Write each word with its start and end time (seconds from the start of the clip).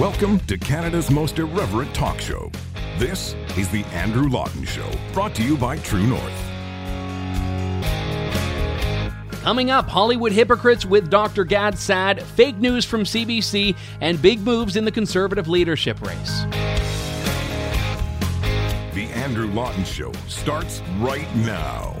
Welcome 0.00 0.40
to 0.46 0.56
Canada's 0.56 1.10
most 1.10 1.38
irreverent 1.38 1.94
talk 1.94 2.20
show. 2.20 2.50
This 2.96 3.34
is 3.58 3.68
The 3.68 3.84
Andrew 3.92 4.30
Lawton 4.30 4.64
Show, 4.64 4.90
brought 5.12 5.34
to 5.34 5.42
you 5.42 5.58
by 5.58 5.76
True 5.76 6.06
North. 6.06 6.22
Coming 9.42 9.70
up, 9.70 9.86
Hollywood 9.90 10.32
hypocrites 10.32 10.86
with 10.86 11.10
Dr. 11.10 11.44
Gad 11.44 11.78
Saad, 11.78 12.22
fake 12.22 12.56
news 12.56 12.86
from 12.86 13.02
CBC, 13.02 13.76
and 14.00 14.22
big 14.22 14.40
moves 14.40 14.76
in 14.76 14.86
the 14.86 14.90
conservative 14.90 15.48
leadership 15.48 16.00
race. 16.00 16.44
The 18.94 19.10
Andrew 19.12 19.48
Lawton 19.48 19.84
Show 19.84 20.12
starts 20.28 20.80
right 21.00 21.28
now. 21.36 21.94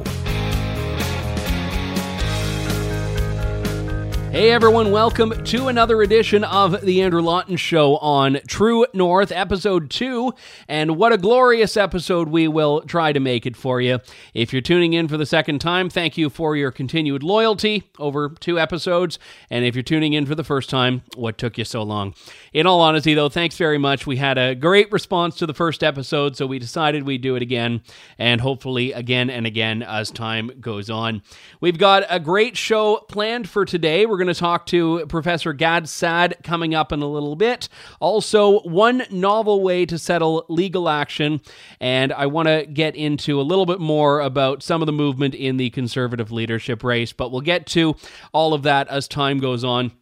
Hey 4.30 4.52
everyone, 4.52 4.92
welcome 4.92 5.42
to 5.46 5.66
another 5.66 6.02
edition 6.02 6.44
of 6.44 6.82
The 6.82 7.02
Andrew 7.02 7.20
Lawton 7.20 7.56
Show 7.56 7.96
on 7.96 8.38
True 8.46 8.86
North, 8.94 9.32
episode 9.32 9.90
2. 9.90 10.32
And 10.68 10.96
what 10.96 11.12
a 11.12 11.18
glorious 11.18 11.76
episode 11.76 12.28
we 12.28 12.46
will 12.46 12.82
try 12.82 13.12
to 13.12 13.18
make 13.18 13.44
it 13.44 13.56
for 13.56 13.80
you. 13.80 13.98
If 14.32 14.52
you're 14.52 14.62
tuning 14.62 14.92
in 14.92 15.08
for 15.08 15.16
the 15.16 15.26
second 15.26 15.58
time, 15.58 15.90
thank 15.90 16.16
you 16.16 16.30
for 16.30 16.54
your 16.54 16.70
continued 16.70 17.24
loyalty 17.24 17.90
over 17.98 18.28
two 18.28 18.56
episodes. 18.60 19.18
And 19.50 19.64
if 19.64 19.74
you're 19.74 19.82
tuning 19.82 20.12
in 20.12 20.26
for 20.26 20.36
the 20.36 20.44
first 20.44 20.70
time, 20.70 21.02
what 21.16 21.36
took 21.36 21.58
you 21.58 21.64
so 21.64 21.82
long? 21.82 22.14
In 22.52 22.68
all 22.68 22.80
honesty, 22.80 23.14
though, 23.14 23.30
thanks 23.30 23.56
very 23.56 23.78
much. 23.78 24.06
We 24.06 24.18
had 24.18 24.38
a 24.38 24.54
great 24.54 24.92
response 24.92 25.34
to 25.38 25.46
the 25.46 25.54
first 25.54 25.82
episode, 25.82 26.36
so 26.36 26.46
we 26.46 26.60
decided 26.60 27.02
we'd 27.02 27.20
do 27.20 27.34
it 27.34 27.42
again, 27.42 27.82
and 28.16 28.40
hopefully 28.40 28.92
again 28.92 29.28
and 29.28 29.44
again 29.44 29.82
as 29.82 30.08
time 30.12 30.52
goes 30.60 30.88
on. 30.88 31.22
We've 31.60 31.78
got 31.78 32.04
a 32.08 32.20
great 32.20 32.56
show 32.56 32.98
planned 33.08 33.48
for 33.48 33.64
today. 33.64 34.06
We're 34.06 34.19
going 34.22 34.32
to 34.32 34.38
talk 34.38 34.66
to 34.66 35.06
Professor 35.06 35.52
Gad 35.52 35.88
Saad 35.88 36.36
coming 36.42 36.74
up 36.74 36.92
in 36.92 37.02
a 37.02 37.08
little 37.08 37.36
bit. 37.36 37.68
Also, 37.98 38.60
one 38.60 39.02
novel 39.10 39.62
way 39.62 39.86
to 39.86 39.98
settle 39.98 40.46
legal 40.48 40.88
action. 40.88 41.40
And 41.80 42.12
I 42.12 42.26
want 42.26 42.48
to 42.48 42.66
get 42.66 42.94
into 42.94 43.40
a 43.40 43.42
little 43.42 43.66
bit 43.66 43.80
more 43.80 44.20
about 44.20 44.62
some 44.62 44.82
of 44.82 44.86
the 44.86 44.92
movement 44.92 45.34
in 45.34 45.56
the 45.56 45.70
conservative 45.70 46.30
leadership 46.30 46.84
race, 46.84 47.12
but 47.12 47.32
we'll 47.32 47.40
get 47.40 47.66
to 47.68 47.96
all 48.32 48.54
of 48.54 48.62
that 48.62 48.88
as 48.88 49.08
time 49.08 49.38
goes 49.38 49.64
on. 49.64 49.92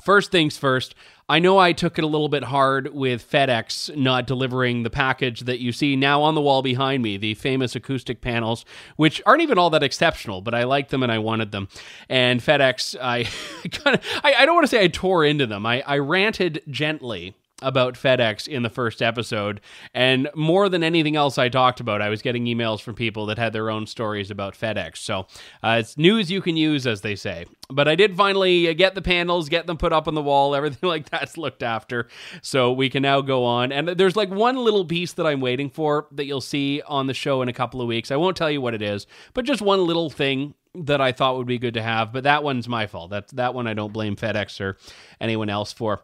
First 0.00 0.32
things 0.32 0.56
first, 0.56 0.94
I 1.28 1.38
know 1.38 1.58
I 1.58 1.72
took 1.72 1.98
it 1.98 2.04
a 2.04 2.06
little 2.06 2.28
bit 2.28 2.44
hard 2.44 2.92
with 2.92 3.30
FedEx 3.30 3.96
not 3.96 4.26
delivering 4.26 4.82
the 4.82 4.90
package 4.90 5.40
that 5.40 5.60
you 5.60 5.72
see 5.72 5.96
now 5.96 6.22
on 6.22 6.34
the 6.34 6.40
wall 6.40 6.62
behind 6.62 7.02
me, 7.02 7.16
the 7.16 7.34
famous 7.34 7.76
acoustic 7.76 8.20
panels, 8.20 8.64
which 8.96 9.22
aren't 9.24 9.42
even 9.42 9.58
all 9.58 9.70
that 9.70 9.82
exceptional, 9.82 10.40
but 10.40 10.54
I 10.54 10.64
liked 10.64 10.90
them 10.90 11.02
and 11.02 11.12
I 11.12 11.18
wanted 11.18 11.52
them. 11.52 11.68
And 12.08 12.40
FedEx, 12.40 12.96
I 13.00 13.24
kind 13.68 13.96
of, 13.96 14.04
I, 14.22 14.34
I, 14.34 14.46
don't 14.46 14.54
want 14.54 14.64
to 14.64 14.68
say 14.68 14.82
I 14.82 14.88
tore 14.88 15.24
into 15.24 15.46
them. 15.46 15.64
I, 15.64 15.82
I 15.86 15.98
ranted 15.98 16.62
gently 16.68 17.34
about 17.62 17.94
FedEx 17.94 18.46
in 18.48 18.62
the 18.62 18.70
first 18.70 19.00
episode. 19.00 19.60
And 19.94 20.28
more 20.34 20.68
than 20.68 20.82
anything 20.82 21.16
else 21.16 21.38
I 21.38 21.48
talked 21.48 21.80
about, 21.80 22.02
I 22.02 22.08
was 22.08 22.22
getting 22.22 22.44
emails 22.44 22.80
from 22.80 22.94
people 22.94 23.26
that 23.26 23.38
had 23.38 23.52
their 23.52 23.70
own 23.70 23.86
stories 23.86 24.30
about 24.30 24.54
FedEx. 24.54 24.98
So 24.98 25.26
uh, 25.62 25.78
it's 25.80 25.96
news 25.96 26.30
you 26.30 26.42
can 26.42 26.56
use, 26.56 26.86
as 26.86 27.00
they 27.00 27.16
say. 27.16 27.46
But 27.70 27.88
I 27.88 27.94
did 27.94 28.16
finally 28.16 28.72
get 28.74 28.94
the 28.94 29.02
panels, 29.02 29.48
get 29.48 29.66
them 29.66 29.76
put 29.76 29.92
up 29.92 30.08
on 30.08 30.14
the 30.14 30.22
wall, 30.22 30.54
everything 30.54 30.88
like 30.88 31.08
that's 31.08 31.38
looked 31.38 31.62
after. 31.62 32.08
So 32.42 32.72
we 32.72 32.90
can 32.90 33.02
now 33.02 33.20
go 33.20 33.44
on. 33.44 33.72
And 33.72 33.88
there's 33.88 34.16
like 34.16 34.30
one 34.30 34.56
little 34.56 34.84
piece 34.84 35.12
that 35.14 35.26
I'm 35.26 35.40
waiting 35.40 35.70
for 35.70 36.06
that 36.12 36.26
you'll 36.26 36.40
see 36.40 36.82
on 36.86 37.06
the 37.06 37.14
show 37.14 37.42
in 37.42 37.48
a 37.48 37.52
couple 37.52 37.80
of 37.80 37.88
weeks. 37.88 38.10
I 38.10 38.16
won't 38.16 38.36
tell 38.36 38.50
you 38.50 38.60
what 38.60 38.74
it 38.74 38.82
is, 38.82 39.06
but 39.34 39.44
just 39.44 39.62
one 39.62 39.86
little 39.86 40.10
thing 40.10 40.54
that 40.74 41.00
I 41.00 41.12
thought 41.12 41.36
would 41.36 41.46
be 41.46 41.58
good 41.58 41.74
to 41.74 41.82
have. 41.82 42.12
But 42.12 42.24
that 42.24 42.42
one's 42.42 42.68
my 42.68 42.86
fault. 42.86 43.10
That's 43.10 43.32
that 43.32 43.54
one 43.54 43.66
I 43.66 43.74
don't 43.74 43.92
blame 43.92 44.16
FedEx 44.16 44.60
or 44.60 44.76
anyone 45.20 45.48
else 45.48 45.72
for. 45.72 46.02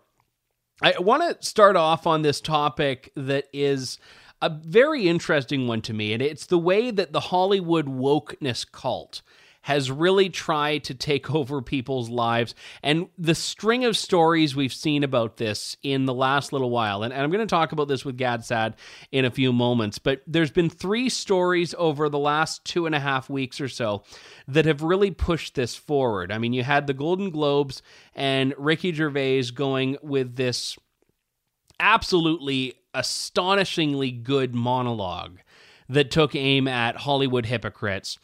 I 0.80 0.94
want 0.98 1.40
to 1.40 1.46
start 1.46 1.74
off 1.74 2.06
on 2.06 2.22
this 2.22 2.40
topic 2.40 3.10
that 3.16 3.46
is 3.52 3.98
a 4.40 4.48
very 4.48 5.08
interesting 5.08 5.66
one 5.66 5.82
to 5.82 5.92
me, 5.92 6.12
and 6.12 6.22
it's 6.22 6.46
the 6.46 6.58
way 6.58 6.92
that 6.92 7.12
the 7.12 7.20
Hollywood 7.20 7.86
wokeness 7.86 8.70
cult 8.70 9.22
has 9.68 9.90
really 9.90 10.30
tried 10.30 10.82
to 10.82 10.94
take 10.94 11.30
over 11.34 11.60
people's 11.60 12.08
lives. 12.08 12.54
And 12.82 13.08
the 13.18 13.34
string 13.34 13.84
of 13.84 13.98
stories 13.98 14.56
we've 14.56 14.72
seen 14.72 15.04
about 15.04 15.36
this 15.36 15.76
in 15.82 16.06
the 16.06 16.14
last 16.14 16.54
little 16.54 16.70
while, 16.70 17.02
and, 17.02 17.12
and 17.12 17.22
I'm 17.22 17.30
going 17.30 17.46
to 17.46 17.54
talk 17.54 17.72
about 17.72 17.86
this 17.86 18.02
with 18.02 18.16
Gad 18.16 18.42
Saad 18.46 18.76
in 19.12 19.26
a 19.26 19.30
few 19.30 19.52
moments, 19.52 19.98
but 19.98 20.22
there's 20.26 20.50
been 20.50 20.70
three 20.70 21.10
stories 21.10 21.74
over 21.76 22.08
the 22.08 22.18
last 22.18 22.64
two 22.64 22.86
and 22.86 22.94
a 22.94 22.98
half 22.98 23.28
weeks 23.28 23.60
or 23.60 23.68
so 23.68 24.04
that 24.46 24.64
have 24.64 24.82
really 24.82 25.10
pushed 25.10 25.54
this 25.54 25.76
forward. 25.76 26.32
I 26.32 26.38
mean, 26.38 26.54
you 26.54 26.62
had 26.62 26.86
the 26.86 26.94
Golden 26.94 27.28
Globes 27.28 27.82
and 28.14 28.54
Ricky 28.56 28.90
Gervais 28.90 29.50
going 29.54 29.98
with 30.02 30.36
this 30.36 30.78
absolutely 31.78 32.72
astonishingly 32.94 34.12
good 34.12 34.54
monologue 34.54 35.40
that 35.90 36.10
took 36.10 36.34
aim 36.34 36.68
at 36.68 36.96
Hollywood 36.96 37.46
hypocrites. 37.46 38.18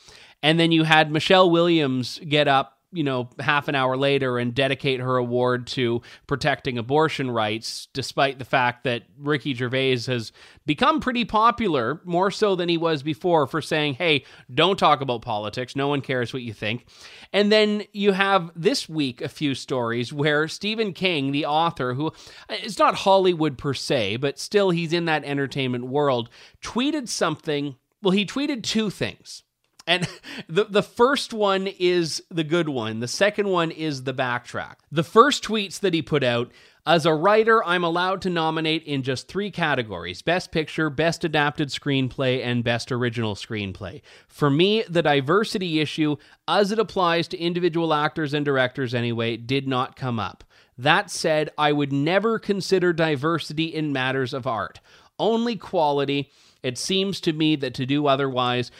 And 0.45 0.61
then 0.61 0.73
you 0.73 0.85
had 0.85 1.11
Michelle 1.11 1.51
Williams 1.51 2.21
get 2.29 2.49
up 2.49 2.75
you 2.95 3.03
know, 3.03 3.29
half 3.41 3.67
an 3.67 3.75
hour 3.75 3.97
later 3.97 4.39
and 4.39 4.55
dedicate 4.55 5.01
her 5.01 5.17
award 5.17 5.67
to 5.67 6.01
protecting 6.29 6.79
abortion 6.79 7.29
rights, 7.31 7.89
despite 7.93 8.39
the 8.39 8.45
fact 8.45 8.85
that 8.85 9.03
Ricky 9.19 9.53
Gervais 9.53 9.99
has 10.07 10.31
become 10.65 11.01
pretty 11.01 11.25
popular, 11.25 12.01
more 12.05 12.31
so 12.31 12.55
than 12.55 12.69
he 12.69 12.79
was 12.79 13.03
before, 13.03 13.49
for 13.49 13.61
saying, 13.61 13.95
hey, 13.95 14.25
don't 14.53 14.79
talk 14.79 15.01
about 15.01 15.23
politics. 15.23 15.75
No 15.75 15.89
one 15.89 16.03
cares 16.03 16.33
what 16.33 16.43
you 16.43 16.53
think. 16.53 16.87
And 17.33 17.51
then 17.51 17.83
you 17.93 18.13
have 18.13 18.53
this 18.55 18.89
week 18.89 19.21
a 19.21 19.29
few 19.29 19.57
stories 19.57 20.13
where 20.13 20.47
Stephen 20.47 20.93
King, 20.93 21.33
the 21.33 21.47
author, 21.47 21.95
who 21.95 22.09
uh, 22.49 22.57
is 22.63 22.79
not 22.79 22.95
Hollywood 22.95 23.59
per 23.59 23.75
se, 23.75 24.19
but 24.19 24.39
still 24.39 24.71
he's 24.71 24.93
in 24.93 25.07
that 25.07 25.25
entertainment 25.25 25.87
world, 25.87 26.31
tweeted 26.63 27.09
something. 27.09 27.75
Well, 28.03 28.13
he 28.13 28.25
tweeted 28.25 28.63
two 28.63 28.91
things. 28.91 29.44
And 29.87 30.09
the 30.49 30.65
the 30.65 30.83
first 30.83 31.33
one 31.33 31.67
is 31.67 32.23
the 32.31 32.45
good 32.45 32.69
one. 32.69 33.01
The 33.01 33.09
second 33.09 33.49
one 33.49 33.71
is 33.71 34.05
the 34.05 34.15
backtrack. 34.15 34.77
The 34.91 35.05
first 35.05 35.45
tweets 35.45 35.81
that 35.81 35.95
he 35.95 36.03
put 36.03 36.25
out 36.25 36.51
as 36.87 37.07
a 37.07 37.15
writer, 37.15 37.65
I'm 37.65 37.83
allowed 37.83 38.21
to 38.23 38.31
nominate 38.31 38.83
in 38.85 39.03
just 39.03 39.27
three 39.27 39.51
categories 39.51 40.21
Best 40.21 40.53
Picture, 40.53 40.91
Best 40.91 41.25
Adapted 41.25 41.69
Screenplay, 41.69 42.45
and 42.45 42.63
Best 42.63 42.93
Original 42.93 43.35
Screenplay. 43.35 44.03
For 44.29 44.51
me, 44.51 44.85
the 44.89 45.03
diversity 45.03 45.81
issue, 45.81 46.17
as 46.47 46.73
it 46.73 46.79
applies 46.79 47.27
to 47.29 47.39
individual 47.39 47.95
actors 47.95 48.35
and 48.35 48.45
directors 48.45 48.95
anyway, 48.95 49.39
did 49.39 49.67
not 49.67 49.97
come 49.97 50.19
up. 50.19 50.45
That 50.77 51.11
said, 51.11 51.51
I 51.57 51.73
would 51.73 51.93
never 51.93 52.39
consider 52.39 52.93
diversity 52.93 53.67
in 53.67 53.93
matters 53.93 54.35
of 54.35 54.47
art, 54.47 54.81
only 55.19 55.57
quality. 55.57 56.31
It 56.63 56.77
seems 56.77 57.19
to 57.23 57.33
me 57.33 57.57
that 57.57 57.75
to 57.75 57.87
do 57.87 58.07
otherwise 58.07 58.71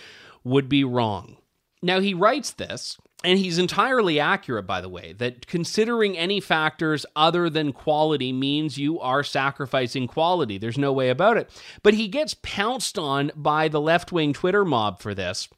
would 0.45 0.69
be 0.69 0.85
wrong. 0.85 1.37
Now, 1.83 2.01
he 2.01 2.15
writes 2.15 2.53
this, 2.53 2.97
and 3.25 3.39
he's 3.39 3.59
entirely 3.59 4.21
accurate, 4.21 4.67
by 4.67 4.81
the 4.81 4.89
way, 4.89 5.13
that 5.19 5.47
considering 5.47 6.17
any 6.17 6.41
factors 6.41 7.05
other 7.17 7.51
than 7.51 7.73
quality 7.73 8.33
means 8.33 8.79
you 8.79 9.01
are 9.01 9.23
sacrificing 9.23 10.07
quality. 10.07 10.59
There's 10.59 10.79
no 10.79 10.93
way 10.93 11.11
about 11.11 11.37
it. 11.37 11.51
But 11.83 11.95
he 11.95 12.09
gets 12.09 12.37
pounced 12.43 12.99
on 12.99 13.33
by 13.35 13.69
the 13.69 13.81
left 13.81 14.13
wing 14.13 14.33
Twitter 14.33 14.65
mob 14.65 15.01
for 15.01 15.15
this. 15.15 15.49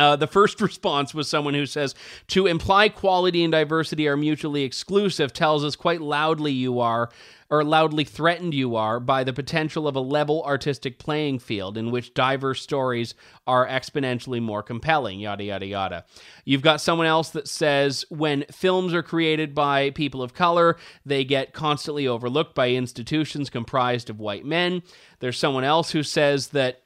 Uh, 0.00 0.16
the 0.16 0.26
first 0.26 0.60
response 0.62 1.12
was 1.12 1.28
someone 1.28 1.52
who 1.52 1.66
says, 1.66 1.94
To 2.28 2.46
imply 2.46 2.88
quality 2.88 3.44
and 3.44 3.52
diversity 3.52 4.08
are 4.08 4.16
mutually 4.16 4.62
exclusive 4.62 5.32
tells 5.34 5.62
us 5.62 5.76
quite 5.76 6.00
loudly 6.00 6.52
you 6.52 6.80
are 6.80 7.10
or 7.50 7.64
loudly 7.64 8.04
threatened 8.04 8.54
you 8.54 8.76
are 8.76 8.98
by 8.98 9.24
the 9.24 9.32
potential 9.32 9.86
of 9.86 9.96
a 9.96 10.00
level 10.00 10.42
artistic 10.44 10.98
playing 10.98 11.38
field 11.38 11.76
in 11.76 11.90
which 11.90 12.14
diverse 12.14 12.62
stories 12.62 13.14
are 13.46 13.66
exponentially 13.66 14.40
more 14.40 14.62
compelling, 14.62 15.20
yada, 15.20 15.44
yada, 15.44 15.66
yada. 15.66 16.04
You've 16.44 16.62
got 16.62 16.80
someone 16.80 17.08
else 17.08 17.28
that 17.30 17.48
says 17.48 18.04
when 18.08 18.44
films 18.52 18.94
are 18.94 19.02
created 19.02 19.54
by 19.54 19.90
people 19.90 20.22
of 20.22 20.32
color, 20.32 20.76
they 21.04 21.24
get 21.24 21.52
constantly 21.52 22.06
overlooked 22.06 22.54
by 22.54 22.70
institutions 22.70 23.50
comprised 23.50 24.08
of 24.08 24.20
white 24.20 24.46
men. 24.46 24.82
There's 25.18 25.38
someone 25.38 25.64
else 25.64 25.90
who 25.90 26.04
says 26.04 26.48
that 26.48 26.84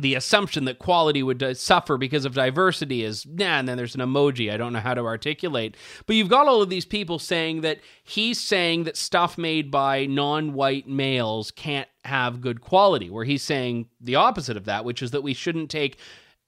the 0.00 0.14
assumption 0.14 0.64
that 0.64 0.78
quality 0.78 1.22
would 1.22 1.42
uh, 1.42 1.54
suffer 1.54 1.96
because 1.96 2.24
of 2.24 2.34
diversity 2.34 3.02
is 3.04 3.26
nah, 3.26 3.58
and 3.58 3.68
then 3.68 3.76
there's 3.76 3.94
an 3.94 4.00
emoji 4.00 4.52
I 4.52 4.56
don't 4.56 4.72
know 4.72 4.80
how 4.80 4.94
to 4.94 5.04
articulate. 5.04 5.76
But 6.06 6.16
you've 6.16 6.28
got 6.28 6.46
all 6.46 6.62
of 6.62 6.70
these 6.70 6.84
people 6.86 7.18
saying 7.18 7.62
that 7.62 7.80
he's 8.04 8.40
saying 8.40 8.84
that 8.84 8.96
stuff 8.96 9.38
made 9.38 9.70
by 9.70 10.06
non 10.06 10.54
white 10.54 10.88
males 10.88 11.50
can't 11.50 11.88
have 12.04 12.40
good 12.40 12.60
quality, 12.60 13.10
where 13.10 13.24
he's 13.24 13.42
saying 13.42 13.88
the 14.00 14.14
opposite 14.16 14.56
of 14.56 14.64
that, 14.64 14.84
which 14.84 15.02
is 15.02 15.10
that 15.10 15.22
we 15.22 15.34
shouldn't 15.34 15.70
take 15.70 15.98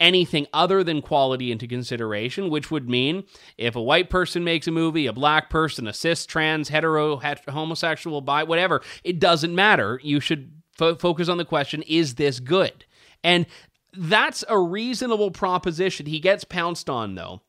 anything 0.00 0.46
other 0.52 0.82
than 0.82 1.02
quality 1.02 1.52
into 1.52 1.68
consideration, 1.68 2.48
which 2.48 2.70
would 2.70 2.88
mean 2.88 3.22
if 3.58 3.76
a 3.76 3.82
white 3.82 4.08
person 4.08 4.42
makes 4.42 4.66
a 4.66 4.70
movie, 4.70 5.06
a 5.06 5.12
black 5.12 5.50
person, 5.50 5.86
a 5.86 5.92
cis, 5.92 6.24
trans, 6.24 6.70
hetero, 6.70 7.18
het- 7.18 7.48
homosexual, 7.48 8.22
bi, 8.22 8.42
whatever, 8.42 8.80
it 9.04 9.20
doesn't 9.20 9.54
matter. 9.54 10.00
You 10.02 10.18
should 10.20 10.52
fo- 10.72 10.96
focus 10.96 11.28
on 11.28 11.36
the 11.36 11.44
question 11.44 11.82
is 11.82 12.14
this 12.14 12.40
good? 12.40 12.86
And 13.22 13.46
that's 13.96 14.44
a 14.48 14.58
reasonable 14.58 15.30
proposition. 15.30 16.06
He 16.06 16.20
gets 16.20 16.44
pounced 16.44 16.88
on, 16.88 17.14
though. 17.14 17.40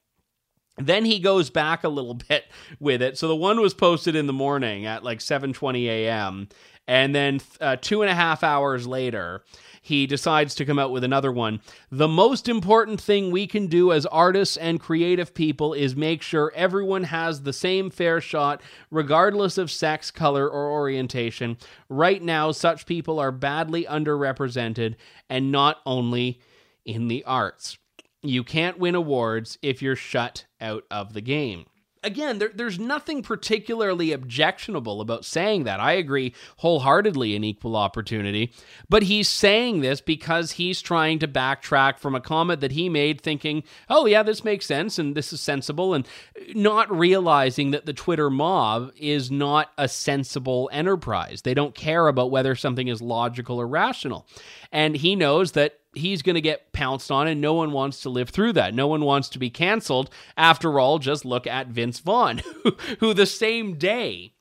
Then 0.77 1.05
he 1.05 1.19
goes 1.19 1.49
back 1.49 1.83
a 1.83 1.89
little 1.89 2.13
bit 2.29 2.45
with 2.79 3.01
it. 3.01 3.17
So 3.17 3.27
the 3.27 3.35
one 3.35 3.61
was 3.61 3.73
posted 3.73 4.15
in 4.15 4.27
the 4.27 4.33
morning 4.33 4.85
at 4.85 5.03
like 5.03 5.19
7:20 5.19 5.85
a.m. 5.85 6.49
And 6.87 7.13
then 7.13 7.39
uh, 7.61 7.77
two 7.79 8.01
and 8.01 8.09
a 8.11 8.15
half 8.15 8.43
hours 8.43 8.87
later, 8.87 9.43
he 9.81 10.05
decides 10.05 10.53
to 10.55 10.65
come 10.65 10.77
out 10.77 10.91
with 10.91 11.03
another 11.03 11.31
one. 11.31 11.59
The 11.89 12.07
most 12.07 12.47
important 12.47 13.01
thing 13.01 13.31
we 13.31 13.47
can 13.47 13.65
do 13.65 13.91
as 13.91 14.05
artists 14.05 14.55
and 14.55 14.79
creative 14.79 15.33
people 15.33 15.73
is 15.73 15.95
make 15.95 16.21
sure 16.21 16.53
everyone 16.55 17.05
has 17.05 17.41
the 17.41 17.51
same 17.51 17.89
fair 17.89 18.21
shot, 18.21 18.61
regardless 18.91 19.57
of 19.57 19.71
sex, 19.71 20.11
color, 20.11 20.47
or 20.47 20.69
orientation. 20.69 21.57
Right 21.89 22.21
now, 22.21 22.51
such 22.51 22.85
people 22.85 23.19
are 23.19 23.31
badly 23.31 23.85
underrepresented, 23.85 24.95
and 25.29 25.51
not 25.51 25.79
only 25.85 26.39
in 26.85 27.07
the 27.07 27.23
arts. 27.25 27.79
You 28.21 28.43
can't 28.43 28.77
win 28.77 28.93
awards 28.93 29.57
if 29.63 29.81
you're 29.81 29.95
shut 29.95 30.45
out 30.59 30.85
of 30.91 31.13
the 31.13 31.21
game 31.21 31.65
again, 32.03 32.39
there, 32.39 32.51
there's 32.53 32.79
nothing 32.79 33.21
particularly 33.21 34.11
objectionable 34.11 35.01
about 35.01 35.25
saying 35.25 35.63
that. 35.65 35.79
I 35.79 35.93
agree 35.93 36.33
wholeheartedly 36.57 37.35
in 37.35 37.43
equal 37.43 37.75
opportunity. 37.75 38.53
But 38.89 39.03
he's 39.03 39.29
saying 39.29 39.81
this 39.81 40.01
because 40.01 40.53
he's 40.53 40.81
trying 40.81 41.19
to 41.19 41.27
backtrack 41.27 41.99
from 41.99 42.15
a 42.15 42.21
comment 42.21 42.61
that 42.61 42.71
he 42.71 42.89
made, 42.89 43.21
thinking, 43.21 43.63
oh, 43.89 44.05
yeah, 44.05 44.23
this 44.23 44.43
makes 44.43 44.65
sense 44.65 44.97
and 44.97 45.15
this 45.15 45.31
is 45.31 45.41
sensible, 45.41 45.93
and 45.93 46.07
not 46.53 46.91
realizing 46.91 47.71
that 47.71 47.85
the 47.85 47.93
Twitter 47.93 48.29
mob 48.29 48.91
is 48.97 49.29
not 49.29 49.71
a 49.77 49.87
sensible 49.87 50.69
enterprise. 50.73 51.43
They 51.43 51.53
don't 51.53 51.75
care 51.75 52.07
about 52.07 52.31
whether 52.31 52.55
something 52.55 52.87
is 52.87 53.01
logical 53.01 53.59
or 53.59 53.67
rational. 53.67 54.27
And 54.71 54.95
he 54.95 55.15
knows 55.15 55.51
that 55.53 55.80
he's 55.93 56.21
going 56.21 56.35
to 56.35 56.41
get 56.41 56.73
pounced 56.73 57.11
on, 57.11 57.27
and 57.27 57.41
no 57.41 57.53
one 57.53 57.71
wants 57.71 58.01
to 58.01 58.09
live 58.09 58.29
through 58.29 58.53
that. 58.53 58.73
No 58.73 58.87
one 58.87 59.01
wants 59.01 59.29
to 59.29 59.39
be 59.39 59.49
canceled. 59.49 60.09
After 60.37 60.79
all, 60.79 60.99
just 60.99 61.25
look 61.25 61.47
at 61.47 61.67
Vince 61.67 61.99
Vaughn, 61.99 62.41
who, 62.99 63.13
the 63.13 63.25
same 63.25 63.77
day 63.77 64.33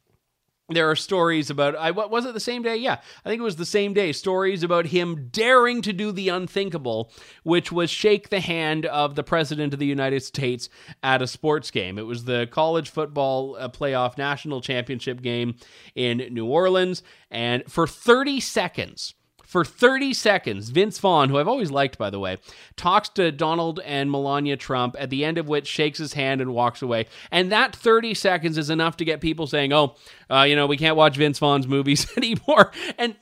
there 0.70 0.88
are 0.88 0.96
stories 0.96 1.50
about 1.50 1.76
I 1.76 1.90
what 1.90 2.10
was 2.10 2.24
it 2.24 2.34
the 2.34 2.40
same 2.40 2.62
day? 2.62 2.76
Yeah, 2.76 3.00
I 3.24 3.28
think 3.28 3.40
it 3.40 3.44
was 3.44 3.56
the 3.56 3.66
same 3.66 3.92
day. 3.92 4.12
Stories 4.12 4.62
about 4.62 4.86
him 4.86 5.28
daring 5.30 5.82
to 5.82 5.92
do 5.92 6.12
the 6.12 6.28
unthinkable, 6.28 7.12
which 7.42 7.72
was 7.72 7.90
shake 7.90 8.28
the 8.28 8.40
hand 8.40 8.86
of 8.86 9.14
the 9.14 9.24
president 9.24 9.72
of 9.72 9.80
the 9.80 9.86
United 9.86 10.22
States 10.22 10.68
at 11.02 11.22
a 11.22 11.26
sports 11.26 11.70
game. 11.70 11.98
It 11.98 12.06
was 12.06 12.24
the 12.24 12.48
college 12.50 12.90
football 12.90 13.56
uh, 13.58 13.68
playoff 13.68 14.16
national 14.16 14.60
championship 14.60 15.22
game 15.22 15.56
in 15.94 16.18
New 16.30 16.46
Orleans, 16.46 17.02
and 17.30 17.64
for 17.66 17.86
30 17.86 18.40
seconds 18.40 19.14
for 19.50 19.64
30 19.64 20.14
seconds, 20.14 20.68
Vince 20.68 21.00
Vaughn, 21.00 21.28
who 21.28 21.36
I've 21.36 21.48
always 21.48 21.72
liked, 21.72 21.98
by 21.98 22.08
the 22.08 22.20
way, 22.20 22.36
talks 22.76 23.08
to 23.08 23.32
Donald 23.32 23.80
and 23.84 24.08
Melania 24.08 24.56
Trump, 24.56 24.94
at 24.96 25.10
the 25.10 25.24
end 25.24 25.38
of 25.38 25.48
which 25.48 25.66
shakes 25.66 25.98
his 25.98 26.12
hand 26.12 26.40
and 26.40 26.54
walks 26.54 26.82
away. 26.82 27.06
And 27.32 27.50
that 27.50 27.74
30 27.74 28.14
seconds 28.14 28.56
is 28.56 28.70
enough 28.70 28.96
to 28.98 29.04
get 29.04 29.20
people 29.20 29.48
saying, 29.48 29.72
oh, 29.72 29.96
uh, 30.30 30.42
you 30.42 30.54
know, 30.54 30.68
we 30.68 30.76
can't 30.76 30.94
watch 30.94 31.16
Vince 31.16 31.40
Vaughn's 31.40 31.66
movies 31.66 32.06
anymore. 32.16 32.70
And 32.96 33.16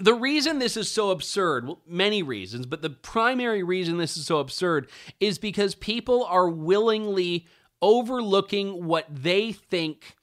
the 0.00 0.12
reason 0.12 0.58
this 0.58 0.76
is 0.76 0.90
so 0.90 1.10
absurd, 1.10 1.68
well, 1.68 1.82
many 1.86 2.20
reasons, 2.20 2.66
but 2.66 2.82
the 2.82 2.90
primary 2.90 3.62
reason 3.62 3.96
this 3.98 4.16
is 4.16 4.26
so 4.26 4.38
absurd 4.38 4.90
is 5.20 5.38
because 5.38 5.76
people 5.76 6.24
are 6.24 6.48
willingly 6.48 7.46
overlooking 7.80 8.86
what 8.86 9.06
they 9.08 9.52
think 9.52 10.16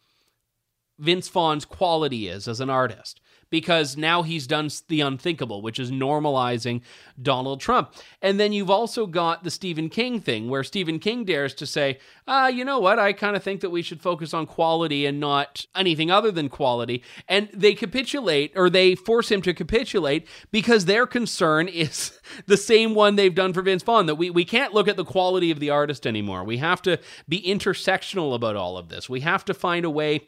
Vince 0.99 1.29
Vaughn's 1.29 1.63
quality 1.63 2.27
is 2.27 2.49
as 2.49 2.59
an 2.59 2.69
artist 2.69 3.21
because 3.49 3.97
now 3.97 4.23
he's 4.23 4.47
done 4.47 4.69
the 4.87 5.01
unthinkable, 5.01 5.61
which 5.61 5.79
is 5.79 5.91
normalizing 5.91 6.81
Donald 7.21 7.61
Trump. 7.61 7.93
And 8.21 8.39
then 8.39 8.53
you've 8.53 8.69
also 8.69 9.05
got 9.05 9.43
the 9.43 9.51
Stephen 9.51 9.89
King 9.89 10.19
thing, 10.19 10.49
where 10.49 10.63
Stephen 10.63 10.99
King 10.99 11.25
dares 11.25 11.53
to 11.55 11.65
say, 11.65 11.99
ah, 12.27 12.47
you 12.47 12.65
know 12.65 12.79
what? 12.79 12.99
I 12.99 13.13
kind 13.13 13.35
of 13.35 13.43
think 13.43 13.61
that 13.61 13.69
we 13.69 13.81
should 13.81 14.01
focus 14.01 14.33
on 14.33 14.45
quality 14.45 15.05
and 15.05 15.19
not 15.19 15.65
anything 15.75 16.11
other 16.11 16.31
than 16.31 16.49
quality. 16.49 17.03
And 17.27 17.49
they 17.53 17.73
capitulate, 17.73 18.51
or 18.55 18.69
they 18.69 18.95
force 18.95 19.31
him 19.31 19.41
to 19.43 19.53
capitulate, 19.53 20.27
because 20.51 20.85
their 20.85 21.05
concern 21.05 21.67
is 21.75 22.19
the 22.47 22.57
same 22.57 22.95
one 22.95 23.15
they've 23.15 23.35
done 23.35 23.53
for 23.53 23.61
Vince 23.61 23.83
Vaughn 23.83 24.05
that 24.07 24.15
we, 24.15 24.29
we 24.29 24.45
can't 24.45 24.73
look 24.73 24.87
at 24.87 24.97
the 24.97 25.05
quality 25.05 25.51
of 25.51 25.59
the 25.59 25.69
artist 25.69 26.07
anymore. 26.07 26.43
We 26.43 26.57
have 26.57 26.81
to 26.83 26.99
be 27.29 27.41
intersectional 27.41 28.33
about 28.33 28.55
all 28.55 28.77
of 28.77 28.89
this. 28.89 29.09
We 29.09 29.21
have 29.21 29.45
to 29.45 29.53
find 29.53 29.85
a 29.85 29.89
way 29.89 30.27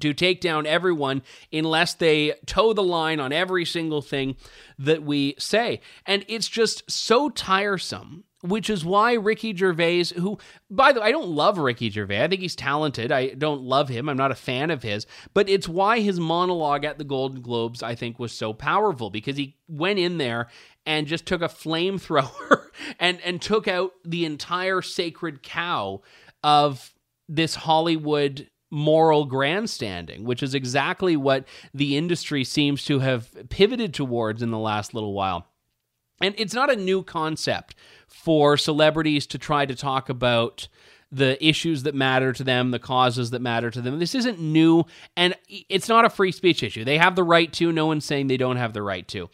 to 0.00 0.12
take 0.12 0.40
down 0.40 0.66
everyone 0.66 1.22
unless 1.52 1.94
they 1.94 2.34
toe 2.46 2.72
the 2.72 2.82
line 2.82 3.20
on 3.20 3.32
every 3.32 3.64
single 3.64 4.02
thing 4.02 4.36
that 4.78 5.02
we 5.02 5.34
say. 5.38 5.80
And 6.06 6.24
it's 6.28 6.48
just 6.48 6.90
so 6.90 7.28
tiresome. 7.28 8.24
Which 8.42 8.70
is 8.70 8.84
why 8.84 9.14
Ricky 9.14 9.52
Gervais, 9.52 10.04
who, 10.14 10.38
by 10.70 10.92
the 10.92 11.00
way, 11.00 11.08
I 11.08 11.10
don't 11.10 11.30
love 11.30 11.58
Ricky 11.58 11.90
Gervais. 11.90 12.22
I 12.22 12.28
think 12.28 12.40
he's 12.40 12.54
talented. 12.54 13.10
I 13.10 13.30
don't 13.30 13.62
love 13.62 13.88
him. 13.88 14.08
I'm 14.08 14.16
not 14.16 14.30
a 14.30 14.36
fan 14.36 14.70
of 14.70 14.84
his. 14.84 15.08
But 15.34 15.48
it's 15.48 15.68
why 15.68 15.98
his 15.98 16.20
monologue 16.20 16.84
at 16.84 16.98
the 16.98 17.04
Golden 17.04 17.42
Globes, 17.42 17.82
I 17.82 17.96
think, 17.96 18.20
was 18.20 18.30
so 18.30 18.52
powerful 18.52 19.10
because 19.10 19.36
he 19.36 19.56
went 19.66 19.98
in 19.98 20.18
there 20.18 20.46
and 20.86 21.08
just 21.08 21.26
took 21.26 21.42
a 21.42 21.48
flamethrower 21.48 22.68
and, 23.00 23.20
and 23.22 23.42
took 23.42 23.66
out 23.66 23.90
the 24.04 24.24
entire 24.24 24.82
sacred 24.82 25.42
cow 25.42 26.02
of 26.44 26.94
this 27.28 27.54
Hollywood 27.54 28.48
moral 28.70 29.24
grandstanding, 29.24 30.24
which 30.24 30.42
is 30.42 30.54
exactly 30.54 31.16
what 31.16 31.46
the 31.72 31.96
industry 31.96 32.44
seems 32.44 32.84
to 32.84 32.98
have 32.98 33.48
pivoted 33.48 33.94
towards 33.94 34.42
in 34.42 34.50
the 34.50 34.58
last 34.58 34.94
little 34.94 35.14
while. 35.14 35.46
And 36.20 36.34
it's 36.36 36.54
not 36.54 36.70
a 36.70 36.76
new 36.76 37.02
concept 37.02 37.74
for 38.06 38.56
celebrities 38.56 39.26
to 39.28 39.38
try 39.38 39.66
to 39.66 39.74
talk 39.74 40.08
about 40.08 40.68
the 41.10 41.42
issues 41.44 41.84
that 41.84 41.94
matter 41.94 42.32
to 42.34 42.44
them, 42.44 42.70
the 42.70 42.78
causes 42.78 43.30
that 43.30 43.40
matter 43.40 43.70
to 43.70 43.80
them. 43.80 43.98
This 43.98 44.14
isn't 44.14 44.38
new, 44.38 44.84
and 45.16 45.34
it's 45.48 45.88
not 45.88 46.04
a 46.04 46.10
free 46.10 46.32
speech 46.32 46.62
issue. 46.62 46.84
They 46.84 46.98
have 46.98 47.16
the 47.16 47.24
right 47.24 47.50
to, 47.54 47.72
no 47.72 47.86
one's 47.86 48.04
saying 48.04 48.26
they 48.26 48.36
don't 48.36 48.56
have 48.56 48.74
the 48.74 48.82
right 48.82 49.08
to. 49.08 49.30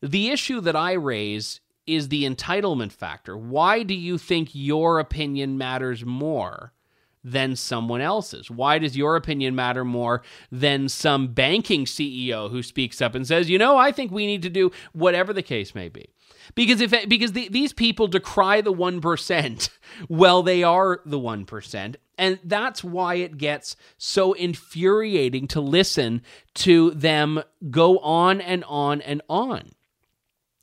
The 0.00 0.30
issue 0.30 0.60
that 0.62 0.76
I 0.76 0.92
raise 0.92 1.60
is 1.86 2.08
the 2.08 2.24
entitlement 2.24 2.92
factor. 2.92 3.36
Why 3.36 3.82
do 3.82 3.94
you 3.94 4.16
think 4.16 4.50
your 4.52 4.98
opinion 5.00 5.58
matters 5.58 6.04
more 6.04 6.72
than 7.24 7.56
someone 7.56 8.00
else's? 8.00 8.50
Why 8.50 8.78
does 8.78 8.96
your 8.96 9.16
opinion 9.16 9.54
matter 9.54 9.84
more 9.84 10.22
than 10.50 10.88
some 10.88 11.28
banking 11.28 11.84
CEO 11.84 12.50
who 12.50 12.62
speaks 12.62 13.00
up 13.00 13.14
and 13.14 13.26
says, 13.26 13.50
"You 13.50 13.58
know, 13.58 13.76
I 13.76 13.92
think 13.92 14.10
we 14.10 14.26
need 14.26 14.42
to 14.42 14.50
do 14.50 14.70
whatever 14.92 15.32
the 15.32 15.42
case 15.42 15.74
may 15.74 15.88
be." 15.88 16.08
Because 16.54 16.80
if 16.80 17.08
because 17.08 17.32
the, 17.32 17.48
these 17.48 17.72
people 17.72 18.06
decry 18.06 18.60
the 18.60 18.72
1%, 18.72 19.68
well 20.08 20.42
they 20.42 20.62
are 20.62 21.00
the 21.04 21.18
1%, 21.18 21.96
and 22.16 22.38
that's 22.44 22.82
why 22.82 23.14
it 23.14 23.38
gets 23.38 23.76
so 23.96 24.32
infuriating 24.32 25.46
to 25.48 25.60
listen 25.60 26.22
to 26.54 26.90
them 26.90 27.42
go 27.70 27.98
on 27.98 28.40
and 28.40 28.64
on 28.64 29.00
and 29.00 29.22
on. 29.28 29.70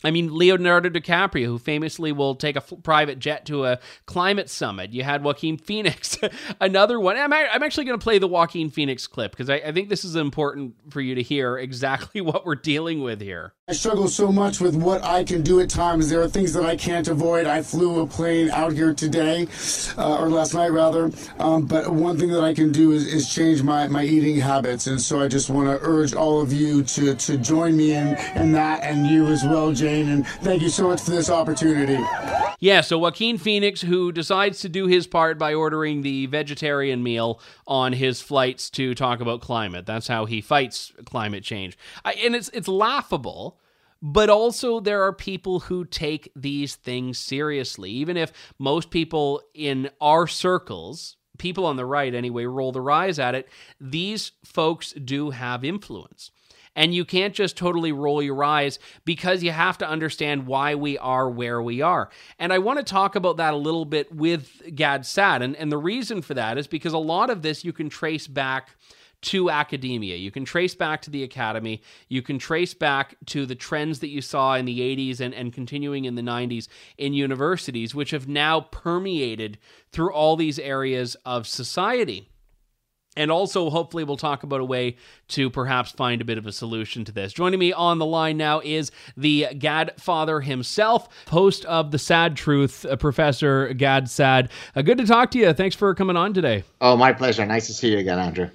I 0.06 0.12
mean, 0.12 0.32
Leonardo 0.32 0.90
DiCaprio, 0.90 1.46
who 1.46 1.58
famously 1.58 2.12
will 2.12 2.36
take 2.36 2.56
a 2.56 2.60
f- 2.60 2.74
private 2.84 3.18
jet 3.18 3.46
to 3.48 3.66
a 3.66 3.80
climate 4.06 4.50
summit. 4.50 4.94
You 4.94 5.04
had 5.04 5.24
Joaquin 5.24 5.58
Phoenix, 5.58 6.18
another 6.62 7.00
one. 7.00 7.18
I'm, 7.18 7.34
I'm 7.34 7.64
actually 7.64 7.86
going 7.86 7.98
to 8.00 8.04
play 8.04 8.20
the 8.20 8.28
Joaquin 8.28 8.70
Phoenix 8.70 9.08
clip 9.08 9.32
because 9.32 9.50
I, 9.50 9.56
I 9.56 9.72
think 9.72 9.90
this 9.90 10.06
is 10.06 10.16
important 10.16 10.76
for 10.92 11.02
you 11.02 11.16
to 11.16 11.24
hear 11.24 11.58
exactly 11.58 12.22
what 12.26 12.46
we're 12.46 12.56
dealing 12.56 13.02
with 13.02 13.20
here. 13.20 13.54
I 13.68 13.74
struggle 13.74 14.08
so 14.08 14.32
much 14.32 14.62
with 14.62 14.76
what 14.76 15.04
I 15.04 15.24
can 15.24 15.42
do 15.42 15.60
at 15.60 15.72
times. 15.72 16.08
There 16.08 16.22
are 16.22 16.28
things 16.28 16.54
that 16.54 16.66
I 16.66 16.76
can't 16.76 17.08
avoid. 17.08 17.48
I 17.48 17.64
flew 17.64 18.02
a 18.02 18.06
plane 18.06 18.52
out 18.52 18.74
here 18.74 18.94
today, 18.94 19.48
uh, 19.98 20.20
or 20.20 20.30
last 20.30 20.54
night 20.54 20.72
rather. 20.72 21.10
Um, 21.40 21.66
but 21.66 21.92
one 21.92 22.20
thing 22.20 22.30
that 22.30 22.44
I 22.44 22.54
can 22.54 22.72
do 22.72 22.92
is, 22.92 23.12
is, 23.12 23.34
change 23.34 23.64
my, 23.64 23.88
my 23.88 24.04
eating 24.04 24.40
habits. 24.40 24.86
And 24.86 25.02
so 25.02 25.20
I 25.20 25.28
just 25.28 25.50
want 25.50 25.68
to 25.68 25.84
urge 25.84 26.14
all 26.14 26.42
of 26.42 26.54
you 26.54 26.84
to, 26.84 27.16
to 27.16 27.38
join 27.40 27.76
me 27.76 27.94
in, 27.94 28.16
in 28.36 28.52
that 28.52 28.84
and 28.84 29.08
you 29.08 29.26
as 29.26 29.44
well, 29.44 29.72
And 30.02 30.28
thank 30.28 30.62
you 30.62 30.70
so 30.70 30.88
much 30.88 31.02
for 31.02 31.12
this 31.12 31.30
opportunity. 31.30 32.04
Yeah, 32.60 32.82
so 32.82 32.98
Joaquin 32.98 33.38
Phoenix, 33.38 33.82
who 33.82 34.12
decides 34.12 34.60
to 34.62 34.70
do 34.70 34.88
his 34.88 35.08
part 35.08 35.38
by 35.38 35.54
ordering 35.54 36.02
the 36.02 36.26
vegetarian 36.28 37.04
meal 37.04 37.40
on 37.68 37.94
his 37.94 38.22
flights 38.22 38.70
to 38.72 38.96
talk 38.96 39.20
about 39.20 39.42
climate. 39.42 39.86
That's 39.86 40.08
how 40.08 40.26
he 40.26 40.42
fights 40.42 40.94
climate 41.06 41.44
change. 41.44 41.78
I, 42.04 42.14
and 42.14 42.36
it's 42.36 42.50
it's 42.54 42.68
laughable 42.68 43.60
but 44.08 44.30
also, 44.30 44.80
there 44.80 45.02
are 45.02 45.14
people 45.14 45.62
who 45.62 45.84
take 45.84 46.32
these 46.36 46.76
things 46.76 47.18
seriously. 47.18 47.90
Even 47.90 48.18
if 48.18 48.32
most 48.60 48.92
people 48.92 49.42
in 49.56 49.90
our 50.00 50.28
circles, 50.28 51.18
people 51.40 51.66
on 51.66 51.76
the 51.76 51.88
right 51.88 52.14
anyway, 52.14 52.46
roll 52.46 52.72
their 52.72 52.92
eyes 52.92 53.18
at 53.18 53.34
it, 53.34 53.50
these 53.82 54.34
folks 54.44 54.94
do 54.94 55.32
have 55.32 55.64
influence. 55.64 56.30
And 56.76 56.94
you 56.94 57.06
can't 57.06 57.34
just 57.34 57.56
totally 57.56 57.92
roll 57.92 58.22
your 58.22 58.44
eyes 58.44 58.80
because 59.06 59.44
you 59.44 59.52
have 59.52 59.78
to 59.80 59.88
understand 59.88 60.48
why 60.48 60.76
we 60.76 60.98
are 60.98 61.30
where 61.30 61.62
we 61.62 61.82
are. 61.82 62.10
And 62.38 62.52
I 62.52 62.60
want 62.60 62.80
to 62.80 62.84
talk 62.84 63.16
about 63.16 63.38
that 63.38 63.54
a 63.54 63.58
little 63.58 63.86
bit 63.86 64.14
with 64.14 64.62
Gad 64.76 65.06
Saad. 65.06 65.42
And, 65.42 65.56
and 65.56 65.72
the 65.72 65.78
reason 65.78 66.22
for 66.22 66.34
that 66.34 66.58
is 66.58 66.68
because 66.68 66.94
a 66.94 66.98
lot 66.98 67.30
of 67.30 67.42
this 67.42 67.64
you 67.64 67.74
can 67.74 67.90
trace 67.90 68.28
back 68.28 68.72
to 69.26 69.50
academia. 69.50 70.16
You 70.16 70.30
can 70.30 70.46
trace 70.46 70.76
back 70.76 71.02
to 71.04 71.10
the 71.10 71.24
academy. 71.24 71.82
You 72.10 72.22
can 72.22 72.38
trace 72.38 72.76
back 72.76 73.16
to 73.28 73.46
the 73.46 73.56
trends 73.56 74.00
that 74.00 74.10
you 74.10 74.22
saw 74.22 74.54
in 74.54 74.66
the 74.66 74.80
80s 74.80 75.20
and, 75.20 75.34
and 75.34 75.52
continuing 75.52 76.06
in 76.06 76.14
the 76.14 76.22
90s 76.22 76.68
in 76.98 77.14
universities, 77.14 77.96
which 77.96 78.12
have 78.12 78.28
now 78.28 78.62
permeated 78.62 79.58
through 79.92 80.14
all 80.14 80.36
these 80.36 80.60
areas 80.60 81.16
of 81.26 81.48
society. 81.48 82.30
And 83.18 83.32
also, 83.32 83.70
hopefully, 83.70 84.04
we'll 84.04 84.18
talk 84.18 84.44
about 84.44 84.60
a 84.60 84.66
way 84.66 84.98
to 85.30 85.50
perhaps 85.50 85.92
find 85.92 86.22
a 86.22 86.26
bit 86.26 86.38
of 86.38 86.46
a 86.46 86.52
solution 86.52 87.06
to 87.06 87.12
this. 87.12 87.32
Joining 87.34 87.60
me 87.60 87.72
on 87.72 87.98
the 87.98 88.06
line 88.06 88.38
now 88.38 88.62
is 88.64 88.92
the 89.16 89.48
Gadfather 89.52 90.44
himself, 90.44 91.08
host 91.30 91.66
of 91.66 91.92
The 91.92 92.00
Saad 92.00 92.36
Truth, 92.36 92.86
uh, 92.86 92.96
Professor 92.98 93.74
Gad 93.74 94.10
Saad. 94.10 94.50
Uh, 94.76 94.82
good 94.82 94.98
to 94.98 95.06
talk 95.06 95.32
to 95.32 95.40
you. 95.40 95.54
Thanks 95.54 95.76
for 95.76 95.94
coming 95.96 96.18
on 96.18 96.34
today. 96.34 96.64
Oh, 96.82 96.98
my 96.98 97.14
pleasure. 97.14 97.46
Nice 97.46 97.68
to 97.68 97.74
see 97.74 97.92
you 97.92 98.00
again, 98.00 98.20
Andrew. 98.20 98.50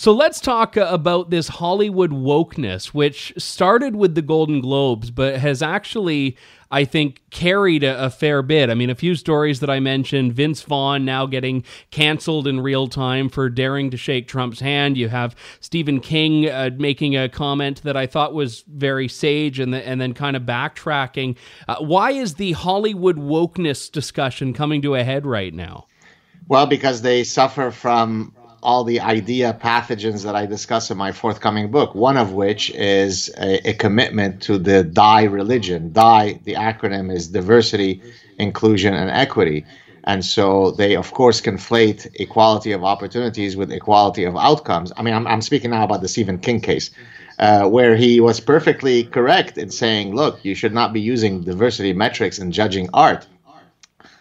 So 0.00 0.14
let's 0.14 0.40
talk 0.40 0.78
uh, 0.78 0.86
about 0.90 1.28
this 1.28 1.48
Hollywood 1.48 2.10
wokeness, 2.10 2.86
which 2.86 3.34
started 3.36 3.94
with 3.94 4.14
the 4.14 4.22
Golden 4.22 4.62
Globes, 4.62 5.10
but 5.10 5.36
has 5.36 5.60
actually, 5.60 6.38
I 6.70 6.86
think, 6.86 7.20
carried 7.28 7.84
a, 7.84 8.06
a, 8.06 8.08
fair 8.08 8.40
bit. 8.40 8.70
I 8.70 8.74
mean, 8.74 8.88
a 8.88 8.94
few 8.94 9.14
stories 9.14 9.60
that 9.60 9.68
I 9.68 9.78
mentioned 9.78 10.32
Vince 10.32 10.62
Vaughn 10.62 11.04
now 11.04 11.26
getting 11.26 11.64
canceled 11.90 12.46
in 12.46 12.60
real 12.60 12.88
time 12.88 13.28
for 13.28 13.50
daring 13.50 13.90
to 13.90 13.98
shake 13.98 14.26
Trump's 14.26 14.60
hand. 14.60 14.96
You 14.96 15.10
have 15.10 15.36
Stephen 15.60 16.00
King 16.00 16.48
uh, 16.48 16.70
making 16.78 17.14
a 17.14 17.28
comment 17.28 17.82
that 17.82 17.94
I 17.94 18.06
thought 18.06 18.32
was 18.32 18.64
very 18.66 19.06
sage 19.06 19.60
and, 19.60 19.74
the, 19.74 19.86
and 19.86 20.00
then 20.00 20.14
kind 20.14 20.34
of 20.34 20.44
backtracking. 20.44 21.36
Uh, 21.68 21.76
why 21.80 22.12
is 22.12 22.36
the 22.36 22.52
Hollywood 22.52 23.18
wokeness 23.18 23.92
discussion 23.92 24.54
coming 24.54 24.80
to 24.80 24.94
a 24.94 25.04
head 25.04 25.26
right 25.26 25.52
now? 25.52 25.88
Well, 26.48 26.66
because 26.66 27.02
they 27.02 27.22
suffer 27.22 27.70
from 27.70 28.34
all 28.62 28.84
the 28.84 29.00
idea 29.00 29.58
pathogens 29.60 30.24
that 30.24 30.36
I 30.36 30.46
discuss 30.46 30.90
in 30.90 30.98
my 30.98 31.12
forthcoming 31.12 31.70
book, 31.70 31.94
one 31.94 32.16
of 32.16 32.32
which 32.32 32.70
is 32.70 33.30
a, 33.38 33.70
a 33.70 33.74
commitment 33.74 34.42
to 34.42 34.58
the 34.58 34.84
DIE 34.84 35.24
religion. 35.24 35.92
DIE, 35.92 36.40
the 36.44 36.54
acronym 36.54 37.14
is 37.14 37.28
diversity, 37.28 38.02
inclusion, 38.38 38.94
and 38.94 39.10
equity. 39.10 39.64
And 40.04 40.24
so 40.24 40.72
they, 40.72 40.96
of 40.96 41.12
course, 41.12 41.40
conflate 41.40 42.06
equality 42.18 42.72
of 42.72 42.84
opportunities 42.84 43.56
with 43.56 43.72
equality 43.72 44.24
of 44.24 44.36
outcomes. 44.36 44.92
I 44.96 45.02
mean, 45.02 45.14
I'm, 45.14 45.26
I'm 45.26 45.42
speaking 45.42 45.70
now 45.70 45.84
about 45.84 46.00
the 46.00 46.08
Stephen 46.08 46.38
King 46.38 46.60
case, 46.60 46.90
uh, 47.38 47.68
where 47.68 47.96
he 47.96 48.20
was 48.20 48.40
perfectly 48.40 49.04
correct 49.04 49.58
in 49.58 49.70
saying, 49.70 50.14
look, 50.14 50.44
you 50.44 50.54
should 50.54 50.74
not 50.74 50.92
be 50.92 51.00
using 51.00 51.42
diversity 51.42 51.92
metrics 51.92 52.38
in 52.38 52.52
judging 52.52 52.88
art. 52.92 53.26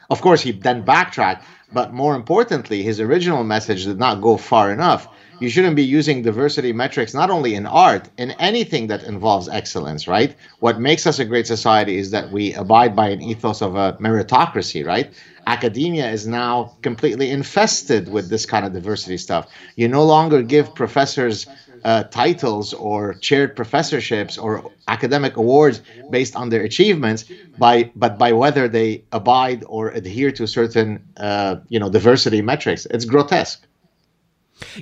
Of 0.10 0.22
course, 0.22 0.42
he 0.42 0.52
then 0.52 0.84
backtracked 0.84 1.46
but 1.72 1.94
more 1.94 2.16
importantly, 2.16 2.84
his 2.84 3.00
original 3.00 3.44
message 3.44 3.86
did 3.86 4.00
not 4.00 4.22
go 4.22 4.38
far 4.38 4.72
enough. 4.72 5.08
You 5.40 5.50
shouldn't 5.50 5.78
be 5.78 5.86
using 5.86 6.22
diversity 6.22 6.74
metrics 6.74 7.14
not 7.14 7.30
only 7.30 7.56
in 7.56 7.66
art, 7.66 8.10
in 8.18 8.32
anything 8.32 8.88
that 8.88 9.04
involves 9.04 9.48
excellence, 9.48 10.08
right? 10.08 10.36
What 10.60 10.82
makes 10.82 11.08
us 11.08 11.20
a 11.20 11.26
great 11.26 11.48
society 11.48 11.98
is 11.98 12.12
that 12.12 12.32
we 12.32 12.54
abide 12.54 12.94
by 12.96 13.10
an 13.10 13.22
ethos 13.22 13.62
of 13.62 13.76
a 13.76 13.94
meritocracy, 14.02 14.86
right? 14.86 15.14
Academia 15.48 16.12
is 16.12 16.28
now 16.28 16.76
completely 16.82 17.32
infested 17.32 18.10
with 18.10 18.30
this 18.30 18.46
kind 18.46 18.66
of 18.66 18.74
diversity 18.74 19.18
stuff. 19.18 19.48
You 19.76 19.88
no 19.88 20.04
longer 20.04 20.42
give 20.44 20.76
professors 20.76 21.48
uh, 21.84 22.04
titles 22.04 22.74
or 22.74 23.14
chaired 23.16 23.56
professorships 23.56 24.38
or 24.38 24.72
academic 24.88 25.38
awards 25.38 25.82
based 26.10 26.36
on 26.36 26.50
their 26.50 26.64
achievements 26.64 27.26
by 27.58 27.92
but 27.96 28.18
by 28.18 28.32
whether 28.32 28.68
they 28.68 29.04
abide 29.12 29.64
or 29.68 29.90
adhere 29.90 30.32
to 30.32 30.48
certain 30.48 31.04
uh, 31.18 31.58
you 31.70 31.80
know 31.80 31.90
diversity 31.90 32.42
metrics. 32.42 32.86
It's 32.88 33.06
grotesque. 33.06 33.66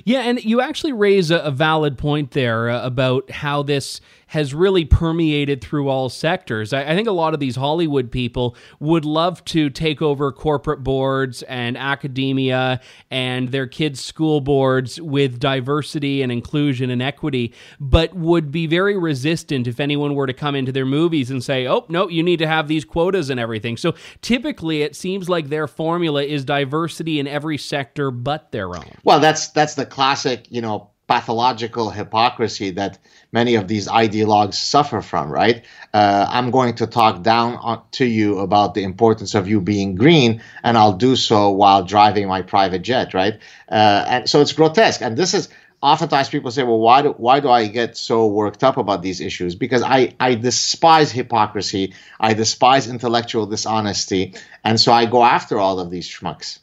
Yeah 0.04 0.20
and 0.20 0.42
you 0.44 0.60
actually 0.60 0.92
raise 0.92 1.30
a, 1.30 1.38
a 1.38 1.50
valid 1.50 1.98
point 1.98 2.32
there 2.32 2.68
uh, 2.68 2.84
about 2.84 3.30
how 3.30 3.62
this 3.62 4.00
has 4.28 4.54
really 4.54 4.84
permeated 4.84 5.62
through 5.62 5.88
all 5.88 6.08
sectors. 6.08 6.72
I, 6.72 6.82
I, 6.90 6.94
think 6.94 7.08
a 7.08 7.12
lot 7.12 7.34
of 7.34 7.40
these 7.40 7.56
Hollywood 7.56 8.10
people 8.10 8.56
would 8.78 9.04
love 9.04 9.44
to 9.46 9.70
take 9.70 10.02
over 10.02 10.30
corporate 10.32 10.84
boards 10.84 11.42
and 11.44 11.76
academia 11.76 12.80
and 13.10 13.48
their 13.48 13.66
kids' 13.66 14.04
school 14.04 14.40
boards 14.40 15.00
with 15.00 15.40
diversity 15.40 16.22
and 16.22 16.30
inclusion 16.30 16.90
and 16.90 17.02
equity, 17.02 17.54
but 17.80 18.14
would 18.14 18.52
be 18.52 18.66
very 18.66 18.98
resistant 18.98 19.66
if 19.66 19.80
anyone 19.80 20.14
were 20.14 20.26
to 20.26 20.34
come 20.34 20.54
into 20.54 20.72
their 20.72 20.86
movies 20.86 21.30
and 21.30 21.42
say, 21.42 21.66
oh, 21.66 21.86
no, 21.88 22.08
you 22.08 22.22
need 22.22 22.38
to 22.38 22.46
have 22.46 22.68
these 22.68 22.84
quotas 22.84 23.30
and 23.30 23.40
everything. 23.40 23.76
So 23.76 23.94
typically 24.20 24.82
it 24.82 24.94
seems 24.94 25.28
like 25.28 25.48
their 25.48 25.66
formula 25.66 26.22
is 26.22 26.44
diversity 26.44 27.18
in 27.18 27.26
every 27.26 27.56
sector 27.56 28.10
but 28.10 28.52
their 28.52 28.68
own. 28.68 28.92
Well, 29.04 29.20
that's 29.20 29.48
that's 29.48 29.74
the 29.74 29.86
classic, 29.86 30.46
you 30.50 30.60
know, 30.60 30.90
pathological 31.08 31.90
hypocrisy 31.90 32.70
that 32.72 32.98
many 33.32 33.54
of 33.56 33.66
these 33.66 33.88
ideologues 33.88 34.54
suffer 34.54 35.00
from, 35.00 35.30
right? 35.30 35.64
Uh, 35.92 36.26
I'm 36.28 36.50
going 36.50 36.74
to 36.76 36.86
talk 36.86 37.22
down 37.22 37.82
to 37.92 38.04
you 38.04 38.38
about 38.38 38.74
the 38.74 38.84
importance 38.84 39.34
of 39.34 39.48
you 39.48 39.60
being 39.60 39.94
green, 39.94 40.42
and 40.62 40.76
I'll 40.76 40.92
do 40.92 41.16
so 41.16 41.50
while 41.50 41.82
driving 41.82 42.28
my 42.28 42.42
private 42.42 42.82
jet, 42.82 43.14
right? 43.14 43.40
Uh, 43.70 44.04
and 44.06 44.30
so 44.30 44.40
it's 44.42 44.52
grotesque. 44.52 45.00
And 45.00 45.16
this 45.16 45.32
is 45.32 45.48
oftentimes 45.80 46.28
people 46.28 46.50
say, 46.50 46.62
well, 46.62 46.78
why 46.78 47.02
do, 47.02 47.10
why 47.12 47.40
do 47.40 47.48
I 47.48 47.68
get 47.68 47.96
so 47.96 48.26
worked 48.26 48.62
up 48.62 48.76
about 48.76 49.02
these 49.02 49.20
issues? 49.20 49.54
Because 49.54 49.82
I, 49.82 50.14
I 50.20 50.34
despise 50.34 51.10
hypocrisy, 51.10 51.94
I 52.20 52.34
despise 52.34 52.86
intellectual 52.86 53.46
dishonesty, 53.46 54.34
and 54.62 54.78
so 54.78 54.92
I 54.92 55.06
go 55.06 55.24
after 55.24 55.58
all 55.58 55.80
of 55.80 55.90
these 55.90 56.06
schmucks. 56.06 56.58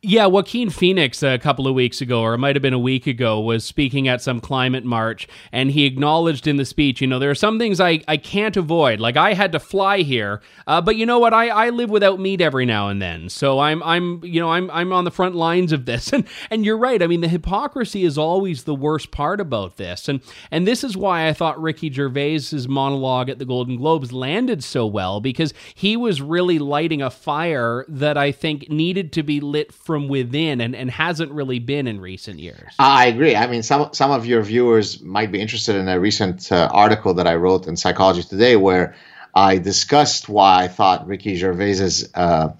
Yeah, 0.00 0.26
Joaquin 0.26 0.70
Phoenix 0.70 1.22
a 1.22 1.38
couple 1.38 1.66
of 1.66 1.74
weeks 1.74 2.00
ago, 2.00 2.22
or 2.22 2.34
it 2.34 2.38
might 2.38 2.56
have 2.56 2.62
been 2.62 2.72
a 2.72 2.78
week 2.78 3.06
ago, 3.06 3.40
was 3.40 3.64
speaking 3.64 4.08
at 4.08 4.22
some 4.22 4.40
climate 4.40 4.84
march, 4.84 5.28
and 5.52 5.70
he 5.70 5.84
acknowledged 5.84 6.46
in 6.46 6.56
the 6.56 6.64
speech, 6.64 7.00
you 7.00 7.06
know, 7.06 7.18
there 7.18 7.30
are 7.30 7.34
some 7.34 7.58
things 7.58 7.80
I, 7.80 8.00
I 8.08 8.16
can't 8.16 8.56
avoid. 8.56 9.00
Like 9.00 9.16
I 9.16 9.34
had 9.34 9.52
to 9.52 9.60
fly 9.60 9.98
here, 9.98 10.40
uh, 10.66 10.80
but 10.80 10.96
you 10.96 11.06
know 11.06 11.18
what? 11.18 11.32
I, 11.34 11.48
I 11.48 11.70
live 11.70 11.90
without 11.90 12.18
meat 12.18 12.40
every 12.40 12.66
now 12.66 12.88
and 12.88 13.00
then, 13.00 13.28
so 13.28 13.58
I'm 13.58 13.82
I'm 13.82 14.24
you 14.24 14.40
know 14.40 14.50
I'm 14.50 14.70
I'm 14.70 14.92
on 14.92 15.04
the 15.04 15.10
front 15.10 15.34
lines 15.34 15.72
of 15.72 15.84
this, 15.84 16.12
and 16.12 16.26
and 16.50 16.64
you're 16.64 16.78
right. 16.78 17.02
I 17.02 17.06
mean, 17.06 17.20
the 17.20 17.28
hypocrisy 17.28 18.04
is 18.04 18.18
always 18.18 18.64
the 18.64 18.74
worst 18.74 19.10
part 19.10 19.40
about 19.40 19.76
this, 19.76 20.08
and 20.08 20.20
and 20.50 20.66
this 20.66 20.82
is 20.84 20.96
why 20.96 21.28
I 21.28 21.32
thought 21.32 21.60
Ricky 21.60 21.90
Gervais's 21.90 22.68
monologue 22.68 23.28
at 23.28 23.38
the 23.38 23.44
Golden 23.44 23.76
Globes 23.76 24.12
landed 24.12 24.64
so 24.64 24.86
well 24.86 25.20
because 25.20 25.54
he 25.74 25.96
was 25.96 26.20
really 26.20 26.58
lighting 26.58 27.02
a 27.02 27.10
fire 27.10 27.84
that 27.88 28.16
I 28.16 28.32
think 28.32 28.70
needed 28.70 29.12
to 29.12 29.22
be 29.22 29.40
lit 29.52 29.72
from 29.72 30.08
within 30.08 30.60
and, 30.60 30.74
and 30.74 30.90
hasn't 30.90 31.30
really 31.32 31.58
been 31.58 31.86
in 31.86 32.00
recent 32.00 32.40
years. 32.40 32.72
I 32.78 33.06
agree. 33.06 33.36
I 33.36 33.46
mean, 33.46 33.62
some 33.62 33.92
some 33.92 34.10
of 34.10 34.26
your 34.26 34.42
viewers 34.42 35.00
might 35.00 35.30
be 35.30 35.40
interested 35.40 35.76
in 35.76 35.88
a 35.88 36.00
recent 36.00 36.50
uh, 36.50 36.68
article 36.72 37.14
that 37.14 37.26
I 37.26 37.36
wrote 37.36 37.66
in 37.66 37.76
Psychology 37.76 38.22
Today 38.22 38.56
where 38.56 38.94
I 39.34 39.58
discussed 39.58 40.28
why 40.28 40.64
I 40.64 40.68
thought 40.68 41.06
Ricky 41.06 41.36
Gervais's 41.36 42.10
uh, 42.14 42.52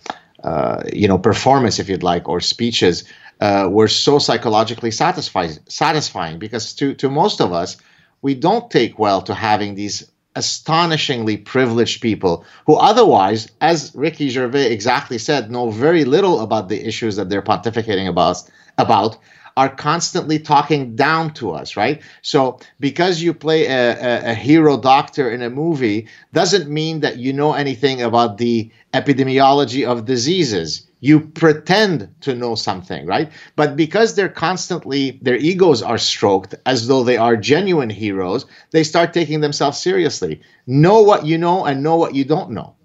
uh, 0.42 0.82
you 0.92 1.08
know 1.08 1.18
performance, 1.18 1.78
if 1.78 1.88
you'd 1.88 2.02
like, 2.02 2.28
or 2.28 2.40
speeches 2.40 3.04
uh, 3.40 3.68
were 3.70 3.88
so 3.88 4.18
psychologically 4.18 4.90
satisfying. 4.90 5.58
Satisfying 5.68 6.38
because 6.38 6.75
to 6.75 6.94
to 6.94 7.11
most 7.11 7.40
of 7.40 7.52
us, 7.52 7.76
we 8.22 8.34
don't 8.34 8.70
take 8.70 8.99
well 8.99 9.22
to 9.22 9.34
having 9.34 9.75
these 9.75 10.12
astonishingly 10.34 11.36
privileged 11.36 12.00
people 12.00 12.44
who 12.66 12.74
otherwise, 12.74 13.50
as 13.60 13.92
Ricky 13.94 14.28
Gervais 14.28 14.72
exactly 14.72 15.18
said, 15.18 15.50
know 15.50 15.70
very 15.70 16.04
little 16.04 16.40
about 16.40 16.68
the 16.68 16.86
issues 16.86 17.16
that 17.16 17.28
they're 17.28 17.42
pontificating 17.42 18.08
about, 18.08 18.42
about 18.78 19.18
are 19.56 19.68
constantly 19.68 20.38
talking 20.38 20.96
down 20.96 21.34
to 21.34 21.50
us, 21.50 21.76
right? 21.76 22.00
So 22.22 22.58
because 22.80 23.20
you 23.20 23.34
play 23.34 23.66
a, 23.66 23.92
a, 23.92 24.30
a, 24.30 24.34
hero 24.34 24.80
doctor 24.80 25.30
in 25.30 25.42
a 25.42 25.50
movie 25.50 26.08
doesn't 26.32 26.70
mean 26.70 27.00
that 27.00 27.18
you 27.18 27.34
know 27.34 27.52
anything 27.52 28.00
about 28.00 28.38
the 28.38 28.70
epidemiology 28.94 29.86
of 29.86 30.06
diseases 30.06 30.86
you 31.02 31.18
pretend 31.18 32.14
to 32.21 32.32
know 32.35 32.54
something, 32.54 33.04
right? 33.06 33.30
But 33.56 33.75
because 33.76 34.14
they're 34.14 34.28
constantly, 34.28 35.18
their 35.21 35.37
egos 35.37 35.82
are 35.82 35.99
stroked 35.99 36.54
as 36.64 36.87
though 36.87 37.02
they 37.02 37.16
are 37.16 37.37
genuine 37.37 37.90
heroes, 37.90 38.47
they 38.71 38.85
start 38.85 39.12
taking 39.12 39.40
themselves 39.40 39.78
seriously. 39.82 40.40
Know 40.66 41.02
what 41.02 41.26
you 41.26 41.38
know 41.38 41.64
and 41.64 41.82
know 41.82 41.97
what 41.97 42.14
you 42.14 42.25
don't 42.25 42.52
know. 42.52 42.76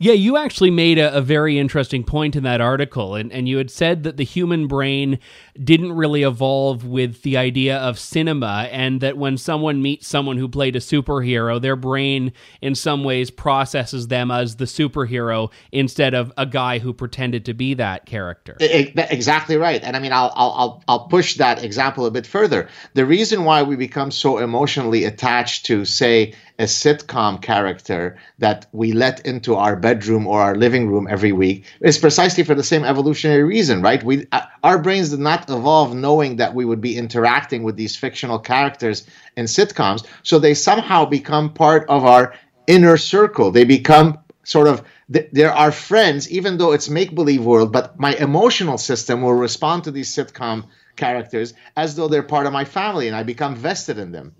Yeah, 0.00 0.12
you 0.12 0.36
actually 0.36 0.70
made 0.70 0.98
a, 0.98 1.12
a, 1.16 1.20
very 1.20 1.58
interesting 1.58 2.04
point 2.04 2.36
in 2.36 2.44
that 2.44 2.60
article, 2.60 3.16
and, 3.16 3.32
and 3.32 3.48
you 3.48 3.58
had 3.58 3.68
said 3.68 4.04
that 4.04 4.16
the 4.16 4.24
human 4.24 4.68
brain 4.68 5.18
didn't 5.62 5.92
really 5.92 6.22
evolve 6.22 6.84
with 6.84 7.22
the 7.22 7.36
idea 7.36 7.76
of 7.78 7.98
cinema, 7.98 8.68
and 8.70 9.00
that 9.00 9.18
when 9.18 9.36
someone 9.36 9.82
meets 9.82 10.06
someone 10.06 10.38
who 10.38 10.48
played 10.48 10.76
a 10.76 10.78
superhero, 10.78 11.60
their 11.60 11.74
brain 11.74 12.32
in 12.62 12.76
some 12.76 13.02
ways 13.02 13.30
processes 13.30 14.06
them 14.06 14.30
as 14.30 14.56
the 14.56 14.66
superhero 14.66 15.50
instead 15.72 16.14
of 16.14 16.32
a 16.36 16.46
guy 16.46 16.78
who 16.78 16.92
pretended 16.92 17.44
to 17.44 17.54
be 17.54 17.74
that 17.74 18.06
character. 18.06 18.56
Exactly 18.60 19.56
right, 19.56 19.82
and 19.82 19.96
I 19.96 19.98
mean, 19.98 20.12
I'll 20.12 20.32
I'll 20.36 20.84
I'll 20.86 21.08
push 21.08 21.38
that 21.38 21.64
example 21.64 22.06
a 22.06 22.10
bit 22.12 22.26
further. 22.26 22.68
The 22.94 23.04
reason 23.04 23.44
why 23.44 23.64
we 23.64 23.74
become 23.74 24.12
so 24.12 24.38
emotionally 24.38 25.04
attached 25.04 25.66
to, 25.66 25.84
say, 25.84 26.34
a 26.58 26.64
sitcom 26.64 27.40
character 27.40 28.16
that 28.38 28.66
we 28.72 28.92
let 28.92 29.24
into 29.24 29.54
our 29.54 29.76
bedroom 29.76 30.26
or 30.26 30.40
our 30.40 30.56
living 30.56 30.88
room 30.88 31.06
every 31.08 31.30
week 31.30 31.64
is 31.80 31.98
precisely 31.98 32.42
for 32.42 32.54
the 32.54 32.64
same 32.64 32.84
evolutionary 32.84 33.44
reason, 33.44 33.80
right? 33.80 34.02
We 34.02 34.26
uh, 34.32 34.42
our 34.64 34.78
brains 34.78 35.10
did 35.10 35.20
not 35.20 35.48
evolve 35.48 35.94
knowing 35.94 36.36
that 36.36 36.54
we 36.54 36.64
would 36.64 36.80
be 36.80 36.96
interacting 36.96 37.62
with 37.62 37.76
these 37.76 37.96
fictional 37.96 38.40
characters 38.40 39.06
in 39.36 39.46
sitcoms, 39.46 40.04
so 40.22 40.38
they 40.38 40.54
somehow 40.54 41.04
become 41.04 41.54
part 41.54 41.88
of 41.88 42.04
our 42.04 42.34
inner 42.66 42.96
circle. 42.96 43.52
They 43.52 43.64
become 43.64 44.18
sort 44.42 44.66
of 44.66 44.82
they're 45.08 45.54
our 45.54 45.72
friends, 45.72 46.30
even 46.30 46.58
though 46.58 46.72
it's 46.72 46.88
make 46.88 47.14
believe 47.14 47.44
world. 47.44 47.72
But 47.72 47.98
my 47.98 48.14
emotional 48.14 48.78
system 48.78 49.22
will 49.22 49.34
respond 49.34 49.84
to 49.84 49.90
these 49.90 50.14
sitcom 50.14 50.66
characters 50.96 51.54
as 51.76 51.94
though 51.94 52.08
they're 52.08 52.22
part 52.22 52.46
of 52.46 52.52
my 52.52 52.64
family, 52.64 53.06
and 53.06 53.16
I 53.16 53.22
become 53.22 53.54
vested 53.54 53.98
in 53.98 54.10
them. 54.12 54.34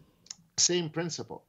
Same 0.57 0.91
principle. 0.91 1.45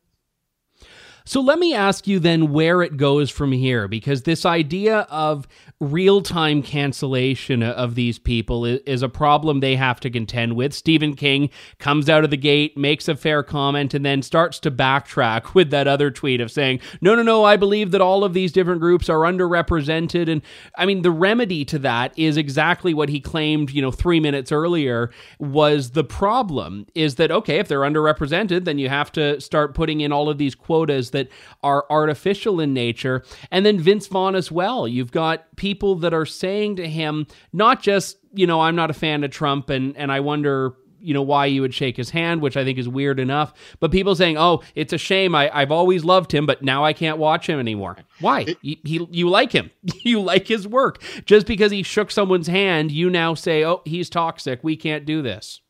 So 1.26 1.42
let 1.42 1.60
me 1.60 1.74
ask 1.74 2.08
you 2.08 2.20
then 2.20 2.52
where 2.52 2.82
it 2.82 2.98
goes 2.98 3.30
from 3.30 3.52
here, 3.52 3.88
because 3.88 4.24
this 4.24 4.46
idea 4.46 5.00
of 5.10 5.48
real 5.80 6.22
time 6.22 6.62
cancellation 6.62 7.64
of 7.64 7.96
these 7.96 8.20
people 8.20 8.66
is 8.66 9.02
a 9.02 9.08
problem 9.10 9.60
they 9.60 9.78
have 9.78 10.00
to 10.02 10.10
contend 10.10 10.56
with. 10.56 10.74
Stephen 10.74 11.16
King 11.16 11.50
comes 11.78 12.10
out 12.10 12.24
of 12.24 12.30
the 12.30 12.38
gate, 12.38 12.78
makes 12.78 13.08
a 13.08 13.16
fair 13.16 13.44
comment, 13.44 13.94
and 13.94 14.06
then 14.06 14.22
starts 14.22 14.60
to 14.60 14.72
backtrack 14.72 15.54
with 15.54 15.70
that 15.70 15.88
other 15.88 16.12
tweet 16.12 16.42
of 16.42 16.52
saying, 16.52 16.80
no, 17.00 17.16
no, 17.16 17.24
no, 17.24 17.44
I 17.44 17.56
believe 17.56 17.92
that 17.92 18.02
all 18.02 18.24
of 18.24 18.34
these 18.34 18.52
different 18.52 18.82
groups 18.82 19.08
are 19.08 19.20
underrepresented. 19.20 20.30
And 20.30 20.42
I 20.78 20.86
mean, 20.86 21.02
the 21.02 21.12
remedy 21.12 21.64
to 21.66 21.80
that 21.80 22.18
is 22.18 22.36
exactly 22.38 22.94
what 22.94 23.10
he 23.10 23.20
claimed, 23.22 23.72
you 23.72 23.82
know, 23.82 23.92
three 23.92 24.20
minutes 24.20 24.52
earlier 24.52 25.12
was 25.40 25.92
the 25.92 26.04
problem 26.04 26.88
is 26.94 27.16
that, 27.16 27.32
okay, 27.32 27.60
if 27.60 27.68
they're 27.68 27.82
underrepresented, 27.82 28.66
then 28.66 28.80
you 28.80 28.90
have 28.90 29.12
to 29.14 29.40
start 29.40 29.76
putting 29.76 30.02
in 30.02 30.12
all 30.12 30.30
of 30.30 30.38
these 30.38 30.56
quotas 30.56 31.09
that 31.12 31.30
are 31.64 31.86
artificial 31.90 32.60
in 32.60 32.74
nature. 32.74 33.24
And 33.52 33.66
then 33.66 33.80
Vince 33.80 34.08
Vaughn 34.08 34.36
as 34.36 34.52
well. 34.52 34.88
You've 34.88 35.12
got 35.12 35.56
people 35.56 35.96
that 35.96 36.14
are 36.14 36.26
saying 36.26 36.78
to 36.78 36.88
him, 36.88 37.28
not 37.54 37.82
just, 37.82 38.18
you 38.34 38.48
know, 38.48 38.62
I'm 38.62 38.76
not 38.76 38.90
a 38.90 38.94
fan 38.94 39.24
of 39.24 39.32
Trump 39.32 39.70
and, 39.70 39.96
and 39.98 40.12
I 40.12 40.20
wonder, 40.20 40.74
you 41.02 41.14
know, 41.14 41.22
why 41.22 41.46
you 41.46 41.62
would 41.62 41.74
shake 41.74 41.98
his 41.98 42.10
hand, 42.10 42.42
which 42.42 42.58
I 42.58 42.64
think 42.64 42.78
is 42.78 42.88
weird 42.88 43.20
enough, 43.20 43.54
but 43.80 43.92
people 43.92 44.16
saying, 44.16 44.38
oh, 44.38 44.62
it's 44.76 44.94
a 44.94 44.98
shame. 44.98 45.34
I, 45.34 45.50
I've 45.54 45.72
always 45.72 46.04
loved 46.04 46.34
him, 46.34 46.46
but 46.46 46.62
now 46.62 46.84
I 46.84 46.94
can't 46.94 47.18
watch 47.18 47.48
him 47.48 47.60
anymore. 47.60 47.98
Why? 48.20 48.56
He, 48.62 48.82
he, 48.84 49.08
you 49.12 49.30
like 49.30 49.52
him. 49.52 49.72
you 50.04 50.22
like 50.22 50.48
his 50.48 50.68
work. 50.68 51.02
Just 51.26 51.48
because 51.48 51.72
he 51.72 51.84
shook 51.84 52.12
someone's 52.12 52.48
hand, 52.48 52.92
you 52.92 53.10
now 53.10 53.34
say, 53.34 53.64
oh, 53.64 53.82
he's 53.86 54.10
toxic. 54.10 54.60
We 54.64 54.76
can't 54.76 55.06
do 55.06 55.22
this. 55.22 55.62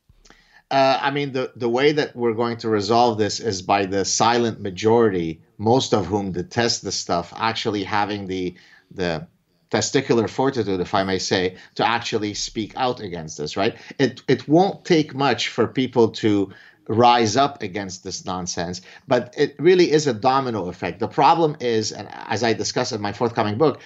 Uh, 0.71 0.99
I 1.01 1.09
mean, 1.11 1.31
the, 1.31 1.51
the 1.55 1.69
way 1.69 1.93
that 1.93 2.15
we're 2.15 2.33
going 2.33 2.57
to 2.57 2.69
resolve 2.69 3.17
this 3.17 3.39
is 3.39 3.61
by 3.63 3.85
the 3.85 4.05
silent 4.05 4.61
majority, 4.61 5.41
most 5.57 5.93
of 5.93 6.05
whom 6.05 6.31
detest 6.31 6.83
the 6.83 6.91
stuff, 6.91 7.33
actually 7.35 7.83
having 7.83 8.27
the 8.27 8.55
the 8.91 9.27
testicular 9.71 10.29
fortitude, 10.29 10.79
if 10.79 10.95
I 10.95 11.03
may 11.03 11.19
say, 11.19 11.57
to 11.75 11.87
actually 11.87 12.33
speak 12.33 12.73
out 12.75 13.01
against 13.01 13.37
this, 13.37 13.55
right? 13.55 13.77
It, 13.99 14.21
it 14.27 14.47
won't 14.47 14.83
take 14.83 15.13
much 15.13 15.49
for 15.49 15.67
people 15.67 16.09
to 16.23 16.51
rise 16.87 17.37
up 17.37 17.61
against 17.61 18.03
this 18.03 18.25
nonsense, 18.25 18.81
but 19.07 19.35
it 19.37 19.55
really 19.59 19.91
is 19.91 20.07
a 20.07 20.13
domino 20.13 20.69
effect. 20.69 20.99
The 20.99 21.07
problem 21.07 21.55
is, 21.59 21.91
and 21.91 22.07
as 22.11 22.43
I 22.43 22.53
discuss 22.53 22.91
in 22.91 22.99
my 22.99 23.13
forthcoming 23.13 23.59
book, 23.59 23.79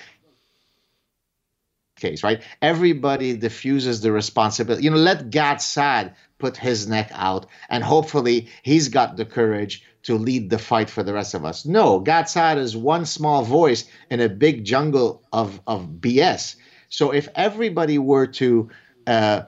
case, 2.04 2.24
right? 2.24 2.42
Everybody 2.62 3.30
diffuses 3.38 4.02
the 4.02 4.12
responsibility. 4.12 4.84
You 4.84 4.92
know, 4.92 4.98
let 4.98 5.62
Saad 5.62 6.14
put 6.38 6.58
his 6.58 6.88
neck 6.88 7.10
out, 7.14 7.48
and 7.70 7.84
hopefully 7.84 8.50
he's 8.62 8.90
got 8.90 9.18
the 9.18 9.26
courage 9.26 9.84
to 10.04 10.18
lead 10.18 10.50
the 10.50 10.60
fight 10.60 10.90
for 10.90 11.04
the 11.04 11.14
rest 11.14 11.34
of 11.34 11.46
us. 11.46 11.66
No, 11.66 12.04
Saad 12.28 12.58
is 12.58 12.76
one 12.76 13.06
small 13.06 13.44
voice 13.44 13.86
in 14.12 14.20
a 14.20 14.30
big 14.30 14.66
jungle 14.66 15.24
of, 15.32 15.62
of 15.66 15.88
BS. 16.04 16.56
So 16.90 17.12
if 17.12 17.30
everybody 17.36 17.98
were 17.98 18.28
to 18.42 18.70
uh, 19.08 19.44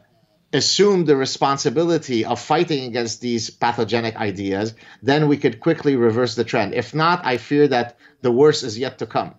assume 0.54 1.06
the 1.06 1.18
responsibility 1.18 2.24
of 2.26 2.40
fighting 2.40 2.86
against 2.86 3.20
these 3.22 3.50
pathogenic 3.50 4.16
ideas, 4.16 4.74
then 5.04 5.28
we 5.28 5.38
could 5.38 5.60
quickly 5.60 5.96
reverse 5.96 6.36
the 6.36 6.46
trend. 6.46 6.74
If 6.74 6.96
not, 6.96 7.26
I 7.26 7.38
fear 7.38 7.68
that 7.68 7.98
the 8.22 8.32
worst 8.32 8.64
is 8.64 8.80
yet 8.80 9.00
to 9.00 9.06
come. 9.06 9.36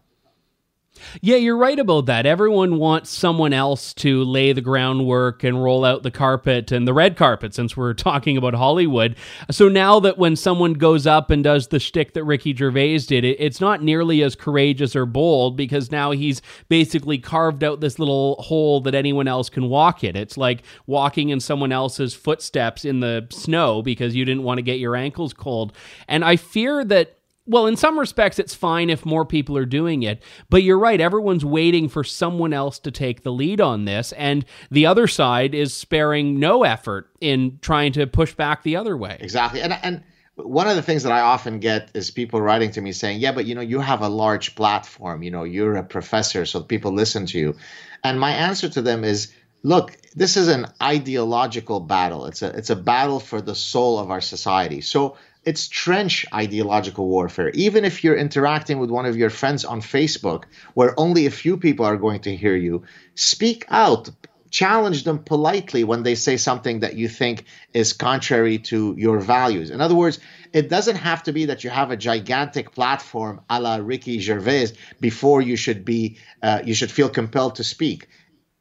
Yeah, 1.20 1.36
you're 1.36 1.56
right 1.56 1.78
about 1.78 2.06
that. 2.06 2.26
Everyone 2.26 2.78
wants 2.78 3.10
someone 3.10 3.52
else 3.52 3.94
to 3.94 4.24
lay 4.24 4.52
the 4.52 4.60
groundwork 4.60 5.44
and 5.44 5.62
roll 5.62 5.84
out 5.84 6.02
the 6.02 6.10
carpet 6.10 6.72
and 6.72 6.86
the 6.86 6.94
red 6.94 7.16
carpet, 7.16 7.54
since 7.54 7.76
we're 7.76 7.94
talking 7.94 8.36
about 8.36 8.54
Hollywood. 8.54 9.16
So 9.50 9.68
now 9.68 10.00
that 10.00 10.18
when 10.18 10.36
someone 10.36 10.75
goes 10.75 11.06
up 11.06 11.30
and 11.30 11.42
does 11.42 11.68
the 11.68 11.80
shtick 11.80 12.14
that 12.14 12.25
Ricky 12.25 12.54
Gervais 12.54 12.99
did, 12.99 13.25
it's 13.25 13.60
not 13.60 13.82
nearly 13.82 14.23
as 14.23 14.34
courageous 14.34 14.94
or 14.97 15.06
bold 15.06 15.56
because 15.56 15.90
now 15.90 16.10
he's 16.10 16.42
basically 16.68 17.18
carved 17.18 17.64
out 17.64 17.80
this 17.80 17.99
little 17.99 18.36
hole 18.42 18.80
that 18.82 18.94
anyone 18.94 19.28
else 19.28 19.49
can 19.49 19.68
walk 19.68 20.04
in. 20.04 20.16
It's 20.16 20.36
like 20.36 20.62
walking 20.86 21.30
in 21.30 21.40
someone 21.40 21.73
else's 21.73 22.14
footsteps 22.14 22.84
in 22.84 23.00
the 23.00 23.26
snow 23.30 23.82
because 23.82 24.14
you 24.14 24.25
didn't 24.25 24.42
want 24.42 24.58
to 24.58 24.62
get 24.62 24.78
your 24.78 24.97
ankles 24.97 25.32
cold. 25.32 25.73
And 26.08 26.25
I 26.25 26.36
fear 26.36 26.84
that 26.84 27.15
well, 27.47 27.67
in 27.67 27.76
some 27.76 27.99
respects, 27.99 28.39
it's 28.39 28.54
fine 28.54 28.91
if 28.91 29.06
more 29.06 29.25
people 29.25 29.56
are 29.56 29.67
doing 29.67 30.02
it. 30.02 30.23
But 30.50 30.63
you're 30.63 30.78
right. 30.78 31.00
Everyone's 31.00 31.45
waiting 31.45 31.89
for 31.89 32.02
someone 32.02 32.52
else 32.52 32.78
to 32.80 32.91
take 32.91 33.23
the 33.23 33.32
lead 33.32 33.61
on 33.61 33.85
this. 33.85 34.13
And 34.13 34.45
the 34.71 34.87
other 34.87 35.06
side 35.06 35.54
is 35.54 35.73
sparing 35.73 36.39
no 36.41 36.65
effort 36.65 37.11
in 37.21 37.59
trying 37.63 37.93
to 37.93 38.06
push 38.06 38.35
back 38.35 38.63
the 38.63 38.76
other 38.76 38.97
way. 38.97 39.17
Exactly. 39.21 39.63
And, 39.63 39.73
and 39.82 40.02
one 40.35 40.69
of 40.69 40.76
the 40.76 40.82
things 40.82 41.04
that 41.04 41.13
I 41.13 41.21
often 41.21 41.61
get 41.61 41.91
is 41.95 42.11
people 42.11 42.43
writing 42.43 42.71
to 42.73 42.80
me 42.80 42.93
saying, 42.93 43.21
yeah, 43.21 43.32
but 43.32 43.47
you 43.47 43.54
know, 43.54 43.61
you 43.61 43.80
have 43.80 44.02
a 44.02 44.09
large 44.09 44.54
platform. 44.54 45.23
You 45.23 45.30
know, 45.30 45.45
you're 45.45 45.76
a 45.76 45.85
professor, 45.85 46.45
so 46.45 46.63
people 46.63 46.93
listen 46.93 47.26
to 47.26 47.39
you. 47.39 47.56
And 48.04 48.21
my 48.21 48.32
answer 48.32 48.69
to 48.69 48.82
them 48.82 49.04
is, 49.04 49.32
look, 49.63 49.97
this 50.15 50.37
is 50.37 50.49
an 50.49 50.67
ideological 50.82 51.80
battle. 51.80 52.26
It's 52.26 52.43
a 52.43 52.49
it's 52.50 52.71
a 52.71 52.76
battle 52.76 53.21
for 53.21 53.41
the 53.41 53.54
soul 53.54 53.99
of 53.99 54.11
our 54.11 54.21
society. 54.21 54.80
So 54.80 55.17
it's 55.47 55.69
trench 55.69 56.26
ideological 56.35 57.06
warfare. 57.09 57.50
Even 57.50 57.85
if 57.85 58.02
you're 58.02 58.17
interacting 58.17 58.80
with 58.80 58.91
one 58.91 59.06
of 59.06 59.17
your 59.17 59.30
friends 59.30 59.65
on 59.65 59.80
Facebook, 59.80 60.45
where 60.75 60.93
only 60.99 61.25
a 61.25 61.30
few 61.30 61.56
people 61.56 61.87
are 61.87 61.97
going 61.97 62.21
to 62.23 62.35
hear 62.35 62.56
you, 62.56 62.82
speak 63.15 63.65
out. 63.69 64.11
Challenge 64.50 65.04
them 65.04 65.21
politely 65.21 65.85
when 65.85 66.02
they 66.02 66.15
say 66.15 66.37
something 66.37 66.80
that 66.80 66.95
you 66.95 67.09
think 67.09 67.45
is 67.73 67.93
contrary 67.93 68.59
to 68.59 68.95
your 68.99 69.21
values. 69.21 69.71
In 69.71 69.80
other 69.80 69.95
words, 69.95 70.19
it 70.52 70.69
doesn't 70.69 70.97
have 70.97 71.23
to 71.25 71.32
be 71.32 71.47
that 71.47 71.63
you 71.63 71.71
have 71.71 71.91
a 71.91 71.97
gigantic 71.97 72.73
platform 72.73 73.41
a 73.50 73.61
la 73.61 73.76
Ricky 73.76 74.19
Gervais 74.19 74.73
before 75.00 75.43
you 75.43 75.56
should 75.56 75.85
be 75.85 76.19
uh, 76.43 76.61
you 76.65 76.75
should 76.75 76.91
feel 76.91 77.09
compelled 77.09 77.56
to 77.56 77.65
speak. 77.65 78.09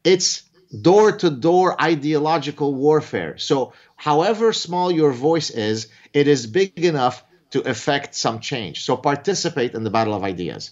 It's 0.04 0.43
door 0.82 1.12
to 1.12 1.30
door 1.30 1.82
ideological 1.82 2.74
warfare. 2.74 3.38
So, 3.38 3.74
however 3.95 4.53
small 4.53 4.91
your 4.91 5.12
voice 5.12 5.49
is, 5.49 5.88
it 6.13 6.27
is 6.27 6.47
big 6.47 6.84
enough 6.84 7.23
to 7.51 7.62
affect 7.62 8.15
some 8.15 8.39
change. 8.39 8.84
So, 8.84 8.97
participate 8.97 9.73
in 9.73 9.84
the 9.84 9.89
battle 9.89 10.13
of 10.13 10.23
ideas 10.23 10.71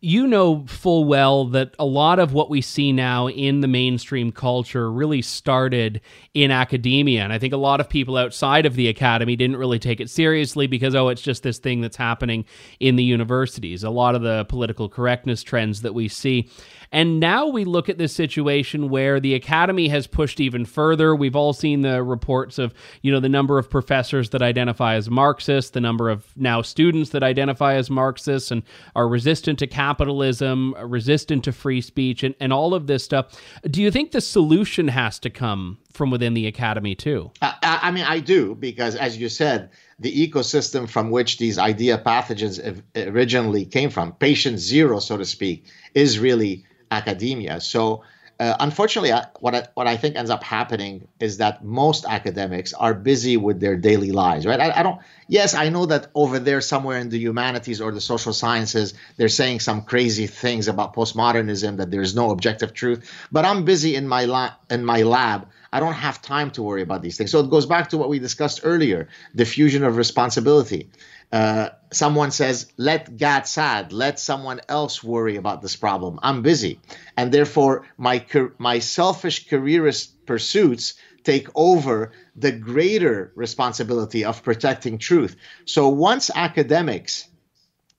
you 0.00 0.26
know 0.26 0.64
full 0.66 1.04
well 1.04 1.46
that 1.46 1.74
a 1.78 1.84
lot 1.84 2.18
of 2.18 2.32
what 2.32 2.50
we 2.50 2.60
see 2.60 2.92
now 2.92 3.28
in 3.28 3.60
the 3.60 3.68
mainstream 3.68 4.30
culture 4.30 4.90
really 4.90 5.22
started 5.22 6.00
in 6.34 6.50
academia. 6.50 7.22
And 7.22 7.32
I 7.32 7.38
think 7.38 7.52
a 7.52 7.58
lot 7.58 7.80
of 7.80 7.88
people 7.88 8.16
outside 8.16 8.66
of 8.66 8.76
the 8.76 8.88
academy 8.88 9.36
didn't 9.36 9.56
really 9.56 9.78
take 9.78 10.00
it 10.00 10.10
seriously 10.10 10.66
because, 10.66 10.94
oh, 10.94 11.08
it's 11.08 11.22
just 11.22 11.42
this 11.42 11.58
thing 11.58 11.80
that's 11.80 11.96
happening 11.96 12.44
in 12.78 12.96
the 12.96 13.04
universities. 13.04 13.82
A 13.84 13.90
lot 13.90 14.14
of 14.14 14.22
the 14.22 14.44
political 14.44 14.88
correctness 14.88 15.42
trends 15.42 15.82
that 15.82 15.94
we 15.94 16.08
see. 16.08 16.50
And 16.92 17.20
now 17.20 17.46
we 17.46 17.64
look 17.64 17.88
at 17.88 17.98
this 17.98 18.12
situation 18.12 18.88
where 18.88 19.20
the 19.20 19.34
academy 19.34 19.88
has 19.88 20.06
pushed 20.06 20.40
even 20.40 20.64
further. 20.64 21.14
We've 21.14 21.36
all 21.36 21.52
seen 21.52 21.82
the 21.82 22.02
reports 22.02 22.58
of, 22.58 22.74
you 23.02 23.12
know, 23.12 23.20
the 23.20 23.28
number 23.28 23.58
of 23.58 23.68
professors 23.70 24.30
that 24.30 24.42
identify 24.42 24.94
as 24.94 25.10
Marxists, 25.10 25.70
the 25.70 25.80
number 25.80 26.08
of 26.10 26.26
now 26.36 26.62
students 26.62 27.10
that 27.10 27.22
identify 27.22 27.74
as 27.74 27.90
Marxists 27.90 28.50
and 28.50 28.62
are 28.94 29.08
resistant 29.08 29.58
to 29.58 29.66
capitalism, 29.66 30.74
resistant 30.82 31.44
to 31.44 31.52
free 31.52 31.80
speech, 31.80 32.22
and, 32.22 32.34
and 32.40 32.52
all 32.52 32.74
of 32.74 32.86
this 32.86 33.04
stuff. 33.04 33.40
Do 33.68 33.82
you 33.82 33.90
think 33.90 34.12
the 34.12 34.20
solution 34.20 34.88
has 34.88 35.18
to 35.20 35.30
come 35.30 35.78
from 35.96 36.10
within 36.10 36.34
the 36.34 36.46
academy 36.46 36.94
too? 36.94 37.30
Uh, 37.42 37.52
I 37.62 37.90
mean, 37.90 38.04
I 38.04 38.20
do, 38.20 38.54
because 38.54 38.94
as 38.94 39.16
you 39.16 39.28
said, 39.28 39.70
the 39.98 40.28
ecosystem 40.28 40.88
from 40.88 41.10
which 41.10 41.38
these 41.38 41.58
idea 41.58 41.98
pathogens 41.98 42.82
originally 42.96 43.64
came 43.64 43.90
from, 43.90 44.12
patient 44.12 44.58
zero, 44.58 45.00
so 45.00 45.16
to 45.16 45.24
speak, 45.24 45.66
is 45.94 46.18
really 46.18 46.64
academia. 46.90 47.60
So 47.60 48.02
uh, 48.38 48.54
unfortunately, 48.60 49.12
I, 49.12 49.26
what 49.40 49.54
I, 49.54 49.66
what 49.74 49.86
I 49.86 49.96
think 49.96 50.16
ends 50.16 50.30
up 50.30 50.44
happening 50.44 51.08
is 51.20 51.38
that 51.38 51.64
most 51.64 52.04
academics 52.06 52.74
are 52.74 52.92
busy 52.92 53.38
with 53.38 53.60
their 53.60 53.76
daily 53.76 54.12
lives, 54.12 54.44
right? 54.44 54.60
I, 54.60 54.80
I, 54.80 54.82
don't. 54.82 55.00
Yes, 55.26 55.54
I 55.54 55.70
know 55.70 55.86
that 55.86 56.08
over 56.14 56.38
there, 56.38 56.60
somewhere 56.60 56.98
in 56.98 57.08
the 57.08 57.18
humanities 57.18 57.80
or 57.80 57.92
the 57.92 58.00
social 58.00 58.34
sciences, 58.34 58.92
they're 59.16 59.30
saying 59.30 59.60
some 59.60 59.82
crazy 59.82 60.26
things 60.26 60.68
about 60.68 60.94
postmodernism 60.94 61.78
that 61.78 61.90
there's 61.90 62.14
no 62.14 62.30
objective 62.30 62.74
truth. 62.74 63.10
But 63.32 63.46
I'm 63.46 63.64
busy 63.64 63.94
in 63.94 64.06
my 64.06 64.26
lab. 64.26 64.52
In 64.68 64.84
my 64.84 65.02
lab, 65.02 65.48
I 65.76 65.80
don't 65.80 66.00
have 66.08 66.22
time 66.22 66.50
to 66.52 66.62
worry 66.62 66.82
about 66.82 67.02
these 67.02 67.16
things. 67.18 67.30
So 67.30 67.40
it 67.40 67.50
goes 67.50 67.66
back 67.66 67.90
to 67.90 67.98
what 67.98 68.08
we 68.08 68.18
discussed 68.18 68.60
earlier: 68.64 69.08
diffusion 69.34 69.84
of 69.84 69.96
responsibility. 69.96 70.90
Uh, 71.32 71.68
someone 71.92 72.30
says, 72.30 72.72
let 72.76 73.16
Gad 73.16 73.46
Saad, 73.46 73.92
let 73.92 74.18
someone 74.18 74.60
else 74.68 75.04
worry 75.04 75.36
about 75.36 75.60
this 75.60 75.76
problem. 75.76 76.18
I'm 76.22 76.40
busy. 76.40 76.80
And 77.16 77.32
therefore, 77.32 77.84
my, 77.98 78.24
my 78.58 78.78
selfish 78.78 79.48
careerist 79.48 80.24
pursuits 80.24 80.94
take 81.24 81.48
over 81.54 82.12
the 82.36 82.52
greater 82.52 83.32
responsibility 83.34 84.24
of 84.24 84.44
protecting 84.44 84.98
truth. 84.98 85.36
So 85.64 85.88
once 85.88 86.30
academics 86.34 87.28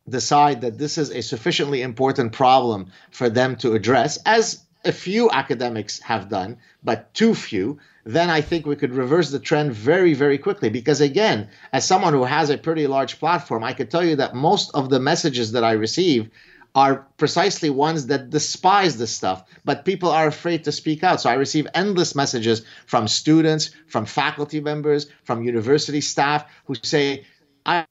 decide 0.07 0.61
that 0.61 0.77
this 0.77 0.97
is 0.97 1.11
a 1.11 1.21
sufficiently 1.21 1.81
important 1.81 2.31
problem 2.31 2.91
for 3.11 3.29
them 3.29 3.57
to 3.57 3.73
address, 3.73 4.17
as 4.25 4.63
a 4.85 4.91
few 4.91 5.29
academics 5.31 5.99
have 6.01 6.29
done, 6.29 6.57
but 6.83 7.13
too 7.13 7.33
few, 7.33 7.79
then 8.05 8.29
I 8.29 8.41
think 8.41 8.65
we 8.65 8.75
could 8.75 8.93
reverse 8.93 9.29
the 9.31 9.39
trend 9.39 9.73
very, 9.73 10.13
very 10.13 10.37
quickly. 10.37 10.69
Because 10.69 11.01
again, 11.01 11.49
as 11.73 11.85
someone 11.85 12.13
who 12.13 12.23
has 12.23 12.49
a 12.49 12.57
pretty 12.57 12.87
large 12.87 13.19
platform, 13.19 13.63
I 13.63 13.73
could 13.73 13.91
tell 13.91 14.05
you 14.05 14.15
that 14.17 14.35
most 14.35 14.71
of 14.73 14.89
the 14.89 14.99
messages 14.99 15.51
that 15.51 15.63
I 15.63 15.73
receive 15.73 16.29
are 16.75 17.07
precisely 17.17 17.71
ones 17.71 18.05
that 18.07 18.29
despise 18.29 18.97
this 18.97 19.11
stuff, 19.11 19.43
but 19.65 19.83
people 19.83 20.11
are 20.11 20.27
afraid 20.27 20.63
to 20.63 20.71
speak 20.71 21.03
out. 21.03 21.19
So 21.19 21.29
I 21.29 21.33
receive 21.33 21.67
endless 21.73 22.13
messages 22.13 22.61
from 22.85 23.07
students, 23.07 23.71
from 23.87 24.05
faculty 24.05 24.61
members, 24.61 25.07
from 25.23 25.43
university 25.43 26.01
staff 26.01 26.45
who 26.65 26.75
say, 26.75 27.25
I 27.65 27.87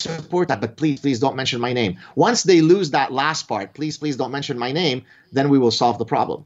support 0.00 0.46
that, 0.46 0.60
but 0.60 0.76
please, 0.76 1.00
please 1.00 1.18
don't 1.18 1.34
mention 1.34 1.60
my 1.60 1.72
name. 1.72 1.98
Once 2.14 2.44
they 2.44 2.60
lose 2.60 2.90
that 2.92 3.12
last 3.12 3.48
part, 3.48 3.74
please, 3.74 3.98
please 3.98 4.16
don't 4.16 4.30
mention 4.30 4.56
my 4.56 4.70
name, 4.70 5.04
then 5.32 5.48
we 5.48 5.58
will 5.58 5.72
solve 5.72 5.98
the 5.98 6.04
problem. 6.04 6.44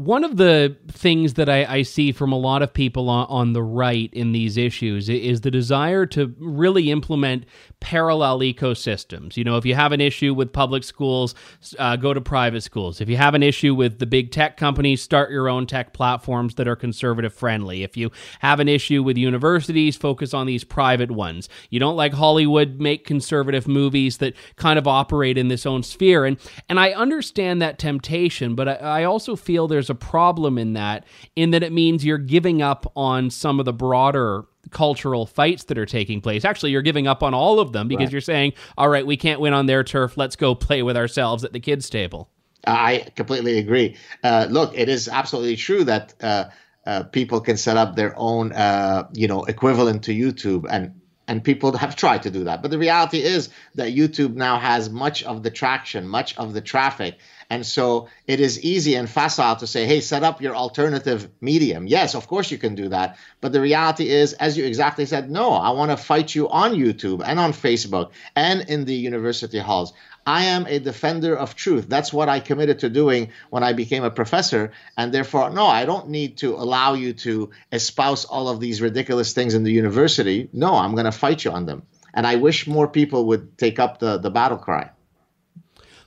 One 0.00 0.24
of 0.24 0.38
the 0.38 0.78
things 0.88 1.34
that 1.34 1.50
I, 1.50 1.66
I, 1.66 1.82
see 1.82 2.10
from 2.10 2.32
a 2.32 2.38
lot 2.38 2.62
of 2.62 2.72
people 2.72 3.10
on, 3.10 3.26
on, 3.28 3.52
the 3.52 3.62
right 3.62 4.08
in 4.14 4.32
these 4.32 4.56
issues 4.56 5.10
is 5.10 5.42
the 5.42 5.50
desire 5.50 6.06
to 6.06 6.34
really 6.38 6.90
implement 6.90 7.44
parallel 7.80 8.38
ecosystems. 8.38 9.36
You 9.36 9.44
know, 9.44 9.58
if 9.58 9.66
you 9.66 9.74
have 9.74 9.92
an 9.92 10.00
issue 10.00 10.32
with 10.32 10.54
public 10.54 10.84
schools, 10.84 11.34
uh, 11.78 11.96
go 11.96 12.14
to 12.14 12.20
private 12.22 12.62
schools. 12.62 13.02
If 13.02 13.10
you 13.10 13.18
have 13.18 13.34
an 13.34 13.42
issue 13.42 13.74
with 13.74 13.98
the 13.98 14.06
big 14.06 14.30
tech 14.30 14.56
companies, 14.56 15.02
start 15.02 15.30
your 15.30 15.50
own 15.50 15.66
tech 15.66 15.92
platforms 15.92 16.54
that 16.54 16.66
are 16.66 16.76
conservative 16.76 17.34
friendly. 17.34 17.82
If 17.82 17.94
you 17.98 18.10
have 18.38 18.58
an 18.58 18.68
issue 18.68 19.02
with 19.02 19.18
universities, 19.18 19.98
focus 19.98 20.32
on 20.32 20.46
these 20.46 20.64
private 20.64 21.10
ones. 21.10 21.46
You 21.68 21.78
don't 21.78 21.96
like 21.96 22.14
Hollywood, 22.14 22.80
make 22.80 23.06
conservative 23.06 23.68
movies 23.68 24.16
that 24.16 24.32
kind 24.56 24.78
of 24.78 24.86
operate 24.86 25.36
in 25.36 25.48
this 25.48 25.66
own 25.66 25.82
sphere. 25.82 26.24
And 26.24 26.38
and 26.70 26.80
I 26.80 26.92
understand 26.92 27.60
that 27.60 27.78
temptation, 27.78 28.54
but 28.54 28.66
I, 28.66 28.74
I 28.76 29.04
also 29.04 29.36
feel 29.36 29.68
there's 29.68 29.89
a 29.90 29.94
problem 29.94 30.58
in 30.58 30.74
that, 30.74 31.04
in 31.36 31.50
that 31.50 31.62
it 31.62 31.72
means 31.72 32.04
you're 32.04 32.18
giving 32.18 32.62
up 32.62 32.90
on 32.96 33.30
some 33.30 33.58
of 33.58 33.64
the 33.64 33.72
broader 33.72 34.44
cultural 34.70 35.26
fights 35.26 35.64
that 35.64 35.78
are 35.78 35.86
taking 35.86 36.20
place. 36.20 36.44
Actually, 36.44 36.70
you're 36.70 36.82
giving 36.82 37.06
up 37.06 37.22
on 37.22 37.34
all 37.34 37.60
of 37.60 37.72
them 37.72 37.88
because 37.88 38.06
right. 38.06 38.12
you're 38.12 38.20
saying, 38.20 38.52
all 38.76 38.88
right, 38.88 39.06
we 39.06 39.16
can't 39.16 39.40
win 39.40 39.52
on 39.52 39.66
their 39.66 39.82
turf. 39.82 40.16
Let's 40.16 40.36
go 40.36 40.54
play 40.54 40.82
with 40.82 40.96
ourselves 40.96 41.44
at 41.44 41.52
the 41.52 41.60
kids' 41.60 41.90
table. 41.90 42.30
I 42.66 43.06
completely 43.16 43.58
agree. 43.58 43.96
Uh, 44.22 44.46
look, 44.50 44.76
it 44.76 44.88
is 44.88 45.08
absolutely 45.08 45.56
true 45.56 45.84
that 45.84 46.14
uh, 46.22 46.44
uh, 46.86 47.04
people 47.04 47.40
can 47.40 47.56
set 47.56 47.76
up 47.76 47.96
their 47.96 48.14
own, 48.18 48.52
uh, 48.52 49.08
you 49.12 49.28
know, 49.28 49.44
equivalent 49.44 50.04
to 50.04 50.14
YouTube, 50.14 50.66
and 50.68 51.00
and 51.26 51.44
people 51.44 51.76
have 51.76 51.94
tried 51.94 52.24
to 52.24 52.30
do 52.30 52.44
that. 52.44 52.60
But 52.60 52.70
the 52.70 52.78
reality 52.78 53.22
is 53.22 53.50
that 53.76 53.94
YouTube 53.94 54.34
now 54.34 54.58
has 54.58 54.90
much 54.90 55.22
of 55.22 55.42
the 55.42 55.50
traction, 55.50 56.08
much 56.08 56.36
of 56.36 56.54
the 56.54 56.60
traffic, 56.60 57.18
and 57.50 57.66
so 57.66 58.08
it 58.28 58.38
is 58.38 58.62
easy 58.62 58.94
and 58.94 59.10
facile 59.10 59.56
to 59.56 59.66
say, 59.66 59.84
hey, 59.84 60.00
set 60.00 60.22
up 60.22 60.40
your 60.40 60.54
alternative 60.54 61.28
medium. 61.40 61.88
Yes, 61.88 62.14
of 62.14 62.28
course 62.28 62.52
you 62.52 62.58
can 62.58 62.76
do 62.76 62.88
that. 62.90 63.18
But 63.40 63.52
the 63.52 63.60
reality 63.60 64.08
is, 64.08 64.34
as 64.34 64.56
you 64.56 64.64
exactly 64.64 65.04
said, 65.04 65.28
no, 65.28 65.52
I 65.52 65.70
want 65.70 65.90
to 65.90 65.96
fight 65.96 66.32
you 66.32 66.48
on 66.48 66.74
YouTube 66.74 67.22
and 67.26 67.40
on 67.40 67.52
Facebook 67.52 68.12
and 68.36 68.70
in 68.70 68.84
the 68.84 68.94
university 68.94 69.58
halls. 69.58 69.92
I 70.24 70.44
am 70.44 70.66
a 70.66 70.78
defender 70.78 71.34
of 71.34 71.56
truth. 71.56 71.88
That's 71.88 72.12
what 72.12 72.28
I 72.28 72.38
committed 72.38 72.78
to 72.80 72.88
doing 72.88 73.30
when 73.48 73.64
I 73.64 73.72
became 73.72 74.04
a 74.04 74.10
professor. 74.12 74.70
And 74.96 75.12
therefore, 75.12 75.50
no, 75.50 75.66
I 75.66 75.84
don't 75.86 76.08
need 76.08 76.36
to 76.38 76.54
allow 76.54 76.94
you 76.94 77.14
to 77.14 77.50
espouse 77.72 78.26
all 78.26 78.48
of 78.48 78.60
these 78.60 78.80
ridiculous 78.80 79.32
things 79.32 79.54
in 79.54 79.64
the 79.64 79.72
university. 79.72 80.48
No, 80.52 80.76
I'm 80.76 80.92
going 80.92 81.06
to 81.06 81.12
fight 81.12 81.44
you 81.44 81.50
on 81.50 81.66
them. 81.66 81.82
And 82.14 82.28
I 82.28 82.36
wish 82.36 82.68
more 82.68 82.86
people 82.86 83.26
would 83.26 83.58
take 83.58 83.80
up 83.80 83.98
the, 83.98 84.18
the 84.18 84.30
battle 84.30 84.58
cry. 84.58 84.90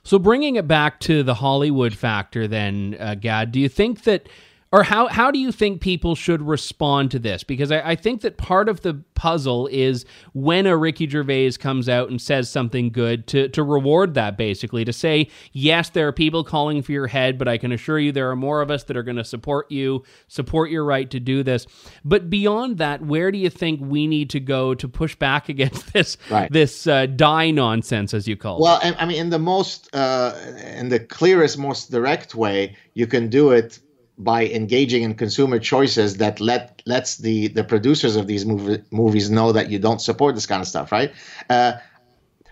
So 0.04 0.18
bringing 0.18 0.56
it 0.56 0.68
back 0.68 1.00
to 1.00 1.22
the 1.22 1.34
Hollywood 1.34 1.94
factor, 1.94 2.46
then, 2.46 2.96
uh, 3.00 3.14
Gad, 3.14 3.52
do 3.52 3.58
you 3.58 3.70
think 3.70 4.04
that 4.04 4.28
or 4.74 4.82
how 4.82 5.06
how 5.06 5.30
do 5.30 5.38
you 5.38 5.52
think 5.52 5.80
people 5.80 6.16
should 6.16 6.42
respond 6.42 7.12
to 7.12 7.20
this? 7.20 7.44
Because 7.44 7.70
I, 7.70 7.90
I, 7.90 7.94
think 7.94 8.22
that 8.22 8.36
part 8.38 8.68
of 8.68 8.80
the 8.80 8.94
puzzle 9.14 9.68
is 9.68 10.04
when 10.32 10.66
a 10.66 10.76
Ricky 10.76 11.08
Gervais 11.08 11.52
comes 11.52 11.88
out 11.88 12.10
and 12.10 12.20
says 12.20 12.50
something 12.50 12.90
good 12.90 13.28
to 13.28 13.48
to 13.50 13.62
reward 13.62 14.14
that 14.14 14.36
basically 14.36 14.84
to 14.84 14.92
say 14.92 15.28
yes, 15.52 15.90
there 15.90 16.08
are 16.08 16.12
people 16.12 16.42
calling 16.42 16.82
for 16.82 16.90
your 16.90 17.06
head, 17.06 17.38
but 17.38 17.46
I 17.46 17.56
can 17.56 17.70
assure 17.70 18.00
you 18.00 18.10
there 18.10 18.28
are 18.30 18.34
more 18.34 18.62
of 18.62 18.70
us 18.72 18.82
that 18.84 18.96
are 18.96 19.04
going 19.04 19.16
to 19.16 19.22
support 19.22 19.70
you, 19.70 20.02
support 20.26 20.72
your 20.72 20.84
right 20.84 21.08
to 21.08 21.20
do 21.20 21.44
this. 21.44 21.68
But 22.04 22.28
beyond 22.28 22.78
that, 22.78 23.00
where 23.00 23.30
do 23.30 23.38
you 23.38 23.50
think 23.50 23.78
we 23.80 24.08
need 24.08 24.28
to 24.30 24.40
go 24.40 24.74
to 24.74 24.88
push 24.88 25.14
back 25.14 25.48
against 25.54 25.92
this 25.92 26.16
right. 26.28 26.50
this 26.50 26.88
uh, 26.88 27.06
die 27.06 27.52
nonsense 27.52 28.12
as 28.12 28.26
you 28.26 28.36
call 28.36 28.58
well, 28.60 28.80
it? 28.80 28.86
Well, 28.86 28.96
I 28.98 29.06
mean, 29.06 29.18
in 29.18 29.30
the 29.30 29.38
most 29.38 29.88
uh, 29.94 30.34
in 30.74 30.88
the 30.88 30.98
clearest, 30.98 31.58
most 31.58 31.92
direct 31.92 32.34
way, 32.34 32.74
you 32.94 33.06
can 33.06 33.28
do 33.28 33.52
it 33.52 33.78
by 34.16 34.46
engaging 34.46 35.02
in 35.02 35.14
consumer 35.14 35.58
choices 35.58 36.18
that 36.18 36.40
let 36.40 36.82
lets 36.86 37.16
the 37.16 37.48
the 37.48 37.64
producers 37.64 38.16
of 38.16 38.26
these 38.26 38.46
movie, 38.46 38.82
movies 38.90 39.30
know 39.30 39.52
that 39.52 39.70
you 39.70 39.78
don't 39.78 40.00
support 40.00 40.34
this 40.34 40.46
kind 40.46 40.60
of 40.60 40.68
stuff, 40.68 40.92
right? 40.92 41.12
Uh, 41.50 41.72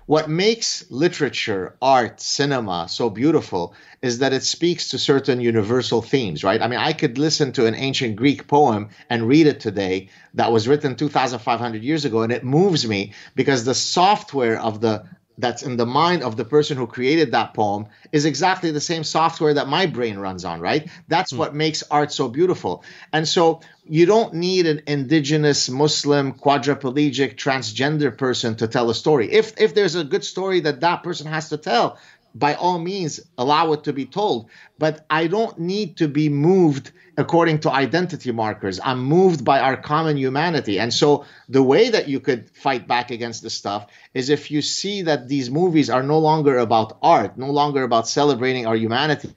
what 0.06 0.28
makes 0.28 0.84
literature, 0.90 1.76
art, 1.80 2.20
cinema 2.20 2.88
so 2.88 3.08
beautiful 3.08 3.74
is 4.02 4.18
that 4.18 4.32
it 4.32 4.42
speaks 4.42 4.88
to 4.88 4.98
certain 4.98 5.40
universal 5.40 6.02
themes, 6.02 6.42
right? 6.42 6.60
I 6.60 6.66
mean, 6.66 6.80
I 6.80 6.92
could 6.92 7.18
listen 7.18 7.52
to 7.52 7.66
an 7.66 7.76
ancient 7.76 8.16
Greek 8.16 8.48
poem 8.48 8.88
and 9.08 9.28
read 9.28 9.46
it 9.46 9.60
today 9.60 10.08
that 10.34 10.50
was 10.50 10.66
written 10.66 10.96
2,500 10.96 11.84
years 11.84 12.04
ago, 12.04 12.22
and 12.22 12.32
it 12.32 12.42
moves 12.42 12.86
me 12.86 13.12
because 13.36 13.64
the 13.64 13.74
software 13.74 14.60
of 14.60 14.80
the 14.80 15.04
that's 15.38 15.62
in 15.62 15.76
the 15.76 15.86
mind 15.86 16.22
of 16.22 16.36
the 16.36 16.44
person 16.44 16.76
who 16.76 16.86
created 16.86 17.32
that 17.32 17.54
poem 17.54 17.86
is 18.12 18.24
exactly 18.24 18.70
the 18.70 18.80
same 18.80 19.04
software 19.04 19.54
that 19.54 19.68
my 19.68 19.86
brain 19.86 20.18
runs 20.18 20.44
on, 20.44 20.60
right? 20.60 20.88
That's 21.08 21.32
mm. 21.32 21.38
what 21.38 21.54
makes 21.54 21.82
art 21.90 22.12
so 22.12 22.28
beautiful. 22.28 22.84
And 23.12 23.26
so 23.26 23.60
you 23.84 24.06
don't 24.06 24.34
need 24.34 24.66
an 24.66 24.82
indigenous 24.86 25.68
Muslim 25.68 26.34
quadriplegic 26.34 27.36
transgender 27.36 28.16
person 28.16 28.56
to 28.56 28.68
tell 28.68 28.90
a 28.90 28.94
story. 28.94 29.32
If 29.32 29.60
if 29.60 29.74
there's 29.74 29.94
a 29.94 30.04
good 30.04 30.24
story 30.24 30.60
that 30.60 30.80
that 30.80 31.02
person 31.02 31.26
has 31.26 31.48
to 31.48 31.56
tell, 31.56 31.98
by 32.34 32.54
all 32.54 32.78
means 32.78 33.20
allow 33.36 33.72
it 33.72 33.84
to 33.84 33.92
be 33.92 34.06
told 34.06 34.48
but 34.78 35.04
i 35.10 35.26
don't 35.26 35.58
need 35.58 35.96
to 35.96 36.08
be 36.08 36.28
moved 36.28 36.92
according 37.16 37.60
to 37.60 37.70
identity 37.70 38.32
markers. 38.32 38.80
I'm 38.82 39.02
moved 39.04 39.44
by 39.44 39.60
our 39.60 39.76
common 39.76 40.16
humanity. 40.16 40.78
And 40.78 40.92
so 40.92 41.24
the 41.48 41.62
way 41.62 41.90
that 41.90 42.08
you 42.08 42.20
could 42.20 42.48
fight 42.50 42.88
back 42.88 43.10
against 43.10 43.42
this 43.42 43.54
stuff 43.54 43.86
is 44.14 44.30
if 44.30 44.50
you 44.50 44.62
see 44.62 45.02
that 45.02 45.28
these 45.28 45.50
movies 45.50 45.90
are 45.90 46.02
no 46.02 46.18
longer 46.18 46.58
about 46.58 46.98
art 47.02 47.36
no 47.36 47.50
longer 47.50 47.82
about 47.82 48.08
celebrating 48.08 48.66
our 48.66 48.76
humanity. 48.76 49.34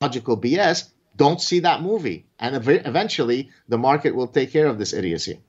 Logical 0.00 0.36
bs 0.36 0.90
don't 1.16 1.40
see 1.40 1.60
that 1.60 1.80
movie. 1.80 2.26
And 2.38 2.56
ev- 2.56 2.86
eventually 2.86 3.50
the 3.68 3.78
market 3.78 4.14
will 4.14 4.28
take 4.28 4.52
care 4.52 4.66
of 4.66 4.78
this 4.78 4.92
idiocy 4.92 5.40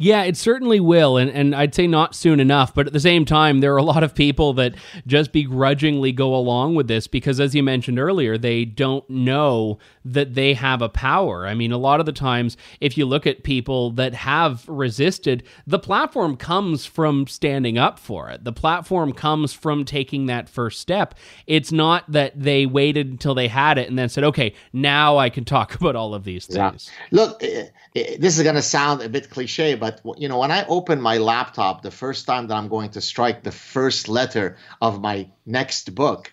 Yeah, 0.00 0.22
it 0.22 0.36
certainly 0.36 0.78
will. 0.78 1.16
And, 1.16 1.28
and 1.28 1.54
I'd 1.56 1.74
say 1.74 1.88
not 1.88 2.14
soon 2.14 2.38
enough. 2.38 2.72
But 2.72 2.86
at 2.86 2.92
the 2.92 3.00
same 3.00 3.24
time, 3.24 3.60
there 3.60 3.74
are 3.74 3.78
a 3.78 3.82
lot 3.82 4.04
of 4.04 4.14
people 4.14 4.52
that 4.54 4.76
just 5.06 5.32
begrudgingly 5.32 6.12
go 6.12 6.34
along 6.34 6.76
with 6.76 6.86
this 6.86 7.08
because, 7.08 7.40
as 7.40 7.54
you 7.54 7.64
mentioned 7.64 7.98
earlier, 7.98 8.38
they 8.38 8.64
don't 8.64 9.08
know 9.10 9.78
that 10.12 10.34
they 10.34 10.54
have 10.54 10.82
a 10.82 10.88
power. 10.88 11.46
I 11.46 11.54
mean, 11.54 11.72
a 11.72 11.78
lot 11.78 12.00
of 12.00 12.06
the 12.06 12.12
times, 12.12 12.56
if 12.80 12.96
you 12.96 13.04
look 13.04 13.26
at 13.26 13.42
people 13.42 13.90
that 13.92 14.14
have 14.14 14.66
resisted, 14.68 15.42
the 15.66 15.78
platform 15.78 16.36
comes 16.36 16.86
from 16.86 17.26
standing 17.26 17.76
up 17.76 17.98
for 17.98 18.30
it. 18.30 18.44
The 18.44 18.52
platform 18.52 19.12
comes 19.12 19.52
from 19.52 19.84
taking 19.84 20.26
that 20.26 20.48
first 20.48 20.80
step. 20.80 21.14
It's 21.46 21.70
not 21.70 22.10
that 22.10 22.40
they 22.40 22.66
waited 22.66 23.10
until 23.10 23.34
they 23.34 23.48
had 23.48 23.78
it 23.78 23.88
and 23.88 23.98
then 23.98 24.08
said, 24.08 24.24
okay, 24.24 24.54
now 24.72 25.18
I 25.18 25.28
can 25.30 25.44
talk 25.44 25.74
about 25.80 25.96
all 25.96 26.14
of 26.14 26.24
these 26.24 26.46
things. 26.46 26.90
Yeah. 26.90 27.06
Look, 27.10 27.42
eh, 27.42 27.68
eh, 27.94 28.16
this 28.18 28.38
is 28.38 28.42
going 28.42 28.56
to 28.56 28.62
sound 28.62 29.02
a 29.02 29.08
bit 29.08 29.30
cliche, 29.30 29.74
but 29.74 30.00
you 30.16 30.28
know, 30.28 30.38
when 30.38 30.50
I 30.50 30.64
open 30.66 31.00
my 31.00 31.18
laptop 31.18 31.82
the 31.82 31.90
first 31.90 32.26
time 32.26 32.46
that 32.48 32.54
I'm 32.54 32.68
going 32.68 32.90
to 32.90 33.00
strike 33.00 33.42
the 33.42 33.52
first 33.52 34.08
letter 34.08 34.56
of 34.80 35.00
my 35.00 35.28
next 35.44 35.94
book, 35.94 36.32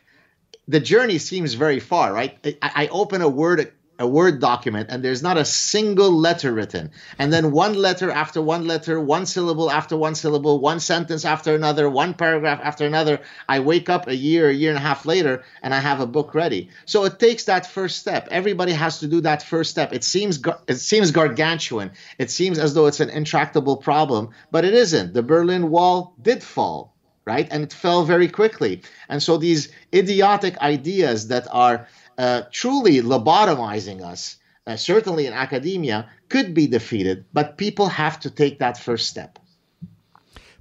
the 0.68 0.80
journey 0.80 1.18
seems 1.18 1.54
very 1.54 1.80
far, 1.80 2.14
right? 2.14 2.38
I, 2.62 2.72
I 2.84 2.88
open 2.88 3.22
a 3.22 3.30
word 3.30 3.72
a 3.98 4.08
Word 4.08 4.42
document 4.42 4.90
and 4.92 5.04
there's 5.04 5.24
not 5.24 5.38
a 5.38 5.46
single 5.46 6.12
letter 6.12 6.52
written. 6.52 6.92
And 7.18 7.32
then 7.32 7.52
one 7.52 7.74
letter 7.74 8.12
after 8.12 8.42
one 8.42 8.68
letter, 8.68 9.00
one 9.00 9.26
syllable 9.26 9.72
after 9.72 9.96
one 9.96 10.16
syllable, 10.16 10.60
one 10.60 10.80
sentence 10.80 11.24
after 11.24 11.56
another, 11.56 11.90
one 11.90 12.14
paragraph 12.14 12.60
after 12.62 12.86
another. 12.86 13.22
I 13.48 13.62
wake 13.62 13.90
up 13.90 14.08
a 14.08 14.16
year, 14.16 14.50
a 14.50 14.54
year 14.54 14.72
and 14.72 14.78
a 14.78 14.82
half 14.82 15.06
later, 15.06 15.44
and 15.62 15.74
I 15.74 15.80
have 15.80 16.02
a 16.02 16.08
book 16.08 16.36
ready. 16.36 16.70
So 16.86 17.06
it 17.06 17.20
takes 17.20 17.46
that 17.46 17.68
first 17.68 17.98
step. 17.98 18.28
Everybody 18.32 18.74
has 18.74 19.00
to 19.00 19.08
do 19.08 19.22
that 19.22 19.44
first 19.44 19.72
step. 19.72 19.94
It 19.94 20.04
seems 20.04 20.42
it 20.68 20.78
seems 20.78 21.12
gargantuan. 21.12 21.92
It 22.18 22.32
seems 22.32 22.60
as 22.60 22.74
though 22.74 22.88
it's 22.88 23.00
an 23.00 23.10
intractable 23.10 23.78
problem, 23.78 24.32
but 24.52 24.66
it 24.66 24.74
isn't. 24.74 25.14
The 25.14 25.24
Berlin 25.24 25.70
Wall 25.70 26.14
did 26.22 26.44
fall 26.44 26.95
right? 27.26 27.48
And 27.52 27.64
it 27.64 27.74
fell 27.74 28.06
very 28.06 28.28
quickly. 28.28 28.82
And 29.10 29.22
so 29.22 29.38
these 29.38 29.70
idiotic 29.94 30.58
ideas 30.60 31.28
that 31.28 31.48
are 31.52 31.88
uh, 32.18 32.44
truly 32.52 33.02
lobotomizing 33.02 34.02
us, 34.04 34.38
uh, 34.68 34.76
certainly 34.76 35.26
in 35.26 35.34
academia, 35.34 36.10
could 36.30 36.54
be 36.54 36.68
defeated, 36.68 37.26
but 37.34 37.58
people 37.58 37.88
have 37.88 38.20
to 38.22 38.30
take 38.30 38.60
that 38.60 38.78
first 38.78 39.08
step. 39.08 39.40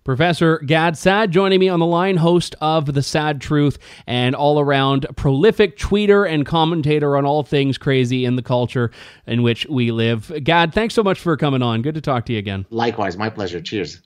Professor 0.05 0.59
Gad 0.59 0.99
Saad 0.99 1.31
joining 1.31 1.61
me 1.61 1.71
on 1.71 1.81
the 1.81 1.87
line, 1.87 2.19
host 2.19 2.55
of 2.61 2.93
The 2.93 3.03
Saad 3.03 3.41
Truth 3.41 3.79
and 4.07 4.35
all 4.35 4.61
around 4.61 5.07
prolific 5.17 5.79
tweeter 5.79 6.31
and 6.31 6.45
commentator 6.45 7.17
on 7.17 7.25
all 7.25 7.43
things 7.43 7.79
crazy 7.79 8.27
in 8.27 8.37
the 8.37 8.43
culture 8.43 8.91
in 9.27 9.43
which 9.43 9.67
we 9.71 9.93
live. 9.93 10.31
Gad, 10.45 10.75
thanks 10.75 10.93
so 10.93 11.03
much 11.03 11.19
for 11.19 11.39
coming 11.39 11.63
on. 11.63 11.81
Good 11.81 11.95
to 11.95 12.03
talk 12.03 12.27
to 12.27 12.35
you 12.35 12.39
again. 12.39 12.67
Likewise, 12.69 13.17
my 13.17 13.31
pleasure. 13.31 13.63
Cheers. 13.63 14.03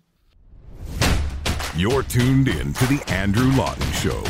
You're 1.78 2.02
tuned 2.02 2.48
in 2.48 2.72
to 2.72 2.86
The 2.86 3.00
Andrew 3.06 3.52
Lawton 3.52 3.86
Show. 3.92 4.24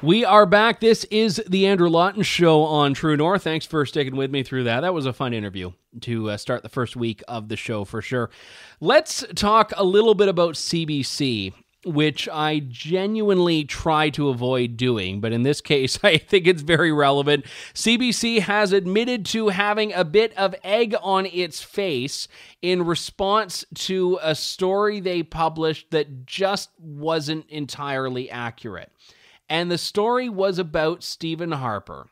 We 0.00 0.24
are 0.24 0.46
back. 0.46 0.80
This 0.80 1.04
is 1.10 1.42
the 1.46 1.66
Andrew 1.66 1.90
Lawton 1.90 2.22
Show 2.22 2.62
on 2.62 2.94
True 2.94 3.14
North. 3.14 3.42
Thanks 3.42 3.66
for 3.66 3.84
sticking 3.84 4.16
with 4.16 4.30
me 4.30 4.42
through 4.42 4.64
that. 4.64 4.80
That 4.80 4.94
was 4.94 5.04
a 5.04 5.12
fun 5.12 5.34
interview 5.34 5.72
to 6.00 6.30
uh, 6.30 6.38
start 6.38 6.62
the 6.62 6.70
first 6.70 6.96
week 6.96 7.22
of 7.28 7.50
the 7.50 7.56
show 7.56 7.84
for 7.84 8.00
sure. 8.00 8.30
Let's 8.80 9.22
talk 9.34 9.74
a 9.76 9.84
little 9.84 10.14
bit 10.14 10.28
about 10.28 10.54
CBC 10.54 11.52
which 11.88 12.28
I 12.28 12.60
genuinely 12.60 13.64
try 13.64 14.10
to 14.10 14.28
avoid 14.28 14.76
doing, 14.76 15.20
but 15.20 15.32
in 15.32 15.42
this 15.42 15.60
case, 15.60 15.98
I 16.04 16.18
think 16.18 16.46
it's 16.46 16.62
very 16.62 16.92
relevant. 16.92 17.46
CBC 17.74 18.40
has 18.40 18.72
admitted 18.72 19.24
to 19.26 19.48
having 19.48 19.92
a 19.92 20.04
bit 20.04 20.36
of 20.36 20.54
egg 20.62 20.94
on 21.02 21.26
its 21.26 21.62
face 21.62 22.28
in 22.62 22.84
response 22.84 23.64
to 23.74 24.18
a 24.22 24.34
story 24.34 25.00
they 25.00 25.22
published 25.22 25.90
that 25.90 26.26
just 26.26 26.70
wasn't 26.78 27.48
entirely 27.48 28.30
accurate. 28.30 28.92
And 29.48 29.70
the 29.70 29.78
story 29.78 30.28
was 30.28 30.58
about 30.58 31.02
Stephen 31.02 31.52
Harper 31.52 32.08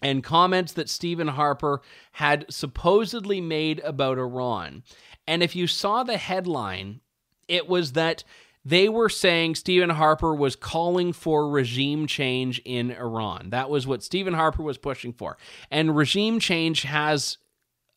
and 0.00 0.22
comments 0.22 0.72
that 0.72 0.88
Stephen 0.88 1.28
Harper 1.28 1.82
had 2.12 2.46
supposedly 2.48 3.40
made 3.40 3.80
about 3.80 4.18
Iran. 4.18 4.82
And 5.26 5.42
if 5.42 5.56
you 5.56 5.66
saw 5.66 6.04
the 6.04 6.16
headline, 6.16 7.00
it 7.48 7.68
was 7.68 7.92
that 7.92 8.24
they 8.68 8.88
were 8.88 9.08
saying 9.08 9.54
Stephen 9.54 9.88
Harper 9.88 10.34
was 10.34 10.54
calling 10.54 11.14
for 11.14 11.48
regime 11.48 12.06
change 12.06 12.60
in 12.66 12.90
Iran. 12.90 13.48
That 13.48 13.70
was 13.70 13.86
what 13.86 14.02
Stephen 14.02 14.34
Harper 14.34 14.62
was 14.62 14.76
pushing 14.76 15.14
for. 15.14 15.38
And 15.70 15.96
regime 15.96 16.38
change 16.38 16.82
has 16.82 17.38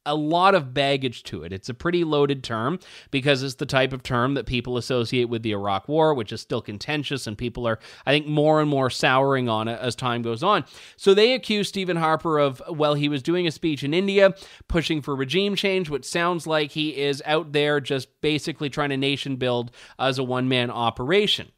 a 0.05 0.15
lot 0.15 0.55
of 0.55 0.73
baggage 0.73 1.23
to 1.23 1.43
it. 1.43 1.53
It's 1.53 1.69
a 1.69 1.73
pretty 1.73 2.03
loaded 2.03 2.43
term 2.43 2.79
because 3.11 3.43
it's 3.43 3.55
the 3.55 3.65
type 3.65 3.93
of 3.93 4.03
term 4.03 4.33
that 4.33 4.45
people 4.45 4.77
associate 4.77 5.25
with 5.25 5.43
the 5.43 5.51
Iraq 5.51 5.87
War, 5.87 6.13
which 6.13 6.31
is 6.31 6.41
still 6.41 6.61
contentious, 6.61 7.27
and 7.27 7.37
people 7.37 7.67
are, 7.67 7.79
I 8.05 8.11
think, 8.11 8.27
more 8.27 8.61
and 8.61 8.69
more 8.69 8.89
souring 8.89 9.47
on 9.47 9.67
it 9.67 9.79
as 9.79 9.95
time 9.95 10.21
goes 10.21 10.43
on. 10.43 10.65
So 10.97 11.13
they 11.13 11.33
accuse 11.33 11.67
Stephen 11.67 11.97
Harper 11.97 12.39
of, 12.39 12.61
well, 12.69 12.95
he 12.95 13.09
was 13.09 13.21
doing 13.21 13.47
a 13.47 13.51
speech 13.51 13.83
in 13.83 13.93
India 13.93 14.33
pushing 14.67 15.01
for 15.01 15.15
regime 15.15 15.55
change, 15.55 15.89
which 15.89 16.05
sounds 16.05 16.47
like 16.47 16.71
he 16.71 16.97
is 16.97 17.21
out 17.25 17.51
there 17.51 17.79
just 17.79 18.21
basically 18.21 18.69
trying 18.69 18.89
to 18.89 18.97
nation 18.97 19.35
build 19.35 19.71
as 19.99 20.17
a 20.17 20.23
one 20.23 20.47
man 20.47 20.71
operation. 20.71 21.51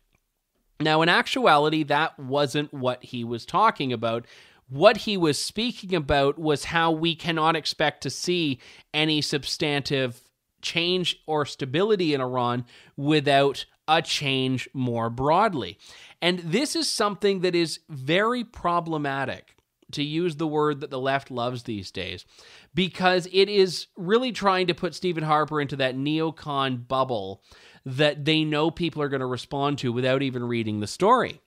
Now, 0.79 1.01
in 1.01 1.07
actuality, 1.07 1.83
that 1.83 2.19
wasn't 2.19 2.73
what 2.73 3.03
he 3.03 3.23
was 3.23 3.45
talking 3.45 3.93
about 3.93 4.25
what 4.69 4.97
he 4.97 5.17
was 5.17 5.37
speaking 5.37 5.93
about 5.93 6.39
was 6.39 6.65
how 6.65 6.91
we 6.91 7.15
cannot 7.15 7.55
expect 7.55 8.01
to 8.03 8.09
see 8.09 8.59
any 8.93 9.21
substantive 9.21 10.21
change 10.61 11.21
or 11.27 11.45
stability 11.45 12.13
in 12.13 12.21
Iran 12.21 12.65
without 12.95 13.65
a 13.87 14.01
change 14.01 14.69
more 14.73 15.09
broadly. 15.09 15.77
And 16.21 16.39
this 16.39 16.75
is 16.75 16.87
something 16.87 17.41
that 17.41 17.53
is 17.53 17.81
very 17.89 18.43
problematic, 18.43 19.55
to 19.91 20.03
use 20.03 20.37
the 20.37 20.47
word 20.47 20.79
that 20.79 20.89
the 20.89 20.99
left 20.99 21.29
loves 21.29 21.63
these 21.63 21.91
days, 21.91 22.25
because 22.73 23.27
it 23.31 23.49
is 23.49 23.87
really 23.95 24.31
trying 24.31 24.67
to 24.67 24.73
put 24.73 24.95
Stephen 24.95 25.23
Harper 25.23 25.61
into 25.61 25.75
that 25.75 25.95
neocon 25.95 26.87
bubble 26.87 27.43
that 27.85 28.23
they 28.23 28.43
know 28.43 28.71
people 28.71 29.01
are 29.01 29.09
going 29.09 29.19
to 29.19 29.25
respond 29.25 29.77
to 29.79 29.91
without 29.91 30.23
even 30.23 30.45
reading 30.45 30.79
the 30.79 30.87
story. 30.87 31.41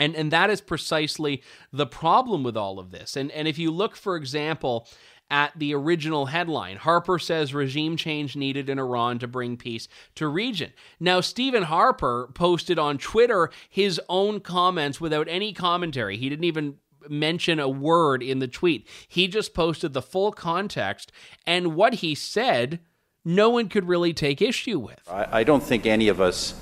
And, 0.00 0.16
and 0.16 0.32
that 0.32 0.50
is 0.50 0.60
precisely 0.60 1.42
the 1.72 1.86
problem 1.86 2.42
with 2.42 2.56
all 2.56 2.80
of 2.80 2.90
this. 2.90 3.16
And, 3.16 3.30
and 3.30 3.46
if 3.46 3.58
you 3.58 3.70
look, 3.70 3.94
for 3.94 4.16
example, 4.16 4.88
at 5.30 5.52
the 5.56 5.72
original 5.74 6.26
headline. 6.26 6.76
Harper 6.76 7.18
says 7.18 7.54
regime 7.54 7.96
change 7.96 8.34
needed 8.34 8.68
in 8.68 8.78
Iran 8.78 9.18
to 9.20 9.28
bring 9.28 9.56
peace 9.56 9.86
to 10.16 10.26
region. 10.26 10.72
Now, 10.98 11.20
Stephen 11.20 11.62
Harper 11.62 12.30
posted 12.34 12.78
on 12.78 12.98
Twitter 12.98 13.50
his 13.68 14.00
own 14.08 14.40
comments 14.40 15.00
without 15.00 15.28
any 15.28 15.52
commentary. 15.52 16.16
He 16.16 16.28
didn't 16.28 16.46
even 16.46 16.76
mention 17.08 17.60
a 17.60 17.68
word 17.68 18.22
in 18.22 18.40
the 18.40 18.48
tweet. 18.48 18.88
He 19.06 19.28
just 19.28 19.54
posted 19.54 19.92
the 19.92 20.02
full 20.02 20.32
context, 20.32 21.12
and 21.46 21.74
what 21.76 21.94
he 21.94 22.14
said, 22.14 22.80
no 23.24 23.50
one 23.50 23.68
could 23.68 23.86
really 23.86 24.12
take 24.12 24.42
issue 24.42 24.78
with. 24.78 25.00
I, 25.08 25.40
I 25.40 25.44
don't 25.44 25.62
think 25.62 25.86
any 25.86 26.08
of 26.08 26.20
us 26.20 26.60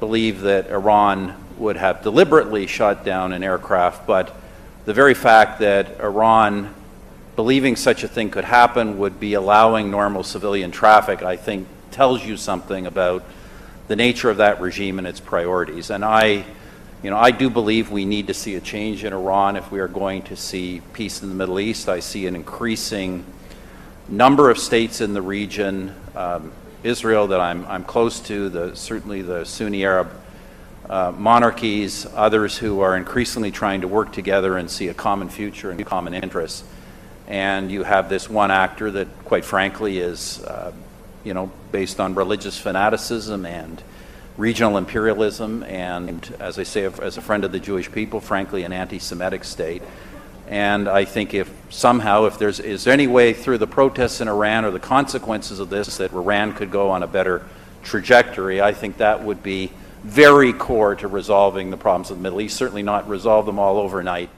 believe 0.00 0.40
that 0.40 0.70
Iran 0.70 1.36
would 1.58 1.76
have 1.76 2.02
deliberately 2.02 2.66
shot 2.66 3.04
down 3.04 3.32
an 3.32 3.42
aircraft, 3.42 4.06
but 4.06 4.34
the 4.86 4.94
very 4.94 5.14
fact 5.14 5.60
that 5.60 6.00
Iran, 6.00 6.74
believing 7.36 7.76
such 7.76 8.02
a 8.02 8.08
thing 8.08 8.30
could 8.30 8.44
happen, 8.44 8.98
would 8.98 9.20
be 9.20 9.34
allowing 9.34 9.90
normal 9.90 10.22
civilian 10.22 10.70
traffic, 10.70 11.22
I 11.22 11.36
think 11.36 11.68
tells 11.90 12.24
you 12.24 12.36
something 12.36 12.86
about 12.86 13.22
the 13.88 13.96
nature 13.96 14.30
of 14.30 14.38
that 14.38 14.60
regime 14.60 14.98
and 14.98 15.06
its 15.06 15.20
priorities. 15.20 15.90
And 15.90 16.04
I, 16.04 16.44
you 17.02 17.10
know, 17.10 17.18
I 17.18 17.30
do 17.30 17.50
believe 17.50 17.90
we 17.90 18.04
need 18.04 18.28
to 18.28 18.34
see 18.34 18.54
a 18.54 18.60
change 18.60 19.04
in 19.04 19.12
Iran 19.12 19.56
if 19.56 19.70
we 19.70 19.80
are 19.80 19.88
going 19.88 20.22
to 20.22 20.36
see 20.36 20.80
peace 20.92 21.22
in 21.22 21.28
the 21.28 21.34
Middle 21.34 21.60
East. 21.60 21.88
I 21.88 22.00
see 22.00 22.26
an 22.26 22.34
increasing 22.34 23.24
number 24.08 24.48
of 24.48 24.58
states 24.58 25.00
in 25.00 25.12
the 25.12 25.22
region, 25.22 25.94
um, 26.16 26.52
Israel 26.82 27.28
that 27.28 27.40
I'm, 27.40 27.66
I'm 27.66 27.84
close 27.84 28.20
to, 28.20 28.48
the, 28.48 28.74
certainly 28.74 29.22
the 29.22 29.44
Sunni 29.44 29.84
Arab 29.84 30.10
uh, 30.88 31.12
monarchies, 31.12 32.06
others 32.14 32.56
who 32.56 32.80
are 32.80 32.96
increasingly 32.96 33.50
trying 33.50 33.82
to 33.82 33.88
work 33.88 34.12
together 34.12 34.56
and 34.56 34.70
see 34.70 34.88
a 34.88 34.94
common 34.94 35.28
future 35.28 35.70
and 35.70 35.84
common 35.86 36.14
interests. 36.14 36.64
And 37.28 37.70
you 37.70 37.84
have 37.84 38.08
this 38.08 38.28
one 38.28 38.50
actor 38.50 38.90
that, 38.90 39.06
quite 39.24 39.44
frankly, 39.44 39.98
is, 39.98 40.42
uh, 40.42 40.72
you 41.22 41.32
know, 41.32 41.52
based 41.70 42.00
on 42.00 42.14
religious 42.14 42.58
fanaticism 42.58 43.46
and 43.46 43.82
regional 44.36 44.78
imperialism, 44.78 45.62
and 45.64 46.34
as 46.40 46.58
I 46.58 46.62
say, 46.62 46.84
as 46.84 47.18
a 47.18 47.20
friend 47.20 47.44
of 47.44 47.52
the 47.52 47.60
Jewish 47.60 47.92
people, 47.92 48.20
frankly, 48.20 48.64
an 48.64 48.72
anti-Semitic 48.72 49.44
state. 49.44 49.82
And 50.48 50.88
I 50.88 51.04
think 51.04 51.34
if 51.34 51.52
somehow, 51.70 52.26
if 52.26 52.38
there's 52.38 52.60
is 52.60 52.84
there 52.84 52.92
any 52.92 53.06
way 53.06 53.32
through 53.32 53.58
the 53.58 53.66
protests 53.66 54.20
in 54.20 54.28
Iran 54.28 54.64
or 54.64 54.70
the 54.70 54.80
consequences 54.80 55.60
of 55.60 55.70
this 55.70 55.96
that 55.96 56.12
Iran 56.12 56.52
could 56.52 56.70
go 56.70 56.90
on 56.90 57.02
a 57.02 57.06
better 57.06 57.42
trajectory, 57.82 58.60
I 58.60 58.72
think 58.72 58.98
that 58.98 59.24
would 59.24 59.42
be 59.42 59.72
very 60.04 60.52
core 60.52 60.94
to 60.96 61.08
resolving 61.08 61.70
the 61.70 61.76
problems 61.76 62.10
of 62.10 62.18
the 62.18 62.22
Middle 62.22 62.40
East. 62.40 62.56
Certainly 62.56 62.82
not 62.82 63.08
resolve 63.08 63.46
them 63.46 63.58
all 63.58 63.78
overnight, 63.78 64.30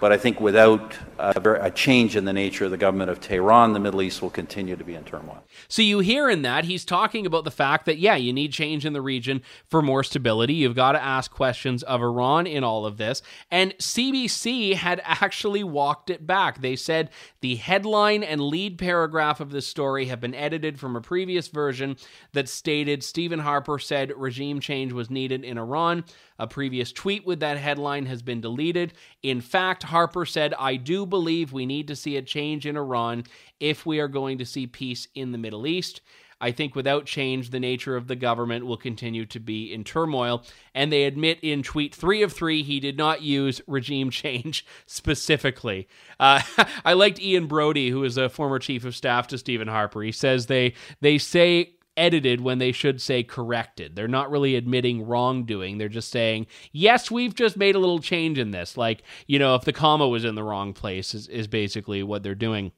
But 0.00 0.12
I 0.12 0.18
think 0.18 0.40
without 0.40 0.94
a, 1.18 1.70
change 1.70 2.16
in 2.16 2.24
the 2.24 2.32
nature 2.32 2.64
of 2.64 2.70
the 2.70 2.76
government 2.76 3.10
of 3.10 3.20
Tehran, 3.20 3.72
the 3.72 3.80
Middle 3.80 4.02
East 4.02 4.22
will 4.22 4.30
continue 4.30 4.76
to 4.76 4.84
be 4.84 4.94
in 4.94 5.04
turmoil. 5.04 5.44
So 5.68 5.82
you 5.82 5.98
hear 6.00 6.28
in 6.30 6.42
that 6.42 6.64
he's 6.64 6.84
talking 6.84 7.26
about 7.26 7.44
the 7.44 7.50
fact 7.50 7.86
that, 7.86 7.98
yeah, 7.98 8.16
you 8.16 8.32
need 8.32 8.52
change 8.52 8.86
in 8.86 8.92
the 8.92 9.02
region 9.02 9.42
for 9.68 9.82
more 9.82 10.04
stability. 10.04 10.54
You've 10.54 10.74
got 10.74 10.92
to 10.92 11.02
ask 11.02 11.30
questions 11.30 11.82
of 11.82 12.00
Iran 12.00 12.46
in 12.46 12.64
all 12.64 12.86
of 12.86 12.96
this. 12.96 13.22
And 13.50 13.74
CBC 13.78 14.74
had 14.74 15.00
actually 15.04 15.64
walked 15.64 16.10
it 16.10 16.26
back. 16.26 16.60
They 16.60 16.76
said 16.76 17.10
the 17.40 17.56
headline 17.56 18.22
and 18.22 18.40
lead 18.40 18.78
paragraph 18.78 19.40
of 19.40 19.50
this 19.50 19.66
story 19.66 20.06
have 20.06 20.20
been 20.20 20.34
edited 20.34 20.78
from 20.78 20.96
a 20.96 21.00
previous 21.00 21.48
version 21.48 21.96
that 22.32 22.48
stated 22.48 23.02
Stephen 23.02 23.40
Harper 23.40 23.78
said 23.78 24.12
regime 24.16 24.60
change 24.60 24.92
was 24.92 25.10
needed 25.10 25.44
in 25.44 25.58
Iran. 25.58 26.04
A 26.38 26.48
previous 26.48 26.90
tweet 26.90 27.24
with 27.24 27.40
that 27.40 27.58
headline 27.58 28.06
has 28.06 28.20
been 28.20 28.40
deleted. 28.40 28.92
In 29.22 29.40
fact, 29.40 29.84
Harper 29.84 30.26
said, 30.26 30.52
I 30.58 30.74
do 30.76 31.03
believe 31.06 31.52
we 31.52 31.66
need 31.66 31.88
to 31.88 31.96
see 31.96 32.16
a 32.16 32.22
change 32.22 32.66
in 32.66 32.76
Iran 32.76 33.24
if 33.60 33.86
we 33.86 34.00
are 34.00 34.08
going 34.08 34.38
to 34.38 34.46
see 34.46 34.66
peace 34.66 35.08
in 35.14 35.32
the 35.32 35.38
Middle 35.38 35.66
East. 35.66 36.00
I 36.40 36.52
think 36.52 36.74
without 36.74 37.06
change, 37.06 37.50
the 37.50 37.60
nature 37.60 37.96
of 37.96 38.06
the 38.06 38.16
government 38.16 38.66
will 38.66 38.76
continue 38.76 39.24
to 39.26 39.40
be 39.40 39.72
in 39.72 39.84
turmoil. 39.84 40.44
And 40.74 40.92
they 40.92 41.04
admit 41.04 41.38
in 41.42 41.62
tweet 41.62 41.94
three 41.94 42.22
of 42.22 42.32
three, 42.32 42.62
he 42.62 42.80
did 42.80 42.98
not 42.98 43.22
use 43.22 43.60
regime 43.66 44.10
change 44.10 44.66
specifically. 44.86 45.88
Uh, 46.20 46.42
I 46.84 46.92
liked 46.94 47.20
Ian 47.20 47.46
Brodie, 47.46 47.90
who 47.90 48.04
is 48.04 48.16
a 48.16 48.28
former 48.28 48.58
chief 48.58 48.84
of 48.84 48.94
staff 48.94 49.26
to 49.28 49.38
Stephen 49.38 49.68
Harper. 49.68 50.02
He 50.02 50.12
says 50.12 50.46
they 50.46 50.74
they 51.00 51.18
say 51.18 51.73
edited 51.96 52.40
when 52.40 52.58
they 52.58 52.72
should 52.72 53.00
say 53.00 53.22
corrected. 53.22 53.96
They're 53.96 54.08
not 54.08 54.30
really 54.30 54.56
admitting 54.56 55.06
wrongdoing. 55.06 55.78
They're 55.78 55.88
just 55.88 56.10
saying, 56.10 56.46
yes, 56.72 57.10
we've 57.10 57.34
just 57.34 57.56
made 57.56 57.74
a 57.74 57.78
little 57.78 58.00
change 58.00 58.38
in 58.38 58.50
this. 58.50 58.76
Like, 58.76 59.02
you 59.26 59.38
know, 59.38 59.54
if 59.54 59.64
the 59.64 59.72
comma 59.72 60.08
was 60.08 60.24
in 60.24 60.34
the 60.34 60.42
wrong 60.42 60.72
place, 60.72 61.14
is, 61.14 61.28
is 61.28 61.46
basically 61.46 62.02
what 62.02 62.22
they're 62.22 62.34
doing. 62.34 62.72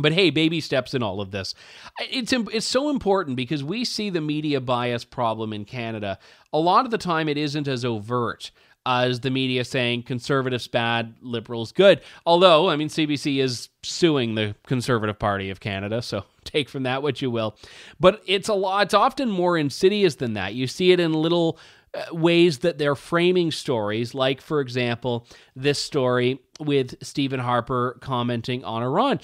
But 0.00 0.12
hey, 0.12 0.30
baby 0.30 0.60
steps 0.60 0.94
in 0.94 1.02
all 1.02 1.20
of 1.20 1.32
this. 1.32 1.54
It's 1.98 2.32
it's 2.32 2.66
so 2.66 2.88
important 2.88 3.36
because 3.36 3.64
we 3.64 3.84
see 3.84 4.10
the 4.10 4.20
media 4.20 4.60
bias 4.60 5.04
problem 5.04 5.52
in 5.52 5.64
Canada. 5.64 6.20
A 6.52 6.58
lot 6.58 6.84
of 6.84 6.92
the 6.92 6.98
time, 6.98 7.28
it 7.28 7.36
isn't 7.36 7.66
as 7.66 7.84
overt 7.84 8.52
as 8.88 9.20
the 9.20 9.30
media 9.30 9.66
saying 9.66 10.02
conservatives 10.02 10.66
bad, 10.66 11.14
liberals 11.20 11.72
good. 11.72 12.00
Although, 12.24 12.70
I 12.70 12.76
mean, 12.76 12.88
CBC 12.88 13.42
is 13.42 13.68
suing 13.82 14.34
the 14.34 14.56
Conservative 14.66 15.18
Party 15.18 15.50
of 15.50 15.60
Canada, 15.60 16.00
so 16.00 16.24
take 16.44 16.70
from 16.70 16.84
that 16.84 17.02
what 17.02 17.20
you 17.20 17.30
will. 17.30 17.54
But 18.00 18.22
it's 18.26 18.48
a 18.48 18.54
lot. 18.54 18.84
It's 18.84 18.94
often 18.94 19.28
more 19.28 19.58
insidious 19.58 20.14
than 20.14 20.32
that. 20.34 20.54
You 20.54 20.66
see 20.66 20.90
it 20.90 21.00
in 21.00 21.12
little 21.12 21.58
uh, 21.92 22.14
ways 22.14 22.60
that 22.60 22.78
they're 22.78 22.94
framing 22.94 23.50
stories, 23.50 24.14
like, 24.14 24.40
for 24.40 24.62
example, 24.62 25.26
this 25.54 25.78
story 25.78 26.40
with 26.58 26.94
Stephen 27.02 27.40
Harper 27.40 27.98
commenting 28.00 28.64
on 28.64 28.82
Iran. 28.82 29.20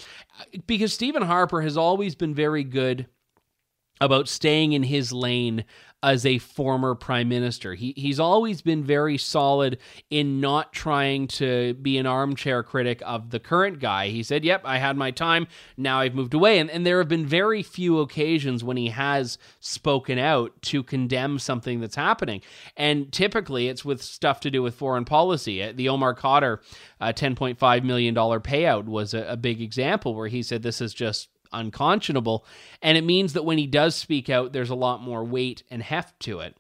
Because 0.67 0.93
Stephen 0.93 1.23
Harper 1.23 1.63
has 1.63 1.79
always 1.79 2.15
been 2.15 2.35
very 2.35 2.65
good 2.65 3.07
about 3.99 4.29
staying 4.29 4.73
in 4.73 4.83
his 4.83 5.11
lane 5.11 5.65
as 6.05 6.27
a 6.27 6.37
former 6.39 6.95
prime 6.95 7.31
minister. 7.31 7.75
He 7.75 7.95
he's 7.97 8.21
always 8.21 8.61
been 8.61 8.85
very 8.85 9.17
solid 9.17 9.79
in 10.11 10.39
not 10.39 10.73
trying 10.73 11.27
to 11.29 11.73
be 11.75 11.97
an 11.97 12.07
armchair 12.07 12.63
critic 12.63 13.03
of 13.07 13.31
the 13.31 13.41
current 13.41 13.81
guy. 13.81 14.09
He 14.09 14.23
said, 14.23 14.45
"Yep, 14.45 14.61
I 14.65 14.77
had 14.77 14.99
my 14.99 15.11
time. 15.11 15.49
Now 15.79 16.01
I've 16.01 16.15
moved 16.15 16.35
away." 16.35 16.59
And 16.59 16.71
and 16.71 16.85
there 16.85 16.99
have 16.99 17.09
been 17.09 17.25
very 17.25 17.63
few 17.63 18.01
occasions 18.01 18.63
when 18.63 18.77
he 18.77 18.89
has 18.89 19.39
spoken 19.61 20.19
out 20.19 20.53
to 20.63 20.83
condemn 20.83 21.39
something 21.39 21.81
that's 21.81 21.97
happening. 21.97 22.43
And 22.77 23.11
typically 23.11 23.69
it's 23.69 23.85
with 23.85 24.03
stuff 24.03 24.41
to 24.41 24.51
do 24.51 24.63
with 24.63 24.75
foreign 24.75 25.07
policy. 25.07 25.63
Uh, 25.63 25.73
the 25.75 25.89
Omar 25.89 26.15
Khadr 26.15 26.59
uh, 27.01 27.13
$10.5 27.13 27.83
million 27.83 28.15
payout 28.15 28.85
was 28.85 29.15
a, 29.15 29.23
a 29.23 29.37
big 29.37 29.63
example 29.63 30.15
where 30.15 30.29
he 30.29 30.43
said 30.43 30.63
this 30.63 30.81
is 30.83 30.93
just 30.93 31.29
unconscionable. 31.55 32.45
And 32.83 32.99
it 32.99 33.05
means 33.05 33.33
that 33.33 33.45
when 33.45 33.59
he 33.59 33.67
does 33.67 33.95
speak 33.95 34.29
out, 34.29 34.53
there's 34.53 34.71
a 34.71 34.75
lot 34.75 35.03
more 35.03 35.25
weight 35.25 35.63
and 35.71 35.83
heft 35.83 36.21
to 36.21 36.41
it. 36.41 36.57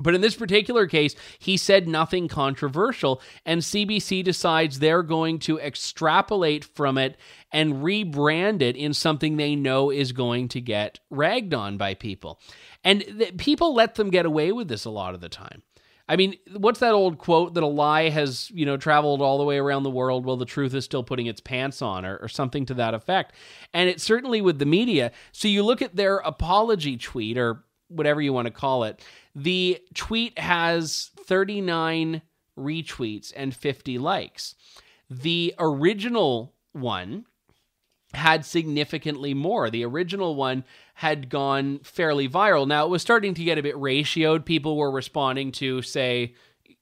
But 0.00 0.14
in 0.14 0.20
this 0.20 0.36
particular 0.36 0.86
case, 0.86 1.16
he 1.38 1.56
said 1.56 1.88
nothing 1.88 2.28
controversial, 2.28 3.20
and 3.44 3.60
CBC 3.60 4.22
decides 4.22 4.78
they're 4.78 5.02
going 5.02 5.40
to 5.40 5.58
extrapolate 5.58 6.64
from 6.64 6.96
it 6.98 7.16
and 7.52 7.82
rebrand 7.82 8.62
it 8.62 8.76
in 8.76 8.94
something 8.94 9.36
they 9.36 9.56
know 9.56 9.90
is 9.90 10.12
going 10.12 10.48
to 10.48 10.60
get 10.60 11.00
ragged 11.10 11.52
on 11.52 11.76
by 11.76 11.94
people. 11.94 12.40
And 12.84 13.00
th- 13.00 13.36
people 13.38 13.74
let 13.74 13.96
them 13.96 14.10
get 14.10 14.24
away 14.24 14.52
with 14.52 14.68
this 14.68 14.84
a 14.84 14.90
lot 14.90 15.14
of 15.14 15.20
the 15.20 15.28
time. 15.28 15.62
I 16.08 16.16
mean, 16.16 16.36
what's 16.56 16.80
that 16.80 16.94
old 16.94 17.18
quote 17.18 17.54
that 17.54 17.62
a 17.62 17.66
lie 17.66 18.08
has, 18.08 18.50
you 18.50 18.64
know, 18.64 18.76
traveled 18.76 19.20
all 19.20 19.36
the 19.36 19.44
way 19.44 19.58
around 19.58 19.82
the 19.82 19.90
world 19.90 20.24
while 20.24 20.36
the 20.36 20.46
truth 20.46 20.74
is 20.74 20.84
still 20.84 21.02
putting 21.02 21.26
its 21.26 21.40
pants 21.40 21.82
on 21.82 22.06
or, 22.06 22.16
or 22.16 22.28
something 22.28 22.64
to 22.66 22.74
that 22.74 22.94
effect? 22.94 23.34
And 23.74 23.90
it's 23.90 24.02
certainly 24.02 24.40
with 24.40 24.58
the 24.58 24.66
media. 24.66 25.12
So 25.32 25.48
you 25.48 25.62
look 25.62 25.82
at 25.82 25.96
their 25.96 26.18
apology 26.18 26.96
tweet 26.96 27.36
or 27.36 27.64
whatever 27.88 28.22
you 28.22 28.32
want 28.32 28.46
to 28.46 28.52
call 28.52 28.84
it. 28.84 29.04
The 29.34 29.82
tweet 29.94 30.38
has 30.38 31.10
39 31.26 32.22
retweets 32.58 33.32
and 33.36 33.54
50 33.54 33.98
likes. 33.98 34.54
The 35.10 35.54
original 35.58 36.54
one 36.72 37.26
had 38.14 38.44
significantly 38.44 39.34
more. 39.34 39.70
The 39.70 39.84
original 39.84 40.34
one 40.34 40.64
had 40.94 41.28
gone 41.28 41.80
fairly 41.80 42.28
viral. 42.28 42.66
Now 42.66 42.86
it 42.86 42.90
was 42.90 43.02
starting 43.02 43.34
to 43.34 43.44
get 43.44 43.58
a 43.58 43.62
bit 43.62 43.76
ratioed. 43.76 44.44
People 44.44 44.76
were 44.76 44.90
responding 44.90 45.52
to 45.52 45.82
say 45.82 46.34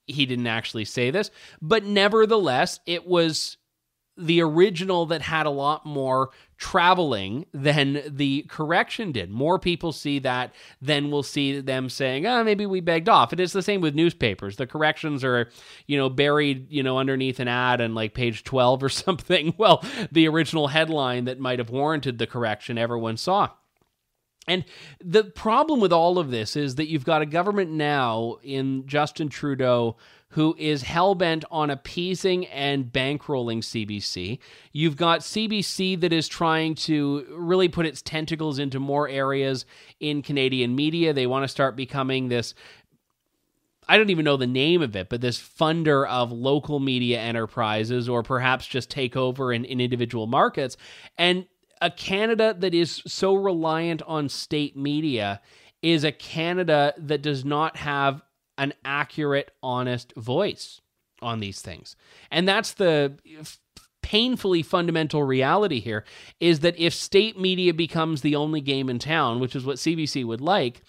he 0.05 0.25
didn't 0.25 0.47
actually 0.47 0.85
say 0.85 1.11
this, 1.11 1.29
but 1.61 1.83
nevertheless, 1.83 2.79
it 2.85 3.05
was 3.05 3.57
the 4.17 4.41
original 4.41 5.05
that 5.07 5.21
had 5.21 5.45
a 5.45 5.51
lot 5.51 5.85
more 5.85 6.29
traveling 6.57 7.45
than 7.53 8.01
the 8.07 8.43
correction 8.49 9.11
did. 9.11 9.29
More 9.29 9.59
people 9.59 9.91
see 9.91 10.19
that 10.19 10.53
than 10.81 11.11
will 11.11 11.23
see 11.23 11.59
them 11.59 11.89
saying, 11.89 12.25
"Oh, 12.25 12.43
maybe 12.43 12.65
we 12.65 12.79
begged 12.79 13.09
off." 13.09 13.31
It 13.33 13.39
is 13.39 13.53
the 13.53 13.61
same 13.61 13.81
with 13.81 13.95
newspapers. 13.95 14.57
The 14.57 14.67
corrections 14.67 15.23
are, 15.23 15.49
you 15.85 15.97
know, 15.97 16.09
buried, 16.09 16.71
you 16.71 16.83
know, 16.83 16.97
underneath 16.97 17.39
an 17.39 17.47
ad 17.47 17.79
and 17.81 17.93
like 17.95 18.13
page 18.13 18.43
12 18.43 18.83
or 18.83 18.89
something. 18.89 19.53
Well, 19.57 19.83
the 20.11 20.27
original 20.27 20.67
headline 20.67 21.25
that 21.25 21.39
might 21.39 21.59
have 21.59 21.69
warranted 21.69 22.17
the 22.17 22.27
correction 22.27 22.77
everyone 22.77 23.17
saw. 23.17 23.49
And 24.47 24.63
the 25.03 25.25
problem 25.25 25.81
with 25.81 25.91
all 25.91 26.17
of 26.17 26.31
this 26.31 26.55
is 26.55 26.75
that 26.75 26.87
you've 26.87 27.03
got 27.03 27.21
a 27.21 27.25
government 27.25 27.69
now 27.69 28.37
in 28.41 28.87
Justin 28.87 29.27
Trudeau 29.27 29.97
who 30.31 30.55
is 30.57 30.83
hell 30.83 31.15
bent 31.15 31.45
on 31.49 31.69
appeasing 31.69 32.45
and 32.47 32.91
bankrolling 32.91 33.59
CBC. 33.59 34.39
You've 34.73 34.97
got 34.97 35.21
CBC 35.21 35.99
that 36.01 36.11
is 36.11 36.27
trying 36.27 36.75
to 36.75 37.25
really 37.31 37.69
put 37.69 37.85
its 37.85 38.01
tentacles 38.01 38.59
into 38.59 38.79
more 38.79 39.07
areas 39.07 39.65
in 39.99 40.21
Canadian 40.21 40.75
media. 40.75 41.13
They 41.13 41.27
want 41.27 41.43
to 41.43 41.47
start 41.47 41.75
becoming 41.75 42.27
this 42.27 42.53
I 43.89 43.97
don't 43.97 44.09
even 44.09 44.25
know 44.25 44.37
the 44.37 44.47
name 44.47 44.81
of 44.81 44.95
it, 44.95 45.07
but 45.09 45.21
this 45.21 45.39
funder 45.39 46.07
of 46.07 46.31
local 46.31 46.79
media 46.79 47.19
enterprises 47.19 48.09
or 48.09 48.21
perhaps 48.21 48.67
just 48.67 48.89
take 48.89 49.15
over 49.15 49.53
in, 49.53 49.63
in 49.63 49.79
individual 49.79 50.27
markets. 50.27 50.75
And 51.17 51.45
a 51.81 51.89
Canada 51.89 52.55
that 52.59 52.73
is 52.73 53.01
so 53.07 53.33
reliant 53.35 54.01
on 54.03 54.27
state 54.29 54.75
media 54.75 55.41
is 55.81 56.03
a 56.03 56.11
Canada 56.11 56.93
that 56.97 57.21
does 57.21 57.45
not 57.45 57.77
have 57.77 58.21
an 58.57 58.73
accurate, 58.83 59.51
honest 59.61 60.13
voice 60.15 60.81
on 61.21 61.39
these 61.39 61.61
things. 61.61 61.95
And 62.31 62.47
that's 62.47 62.73
the 62.73 63.17
painfully 64.01 64.63
fundamental 64.63 65.23
reality 65.23 65.79
here 65.79 66.05
is 66.39 66.61
that 66.61 66.79
if 66.79 66.93
state 66.93 67.39
media 67.39 67.73
becomes 67.73 68.21
the 68.21 68.35
only 68.35 68.61
game 68.61 68.89
in 68.89 68.99
town, 68.99 69.39
which 69.39 69.55
is 69.55 69.65
what 69.65 69.77
CBC 69.77 70.23
would 70.25 70.41
like, 70.41 70.81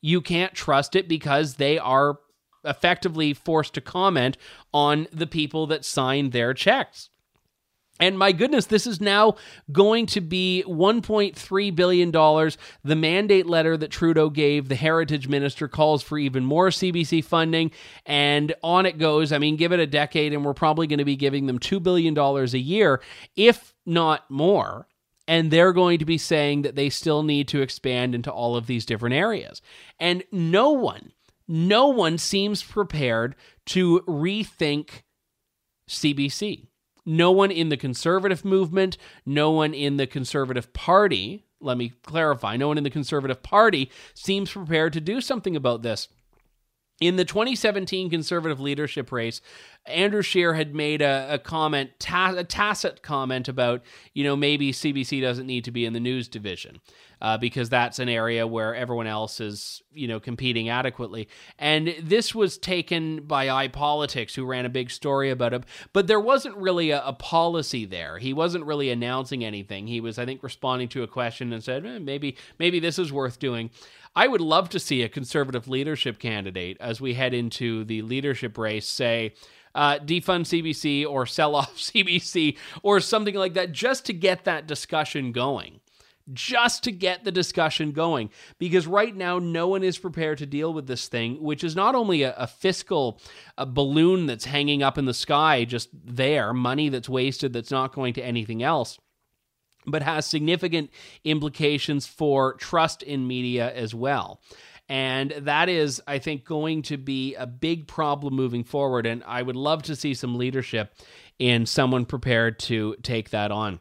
you 0.00 0.20
can't 0.20 0.54
trust 0.54 0.96
it 0.96 1.08
because 1.08 1.54
they 1.54 1.78
are 1.78 2.18
effectively 2.64 3.32
forced 3.32 3.74
to 3.74 3.80
comment 3.80 4.36
on 4.72 5.06
the 5.12 5.26
people 5.26 5.66
that 5.66 5.84
sign 5.84 6.30
their 6.30 6.52
checks. 6.52 7.10
And 8.00 8.18
my 8.18 8.32
goodness, 8.32 8.66
this 8.66 8.88
is 8.88 9.00
now 9.00 9.36
going 9.70 10.06
to 10.06 10.20
be 10.20 10.64
$1.3 10.66 11.76
billion. 11.76 12.10
The 12.10 12.96
mandate 12.96 13.46
letter 13.46 13.76
that 13.76 13.92
Trudeau 13.92 14.30
gave 14.30 14.68
the 14.68 14.74
heritage 14.74 15.28
minister 15.28 15.68
calls 15.68 16.02
for 16.02 16.18
even 16.18 16.44
more 16.44 16.70
CBC 16.70 17.24
funding, 17.24 17.70
and 18.04 18.52
on 18.64 18.84
it 18.84 18.98
goes. 18.98 19.32
I 19.32 19.38
mean, 19.38 19.56
give 19.56 19.70
it 19.72 19.78
a 19.78 19.86
decade, 19.86 20.32
and 20.32 20.44
we're 20.44 20.54
probably 20.54 20.88
going 20.88 20.98
to 20.98 21.04
be 21.04 21.14
giving 21.14 21.46
them 21.46 21.60
$2 21.60 21.80
billion 21.80 22.18
a 22.18 22.44
year, 22.58 23.00
if 23.36 23.74
not 23.86 24.28
more. 24.28 24.88
And 25.28 25.50
they're 25.50 25.72
going 25.72 26.00
to 26.00 26.04
be 26.04 26.18
saying 26.18 26.62
that 26.62 26.74
they 26.74 26.90
still 26.90 27.22
need 27.22 27.48
to 27.48 27.62
expand 27.62 28.14
into 28.14 28.30
all 28.30 28.56
of 28.56 28.66
these 28.66 28.84
different 28.84 29.14
areas. 29.14 29.62
And 30.00 30.24
no 30.32 30.70
one, 30.70 31.12
no 31.46 31.88
one 31.88 32.18
seems 32.18 32.62
prepared 32.62 33.36
to 33.66 34.00
rethink 34.00 35.02
CBC 35.88 36.66
no 37.06 37.30
one 37.30 37.50
in 37.50 37.68
the 37.68 37.76
conservative 37.76 38.44
movement, 38.44 38.96
no 39.26 39.50
one 39.50 39.74
in 39.74 39.96
the 39.96 40.06
conservative 40.06 40.72
party, 40.72 41.44
let 41.60 41.78
me 41.78 41.92
clarify, 42.02 42.56
no 42.56 42.68
one 42.68 42.78
in 42.78 42.84
the 42.84 42.90
conservative 42.90 43.42
party 43.42 43.90
seems 44.14 44.50
prepared 44.50 44.92
to 44.92 45.00
do 45.00 45.20
something 45.20 45.56
about 45.56 45.82
this. 45.82 46.08
In 47.00 47.16
the 47.16 47.24
2017 47.24 48.08
conservative 48.08 48.60
leadership 48.60 49.10
race, 49.10 49.40
Andrew 49.86 50.22
Scheer 50.22 50.54
had 50.54 50.74
made 50.74 51.02
a, 51.02 51.34
a 51.34 51.38
comment, 51.38 51.90
ta- 51.98 52.34
a 52.36 52.44
tacit 52.44 53.02
comment 53.02 53.48
about, 53.48 53.82
you 54.14 54.24
know, 54.24 54.34
maybe 54.34 54.72
CBC 54.72 55.20
doesn't 55.20 55.46
need 55.46 55.64
to 55.64 55.70
be 55.70 55.84
in 55.84 55.92
the 55.92 56.00
news 56.00 56.26
division 56.26 56.80
uh, 57.20 57.36
because 57.36 57.68
that's 57.68 57.98
an 57.98 58.08
area 58.08 58.46
where 58.46 58.74
everyone 58.74 59.06
else 59.06 59.40
is, 59.40 59.82
you 59.92 60.08
know, 60.08 60.18
competing 60.18 60.70
adequately. 60.70 61.28
And 61.58 61.94
this 62.02 62.34
was 62.34 62.56
taken 62.56 63.22
by 63.26 63.68
iPolitics, 63.68 64.34
who 64.34 64.46
ran 64.46 64.64
a 64.64 64.70
big 64.70 64.90
story 64.90 65.30
about 65.30 65.52
it. 65.52 65.64
But 65.92 66.06
there 66.06 66.20
wasn't 66.20 66.56
really 66.56 66.90
a, 66.90 67.04
a 67.04 67.12
policy 67.12 67.84
there. 67.84 68.18
He 68.18 68.32
wasn't 68.32 68.64
really 68.64 68.90
announcing 68.90 69.44
anything. 69.44 69.86
He 69.86 70.00
was, 70.00 70.18
I 70.18 70.24
think, 70.24 70.42
responding 70.42 70.88
to 70.88 71.02
a 71.02 71.08
question 71.08 71.52
and 71.52 71.62
said, 71.62 71.84
eh, 71.84 71.98
maybe, 71.98 72.36
maybe 72.58 72.80
this 72.80 72.98
is 72.98 73.12
worth 73.12 73.38
doing. 73.38 73.70
I 74.16 74.28
would 74.28 74.40
love 74.40 74.68
to 74.70 74.78
see 74.78 75.02
a 75.02 75.08
conservative 75.08 75.66
leadership 75.66 76.18
candidate 76.18 76.76
as 76.80 77.00
we 77.00 77.14
head 77.14 77.34
into 77.34 77.84
the 77.84 78.02
leadership 78.02 78.56
race 78.56 78.88
say, 78.88 79.34
uh, 79.74 79.98
defund 79.98 80.42
CBC 80.44 81.06
or 81.06 81.26
sell 81.26 81.54
off 81.56 81.76
CBC 81.76 82.56
or 82.82 83.00
something 83.00 83.34
like 83.34 83.54
that, 83.54 83.72
just 83.72 84.06
to 84.06 84.12
get 84.12 84.44
that 84.44 84.66
discussion 84.66 85.32
going. 85.32 85.80
Just 86.32 86.84
to 86.84 86.92
get 86.92 87.24
the 87.24 87.32
discussion 87.32 87.92
going. 87.92 88.30
Because 88.58 88.86
right 88.86 89.14
now, 89.14 89.38
no 89.38 89.68
one 89.68 89.82
is 89.82 89.98
prepared 89.98 90.38
to 90.38 90.46
deal 90.46 90.72
with 90.72 90.86
this 90.86 91.06
thing, 91.06 91.42
which 91.42 91.62
is 91.62 91.76
not 91.76 91.94
only 91.94 92.22
a, 92.22 92.34
a 92.36 92.46
fiscal 92.46 93.20
a 93.58 93.66
balloon 93.66 94.24
that's 94.24 94.46
hanging 94.46 94.82
up 94.82 94.96
in 94.96 95.04
the 95.04 95.12
sky, 95.12 95.66
just 95.66 95.90
there, 95.92 96.54
money 96.54 96.88
that's 96.88 97.10
wasted 97.10 97.52
that's 97.52 97.70
not 97.70 97.92
going 97.92 98.14
to 98.14 98.22
anything 98.22 98.62
else 98.62 98.98
but 99.86 100.02
has 100.02 100.26
significant 100.26 100.90
implications 101.24 102.06
for 102.06 102.54
trust 102.54 103.02
in 103.02 103.26
media 103.26 103.72
as 103.74 103.94
well. 103.94 104.40
And 104.88 105.30
that 105.30 105.68
is, 105.68 106.02
I 106.06 106.18
think, 106.18 106.44
going 106.44 106.82
to 106.82 106.98
be 106.98 107.34
a 107.34 107.46
big 107.46 107.86
problem 107.86 108.34
moving 108.34 108.64
forward. 108.64 109.06
And 109.06 109.24
I 109.26 109.42
would 109.42 109.56
love 109.56 109.82
to 109.84 109.96
see 109.96 110.14
some 110.14 110.36
leadership 110.36 110.94
in 111.38 111.66
someone 111.66 112.04
prepared 112.04 112.58
to 112.60 112.96
take 113.02 113.30
that 113.30 113.50
on. 113.50 113.80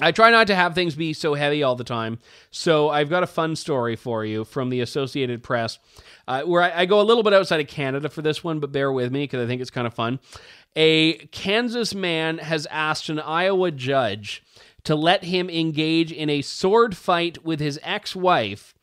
I 0.00 0.10
try 0.10 0.30
not 0.30 0.46
to 0.46 0.54
have 0.54 0.74
things 0.74 0.94
be 0.94 1.12
so 1.12 1.34
heavy 1.34 1.62
all 1.62 1.76
the 1.76 1.84
time. 1.84 2.18
So 2.50 2.88
I've 2.88 3.10
got 3.10 3.22
a 3.22 3.26
fun 3.26 3.56
story 3.56 3.94
for 3.94 4.24
you 4.24 4.44
from 4.44 4.70
the 4.70 4.80
Associated 4.80 5.42
Press, 5.42 5.78
uh, 6.26 6.42
where 6.42 6.62
I, 6.62 6.82
I 6.82 6.86
go 6.86 7.00
a 7.00 7.02
little 7.02 7.22
bit 7.22 7.34
outside 7.34 7.60
of 7.60 7.66
Canada 7.66 8.08
for 8.08 8.22
this 8.22 8.42
one, 8.42 8.58
but 8.58 8.72
bear 8.72 8.90
with 8.90 9.12
me 9.12 9.24
because 9.24 9.44
I 9.44 9.46
think 9.46 9.60
it's 9.60 9.70
kind 9.70 9.86
of 9.86 9.94
fun. 9.94 10.18
A 10.74 11.14
Kansas 11.26 11.94
man 11.94 12.38
has 12.38 12.66
asked 12.70 13.10
an 13.10 13.20
Iowa 13.20 13.70
judge 13.70 14.42
to 14.84 14.96
let 14.96 15.24
him 15.24 15.50
engage 15.50 16.10
in 16.10 16.30
a 16.30 16.42
sword 16.42 16.96
fight 16.96 17.44
with 17.44 17.60
his 17.60 17.78
ex 17.82 18.16
wife, 18.16 18.74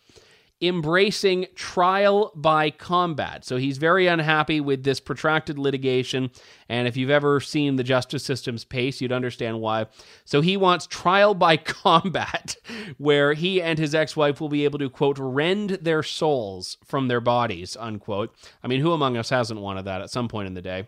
embracing 0.62 1.48
trial 1.56 2.32
by 2.36 2.70
combat. 2.70 3.46
So 3.46 3.58
he's 3.58 3.78
very 3.78 4.08
unhappy 4.08 4.60
with 4.60 4.84
this 4.84 5.00
protracted 5.00 5.58
litigation. 5.58 6.32
And 6.68 6.88
if 6.88 6.98
you've 6.98 7.10
ever 7.10 7.40
seen 7.40 7.78
the 7.78 7.84
justice 7.84 8.24
system's 8.24 8.66
pace, 8.66 9.00
you'd 9.00 9.12
understand 9.12 9.62
why. 9.62 9.88
So 10.26 10.42
he 10.42 10.58
wants 10.58 10.86
trial 10.86 11.34
by 11.34 11.58
combat, 11.58 12.58
where 12.98 13.34
he 13.34 13.62
and 13.62 13.80
his 13.80 13.96
ex 13.96 14.18
wife 14.18 14.42
will 14.42 14.50
be 14.50 14.66
able 14.66 14.80
to, 14.80 14.90
quote, 14.90 15.18
rend 15.18 15.72
their 15.82 16.04
souls 16.04 16.78
from 16.86 17.08
their 17.08 17.22
bodies, 17.22 17.78
unquote. 17.80 18.36
I 18.64 18.68
mean, 18.68 18.82
who 18.82 18.92
among 18.92 19.16
us 19.16 19.30
hasn't 19.30 19.62
wanted 19.62 19.86
that 19.86 20.02
at 20.02 20.10
some 20.10 20.28
point 20.28 20.48
in 20.48 20.54
the 20.56 20.62
day? 20.62 20.88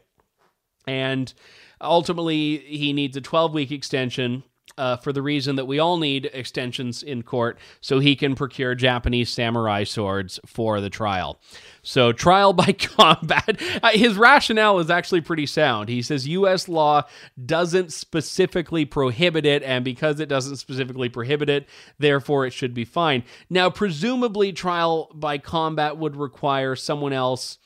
And 0.86 1.34
ultimately, 1.80 2.57
he 2.57 2.91
needs 2.91 3.15
a 3.15 3.22
12 3.22 3.53
week 3.53 3.72
extension 3.72 4.43
uh, 4.78 4.97
for 4.97 5.13
the 5.13 5.22
reason 5.22 5.55
that 5.55 5.65
we 5.65 5.80
all 5.80 5.97
need 5.97 6.30
extensions 6.34 7.03
in 7.03 7.24
court 7.24 7.57
so 7.82 7.99
he 7.99 8.15
can 8.15 8.36
procure 8.36 8.76
Japanese 8.76 9.30
samurai 9.30 9.84
swords 9.84 10.39
for 10.45 10.82
the 10.82 10.89
trial. 10.89 11.39
So, 11.84 12.11
trial 12.22 12.53
by 12.53 12.74
combat. 12.74 13.61
Uh, 13.82 13.89
his 13.91 14.15
rationale 14.15 14.80
is 14.80 14.89
actually 14.89 15.22
pretty 15.22 15.45
sound. 15.45 15.89
He 15.89 16.01
says 16.01 16.28
U.S. 16.28 16.67
law 16.67 17.03
doesn't 17.43 17.91
specifically 17.91 18.86
prohibit 18.86 19.45
it, 19.45 19.63
and 19.63 19.84
because 19.84 20.19
it 20.19 20.30
doesn't 20.30 20.57
specifically 20.57 21.09
prohibit 21.09 21.49
it, 21.49 21.67
therefore 21.97 22.45
it 22.45 22.53
should 22.53 22.74
be 22.74 22.86
fine. 22.86 23.24
Now, 23.49 23.69
presumably, 23.69 24.53
trial 24.53 25.09
by 25.13 25.38
combat 25.38 25.97
would 25.97 26.15
require 26.15 26.76
someone 26.76 27.13
else 27.13 27.57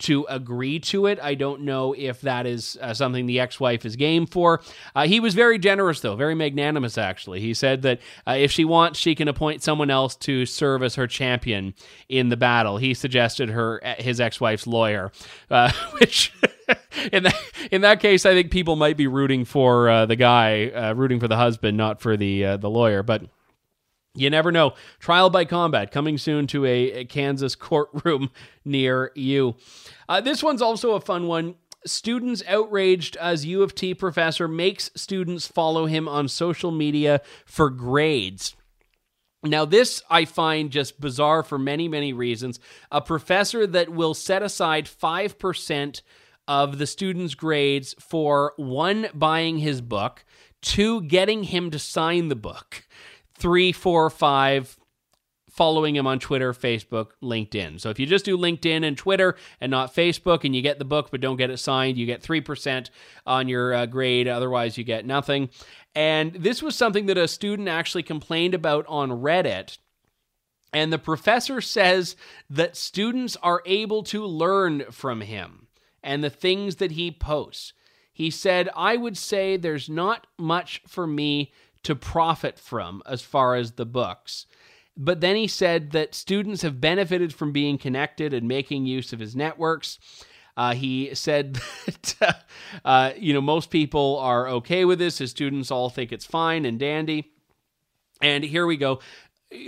to 0.00 0.26
agree 0.28 0.80
to 0.80 1.06
it. 1.06 1.18
I 1.20 1.34
don't 1.34 1.62
know 1.62 1.94
if 1.96 2.20
that 2.22 2.46
is 2.46 2.78
uh, 2.80 2.94
something 2.94 3.26
the 3.26 3.40
ex 3.40 3.60
wife 3.60 3.84
is 3.84 3.96
game 3.96 4.26
for. 4.26 4.60
Uh, 4.94 5.06
he 5.06 5.20
was 5.20 5.34
very 5.34 5.58
generous, 5.58 6.00
though, 6.00 6.16
very 6.16 6.34
magnanimous, 6.34 6.98
actually. 6.98 7.40
He 7.40 7.54
said 7.54 7.82
that 7.82 8.00
uh, 8.26 8.32
if 8.32 8.50
she 8.50 8.64
wants, 8.64 8.98
she 8.98 9.14
can 9.14 9.28
appoint 9.28 9.62
someone 9.62 9.90
else 9.90 10.16
to 10.16 10.46
serve 10.46 10.82
as 10.82 10.94
her 10.96 11.06
champion 11.06 11.74
in 12.08 12.28
the 12.28 12.36
battle. 12.36 12.78
He 12.78 12.94
suggested 12.94 13.50
her 13.50 13.80
uh, 13.84 13.94
his 13.98 14.20
ex 14.20 14.40
wife's 14.40 14.66
lawyer, 14.66 15.12
uh, 15.50 15.72
which. 16.00 16.32
in 17.12 17.24
that 17.24 17.34
in 17.72 17.80
that 17.80 17.98
case, 17.98 18.24
I 18.24 18.32
think 18.32 18.52
people 18.52 18.76
might 18.76 18.96
be 18.96 19.08
rooting 19.08 19.44
for 19.44 19.88
uh, 19.88 20.06
the 20.06 20.14
guy, 20.14 20.90
rooting 20.92 21.18
for 21.18 21.26
the 21.26 21.36
husband, 21.36 21.76
not 21.76 22.00
for 22.00 22.16
the 22.16 22.58
the 22.58 22.70
lawyer. 22.70 23.02
But 23.02 23.24
you 24.14 24.28
never 24.30 24.50
know. 24.50 24.74
Trial 24.98 25.30
by 25.30 25.44
combat 25.44 25.92
coming 25.92 26.18
soon 26.18 26.46
to 26.48 26.64
a, 26.64 26.92
a 26.92 27.04
Kansas 27.04 27.54
courtroom 27.54 28.30
near 28.64 29.12
you. 29.14 29.56
Uh, 30.08 30.20
this 30.20 30.42
one's 30.42 30.62
also 30.62 30.92
a 30.92 31.00
fun 31.00 31.26
one. 31.26 31.54
Students 31.86 32.42
outraged 32.46 33.16
as 33.16 33.46
U 33.46 33.62
of 33.62 33.74
T 33.74 33.94
professor 33.94 34.46
makes 34.46 34.90
students 34.94 35.46
follow 35.46 35.86
him 35.86 36.08
on 36.08 36.28
social 36.28 36.70
media 36.70 37.22
for 37.46 37.70
grades. 37.70 38.54
Now, 39.42 39.64
this 39.64 40.02
I 40.10 40.26
find 40.26 40.70
just 40.70 41.00
bizarre 41.00 41.42
for 41.42 41.58
many, 41.58 41.88
many 41.88 42.12
reasons. 42.12 42.60
A 42.90 43.00
professor 43.00 43.66
that 43.66 43.88
will 43.88 44.12
set 44.12 44.42
aside 44.42 44.84
5% 44.84 46.02
of 46.46 46.76
the 46.76 46.86
student's 46.86 47.34
grades 47.34 47.94
for 47.98 48.52
one, 48.56 49.08
buying 49.14 49.58
his 49.58 49.80
book, 49.80 50.24
two, 50.60 51.00
getting 51.02 51.44
him 51.44 51.70
to 51.70 51.78
sign 51.78 52.28
the 52.28 52.36
book 52.36 52.84
three, 53.40 53.72
four, 53.72 54.08
five, 54.10 54.78
following 55.50 55.96
him 55.96 56.06
on 56.06 56.18
Twitter, 56.18 56.52
Facebook, 56.52 57.08
LinkedIn. 57.22 57.80
So 57.80 57.90
if 57.90 57.98
you 57.98 58.06
just 58.06 58.24
do 58.24 58.38
LinkedIn 58.38 58.84
and 58.84 58.96
Twitter 58.96 59.36
and 59.60 59.70
not 59.70 59.94
Facebook 59.94 60.44
and 60.44 60.54
you 60.54 60.62
get 60.62 60.78
the 60.78 60.84
book 60.84 61.10
but 61.10 61.20
don't 61.20 61.36
get 61.36 61.50
it 61.50 61.58
signed, 61.58 61.98
you 61.98 62.06
get 62.06 62.22
3% 62.22 62.90
on 63.26 63.48
your 63.48 63.74
uh, 63.74 63.86
grade. 63.86 64.28
Otherwise, 64.28 64.78
you 64.78 64.84
get 64.84 65.04
nothing. 65.04 65.50
And 65.94 66.32
this 66.34 66.62
was 66.62 66.76
something 66.76 67.06
that 67.06 67.18
a 67.18 67.26
student 67.26 67.68
actually 67.68 68.04
complained 68.04 68.54
about 68.54 68.86
on 68.88 69.10
Reddit. 69.10 69.78
And 70.72 70.92
the 70.92 70.98
professor 70.98 71.60
says 71.60 72.14
that 72.48 72.76
students 72.76 73.36
are 73.42 73.62
able 73.66 74.04
to 74.04 74.24
learn 74.24 74.84
from 74.92 75.22
him 75.22 75.66
and 76.02 76.22
the 76.22 76.30
things 76.30 76.76
that 76.76 76.92
he 76.92 77.10
posts. 77.10 77.72
He 78.12 78.30
said, 78.30 78.68
I 78.76 78.96
would 78.96 79.16
say 79.16 79.56
there's 79.56 79.88
not 79.88 80.26
much 80.38 80.82
for 80.86 81.06
me 81.06 81.52
to 81.82 81.94
profit 81.94 82.58
from 82.58 83.02
as 83.06 83.22
far 83.22 83.54
as 83.54 83.72
the 83.72 83.86
books. 83.86 84.46
But 84.96 85.20
then 85.20 85.36
he 85.36 85.46
said 85.46 85.92
that 85.92 86.14
students 86.14 86.62
have 86.62 86.80
benefited 86.80 87.32
from 87.32 87.52
being 87.52 87.78
connected 87.78 88.34
and 88.34 88.46
making 88.46 88.86
use 88.86 89.12
of 89.12 89.18
his 89.18 89.34
networks. 89.34 89.98
Uh, 90.56 90.74
he 90.74 91.14
said 91.14 91.54
that, 92.18 92.44
uh, 92.84 93.12
you 93.16 93.32
know, 93.32 93.40
most 93.40 93.70
people 93.70 94.18
are 94.18 94.48
okay 94.48 94.84
with 94.84 94.98
this. 94.98 95.18
His 95.18 95.30
students 95.30 95.70
all 95.70 95.88
think 95.88 96.12
it's 96.12 96.26
fine 96.26 96.64
and 96.64 96.78
dandy. 96.78 97.32
And 98.20 98.44
here 98.44 98.66
we 98.66 98.76
go 98.76 99.00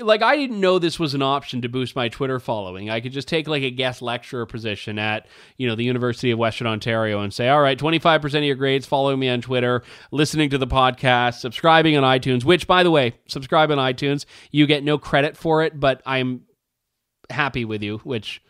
like 0.01 0.23
I 0.23 0.37
didn't 0.37 0.61
know 0.61 0.79
this 0.79 0.99
was 0.99 1.15
an 1.15 1.23
option 1.23 1.63
to 1.63 1.69
boost 1.69 1.97
my 1.97 2.09
Twitter 2.09 2.39
following. 2.39 2.89
I 2.89 3.01
could 3.01 3.13
just 3.13 3.27
take 3.27 3.49
like 3.49 3.63
a 3.63 3.71
guest 3.71 4.01
lecturer 4.01 4.47
position 4.47 4.99
at, 4.99 5.27
you 5.57 5.67
know, 5.67 5.75
the 5.75 5.85
University 5.85 6.31
of 6.31 6.39
Western 6.39 6.69
Ontario 6.69 7.21
and 7.21 7.35
say, 7.35 7.49
"All 7.49 7.61
right, 7.61 7.79
25% 7.79 8.39
of 8.39 8.45
your 8.45 8.55
grades 8.55 8.87
following 8.87 9.19
me 9.19 9.29
on 9.29 9.41
Twitter, 9.41 9.83
listening 10.13 10.51
to 10.51 10.59
the 10.59 10.67
podcast, 10.67 11.41
subscribing 11.41 11.97
on 11.97 12.05
iTunes." 12.05 12.45
Which 12.45 12.67
by 12.67 12.83
the 12.83 12.91
way, 12.91 13.15
subscribe 13.27 13.71
on 13.73 13.79
iTunes, 13.79 14.25
you 14.53 14.67
get 14.67 14.85
no 14.85 14.99
credit 14.99 15.37
for 15.37 15.63
it, 15.63 15.79
but 15.81 16.01
I'm 16.07 16.43
happy 17.29 17.65
with 17.65 17.83
you, 17.83 17.99
which 17.99 18.41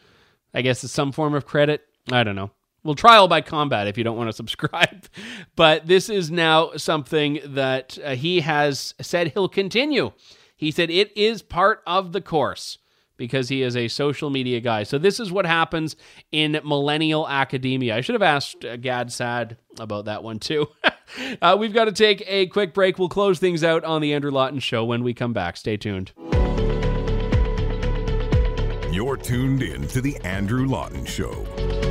I 0.52 0.60
guess 0.60 0.84
is 0.84 0.92
some 0.92 1.12
form 1.12 1.34
of 1.34 1.46
credit. 1.46 1.82
I 2.10 2.24
don't 2.24 2.36
know. 2.36 2.50
Well, 2.84 2.94
trial 2.96 3.28
by 3.28 3.40
combat 3.40 3.86
if 3.86 3.96
you 3.96 4.04
don't 4.04 4.16
want 4.16 4.28
to 4.28 4.32
subscribe. 4.36 5.06
But 5.56 5.86
this 5.86 6.10
is 6.10 6.30
now 6.30 6.72
something 6.76 7.40
that 7.44 7.96
uh, 8.04 8.16
he 8.16 8.40
has 8.40 8.94
said 9.00 9.28
he'll 9.28 9.48
continue 9.48 10.12
he 10.62 10.70
said 10.70 10.90
it 10.90 11.10
is 11.16 11.42
part 11.42 11.82
of 11.88 12.12
the 12.12 12.20
course 12.20 12.78
because 13.16 13.48
he 13.48 13.62
is 13.62 13.76
a 13.76 13.88
social 13.88 14.30
media 14.30 14.60
guy. 14.60 14.84
So 14.84 14.96
this 14.96 15.18
is 15.18 15.32
what 15.32 15.44
happens 15.44 15.96
in 16.30 16.60
millennial 16.64 17.28
academia. 17.28 17.96
I 17.96 18.00
should 18.00 18.14
have 18.14 18.22
asked 18.22 18.64
uh, 18.64 18.76
Gad 18.76 19.12
Saad 19.12 19.56
about 19.80 20.04
that 20.04 20.22
one 20.22 20.38
too. 20.38 20.68
uh, 21.42 21.56
we've 21.58 21.74
got 21.74 21.86
to 21.86 21.92
take 21.92 22.22
a 22.28 22.46
quick 22.46 22.74
break. 22.74 22.96
We'll 22.96 23.08
close 23.08 23.40
things 23.40 23.64
out 23.64 23.82
on 23.82 24.02
the 24.02 24.14
Andrew 24.14 24.30
Lawton 24.30 24.60
Show 24.60 24.84
when 24.84 25.02
we 25.02 25.14
come 25.14 25.32
back. 25.32 25.56
Stay 25.56 25.76
tuned. 25.76 26.12
You're 28.92 29.16
tuned 29.16 29.64
in 29.64 29.88
to 29.88 30.00
the 30.00 30.16
Andrew 30.22 30.68
Lawton 30.68 31.04
Show. 31.04 31.81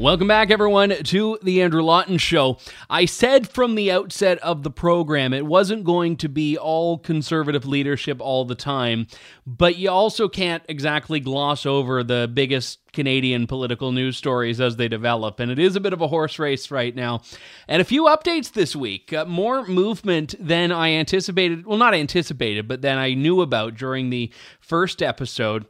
Welcome 0.00 0.28
back, 0.28 0.50
everyone, 0.50 0.88
to 0.88 1.38
the 1.42 1.60
Andrew 1.60 1.82
Lawton 1.82 2.16
Show. 2.16 2.56
I 2.88 3.04
said 3.04 3.46
from 3.46 3.74
the 3.74 3.92
outset 3.92 4.38
of 4.38 4.62
the 4.62 4.70
program 4.70 5.34
it 5.34 5.44
wasn't 5.44 5.84
going 5.84 6.16
to 6.16 6.28
be 6.30 6.56
all 6.56 6.96
conservative 6.96 7.66
leadership 7.66 8.18
all 8.18 8.46
the 8.46 8.54
time, 8.54 9.08
but 9.46 9.76
you 9.76 9.90
also 9.90 10.26
can't 10.26 10.62
exactly 10.70 11.20
gloss 11.20 11.66
over 11.66 12.02
the 12.02 12.30
biggest 12.32 12.78
Canadian 12.94 13.46
political 13.46 13.92
news 13.92 14.16
stories 14.16 14.58
as 14.58 14.76
they 14.76 14.88
develop. 14.88 15.38
And 15.38 15.52
it 15.52 15.58
is 15.58 15.76
a 15.76 15.80
bit 15.80 15.92
of 15.92 16.00
a 16.00 16.08
horse 16.08 16.38
race 16.38 16.70
right 16.70 16.96
now. 16.96 17.20
And 17.68 17.82
a 17.82 17.84
few 17.84 18.04
updates 18.04 18.52
this 18.52 18.74
week. 18.74 19.12
Uh, 19.12 19.26
more 19.26 19.66
movement 19.66 20.34
than 20.40 20.72
I 20.72 20.92
anticipated. 20.92 21.66
Well, 21.66 21.76
not 21.76 21.92
anticipated, 21.92 22.66
but 22.66 22.80
than 22.80 22.96
I 22.96 23.12
knew 23.12 23.42
about 23.42 23.74
during 23.74 24.08
the 24.08 24.32
first 24.60 25.02
episode. 25.02 25.66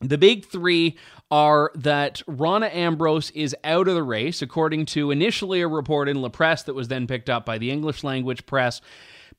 The 0.00 0.18
big 0.18 0.44
three 0.44 0.96
are 1.32 1.72
that 1.74 2.20
Rona 2.26 2.66
Ambrose 2.66 3.30
is 3.30 3.56
out 3.64 3.88
of 3.88 3.94
the 3.94 4.02
race, 4.02 4.42
according 4.42 4.84
to 4.84 5.10
initially 5.10 5.62
a 5.62 5.66
report 5.66 6.10
in 6.10 6.20
La 6.20 6.28
Presse 6.28 6.62
that 6.64 6.74
was 6.74 6.88
then 6.88 7.06
picked 7.06 7.30
up 7.30 7.46
by 7.46 7.56
the 7.56 7.70
English 7.70 8.04
language 8.04 8.44
press. 8.44 8.82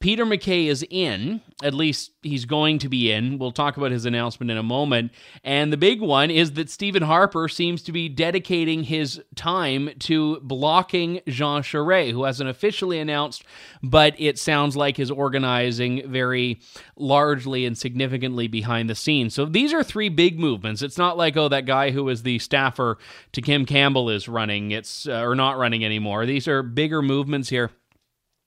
Peter 0.03 0.25
MacKay 0.25 0.67
is 0.67 0.85
in, 0.89 1.39
at 1.63 1.73
least 1.73 2.11
he's 2.23 2.43
going 2.43 2.77
to 2.77 2.89
be 2.89 3.09
in. 3.09 3.39
We'll 3.39 3.53
talk 3.53 3.77
about 3.77 3.91
his 3.91 4.05
announcement 4.05 4.51
in 4.51 4.57
a 4.57 4.61
moment. 4.61 5.13
And 5.45 5.71
the 5.71 5.77
big 5.77 6.01
one 6.01 6.29
is 6.29 6.51
that 6.55 6.69
Stephen 6.69 7.03
Harper 7.03 7.47
seems 7.47 7.81
to 7.83 7.93
be 7.93 8.09
dedicating 8.09 8.83
his 8.83 9.21
time 9.35 9.91
to 9.99 10.41
blocking 10.41 11.21
Jean 11.29 11.61
Charest, 11.61 12.11
who 12.11 12.25
hasn't 12.25 12.49
officially 12.49 12.99
announced, 12.99 13.45
but 13.81 14.13
it 14.19 14.37
sounds 14.37 14.75
like 14.75 14.99
is 14.99 15.09
organizing 15.09 16.11
very 16.11 16.59
largely 16.97 17.65
and 17.65 17.77
significantly 17.77 18.49
behind 18.49 18.89
the 18.89 18.95
scenes. 18.95 19.33
So 19.33 19.45
these 19.45 19.71
are 19.71 19.83
three 19.85 20.09
big 20.09 20.37
movements. 20.37 20.81
It's 20.81 20.97
not 20.97 21.15
like, 21.15 21.37
oh, 21.37 21.47
that 21.47 21.65
guy 21.65 21.91
who 21.91 22.03
was 22.03 22.23
the 22.23 22.39
staffer 22.39 22.97
to 23.31 23.41
Kim 23.41 23.65
Campbell 23.65 24.09
is 24.09 24.27
running, 24.27 24.71
it's 24.71 25.07
uh, 25.07 25.21
or 25.21 25.33
not 25.33 25.57
running 25.57 25.85
anymore. 25.85 26.25
These 26.25 26.49
are 26.49 26.61
bigger 26.61 27.01
movements 27.01 27.47
here. 27.47 27.71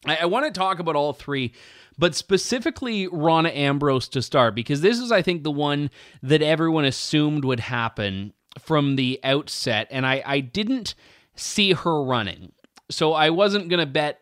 I, 0.05 0.17
I 0.17 0.25
want 0.27 0.47
to 0.47 0.59
talk 0.59 0.79
about 0.79 0.97
all 0.97 1.13
three, 1.13 1.53
but 1.97 2.15
specifically 2.15 3.07
Rona 3.07 3.49
Ambrose 3.51 4.09
to 4.09 4.23
start, 4.23 4.55
because 4.55 4.81
this 4.81 4.99
is, 4.99 5.11
I 5.11 5.23
think, 5.23 5.43
the 5.43 5.51
one 5.51 5.91
that 6.23 6.43
everyone 6.43 6.85
assumed 6.85 7.45
would 7.45 7.61
happen 7.61 8.33
from 8.59 8.97
the 8.97 9.21
outset. 9.23 9.87
And 9.91 10.07
I, 10.07 10.23
I 10.27 10.41
didn't 10.41 10.95
see 11.35 11.73
her 11.73 12.03
running. 12.03 12.53
So 12.91 13.13
I 13.13 13.31
wasn't 13.31 13.69
going 13.69 13.81
to 13.81 13.87
bet 13.87 14.21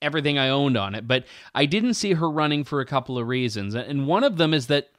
everything 0.00 0.38
I 0.38 0.48
owned 0.48 0.76
on 0.76 0.94
it, 0.94 1.06
but 1.06 1.24
I 1.54 1.66
didn't 1.66 1.94
see 1.94 2.14
her 2.14 2.30
running 2.30 2.64
for 2.64 2.80
a 2.80 2.86
couple 2.86 3.18
of 3.18 3.28
reasons. 3.28 3.74
And 3.74 4.06
one 4.06 4.24
of 4.24 4.36
them 4.36 4.52
is 4.52 4.66
that 4.66 4.90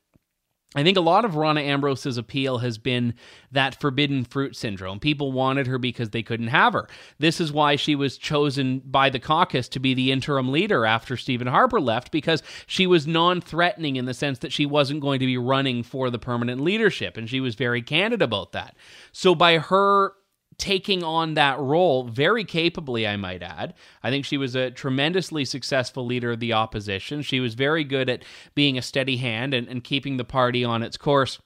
I 0.75 0.83
think 0.83 0.97
a 0.97 1.01
lot 1.01 1.25
of 1.25 1.35
Rona 1.35 1.61
Ambrose's 1.61 2.17
appeal 2.17 2.59
has 2.59 2.77
been 2.77 3.13
that 3.51 3.79
forbidden 3.79 4.23
fruit 4.25 4.55
syndrome. 4.55 4.99
People 4.99 5.31
wanted 5.31 5.67
her 5.67 5.77
because 5.77 6.09
they 6.09 6.23
couldn't 6.23 6.47
have 6.47 6.73
her. 6.73 6.87
This 7.19 7.39
is 7.39 7.51
why 7.51 7.75
she 7.75 7.95
was 7.95 8.17
chosen 8.17 8.79
by 8.79 9.09
the 9.09 9.19
caucus 9.19 9.67
to 9.69 9.79
be 9.79 9.93
the 9.93 10.11
interim 10.11 10.51
leader 10.51 10.85
after 10.85 11.15
Stephen 11.15 11.47
Harper 11.47 11.79
left, 11.79 12.11
because 12.11 12.41
she 12.65 12.87
was 12.87 13.05
non 13.05 13.41
threatening 13.41 13.95
in 13.95 14.05
the 14.05 14.13
sense 14.13 14.39
that 14.39 14.53
she 14.53 14.65
wasn't 14.65 15.01
going 15.01 15.19
to 15.19 15.25
be 15.25 15.37
running 15.37 15.83
for 15.83 16.09
the 16.09 16.19
permanent 16.19 16.61
leadership. 16.61 17.17
And 17.17 17.29
she 17.29 17.39
was 17.39 17.55
very 17.55 17.81
candid 17.81 18.21
about 18.21 18.51
that. 18.53 18.75
So 19.11 19.35
by 19.35 19.57
her 19.59 20.13
taking 20.63 21.03
on 21.03 21.33
that 21.33 21.59
role 21.59 22.05
very 22.05 22.45
capably, 22.45 23.05
I 23.05 23.17
might 23.17 23.43
add. 23.43 23.73
I 24.01 24.09
think 24.09 24.23
she 24.23 24.37
was 24.37 24.55
a 24.55 24.71
tremendously 24.71 25.43
successful 25.43 26.05
leader 26.05 26.31
of 26.31 26.39
the 26.39 26.53
opposition. 26.53 27.21
She 27.21 27.41
was 27.41 27.53
very 27.53 27.83
good 27.83 28.09
at 28.09 28.23
being 28.55 28.77
a 28.77 28.81
steady 28.81 29.17
hand 29.17 29.53
and, 29.53 29.67
and 29.67 29.83
keeping 29.83 30.15
the 30.15 30.23
party 30.23 30.63
on 30.63 30.81
its 30.81 30.95
course 30.95 31.39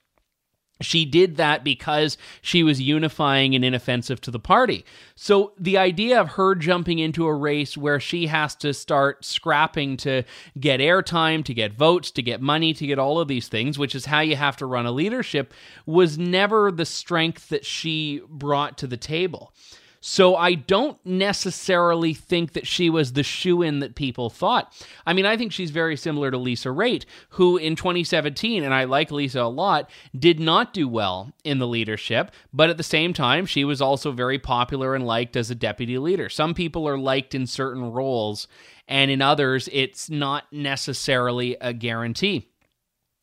she 0.82 1.05
did 1.05 1.38
that 1.38 1.63
because 1.63 2.17
she 2.41 2.63
was 2.63 2.82
unifying 2.82 3.55
and 3.55 3.65
inoffensive 3.65 4.21
to 4.21 4.32
the 4.32 4.39
party. 4.39 4.86
So 5.15 5.53
the 5.57 5.78
idea 5.78 6.19
of 6.19 6.30
her 6.32 6.55
jumping 6.55 6.99
into 6.99 7.25
a 7.25 7.34
race 7.34 7.78
where 7.78 7.99
she 7.99 8.28
has 8.28 8.55
to 8.55 8.73
start 8.73 9.25
scrapping 9.25 9.97
to 9.97 10.23
get 10.59 10.80
airtime, 10.80 11.43
to 11.45 11.53
get 11.53 11.73
votes, 11.73 12.11
to 12.11 12.21
get 12.21 12.41
money, 12.41 12.73
to 12.73 12.86
get 12.86 12.99
all 12.99 13.19
of 13.19 13.28
these 13.28 13.47
things, 13.47 13.80
which 13.80 13.95
is 13.95 14.05
how 14.05 14.19
you 14.19 14.36
have 14.36 14.57
to 14.57 14.65
run 14.65 14.86
a 14.86 14.91
leadership, 14.91 15.53
was 15.86 16.17
never 16.17 16.71
the 16.71 16.86
strength 16.86 17.49
that 17.49 17.65
she 17.65 18.21
brought 18.30 18.78
to 18.78 18.88
the 18.88 18.97
table. 18.97 19.53
So 19.99 20.35
I 20.35 20.53
don't 20.53 21.03
necessarily 21.05 22.13
think 22.13 22.53
that 22.53 22.67
she 22.67 22.89
was 22.89 23.13
the 23.13 23.23
shoe 23.23 23.61
in 23.61 23.79
that 23.79 23.95
people 23.95 24.29
thought. 24.29 24.73
I 25.05 25.13
mean, 25.13 25.25
I 25.25 25.37
think 25.37 25.51
she's 25.51 25.71
very 25.71 25.97
similar 25.97 26.31
to 26.31 26.37
Lisa 26.37 26.69
Raitt, 26.69 27.05
who 27.29 27.57
in 27.57 27.75
2017, 27.75 28.63
and 28.63 28.73
I 28.73 28.83
like 28.83 29.11
Lisa 29.11 29.41
a 29.41 29.49
lot, 29.49 29.89
did 30.17 30.39
not 30.39 30.73
do 30.73 30.87
well 30.87 31.31
in 31.43 31.59
the 31.59 31.67
leadership, 31.67 32.31
but 32.53 32.69
at 32.69 32.77
the 32.77 32.83
same 32.83 33.13
time, 33.13 33.45
she 33.45 33.63
was 33.63 33.81
also 33.81 34.11
very 34.11 34.39
popular 34.39 34.95
and 34.95 35.05
liked 35.05 35.35
as 35.35 35.49
a 35.49 35.55
deputy 35.55 35.97
leader. 35.97 36.29
Some 36.29 36.53
people 36.53 36.87
are 36.87 36.97
liked 36.97 37.33
in 37.33 37.47
certain 37.47 37.91
roles, 37.91 38.47
and 38.87 39.11
in 39.11 39.21
others, 39.21 39.67
it's 39.71 40.09
not 40.09 40.45
necessarily 40.51 41.57
a 41.59 41.73
guarantee. 41.73 42.47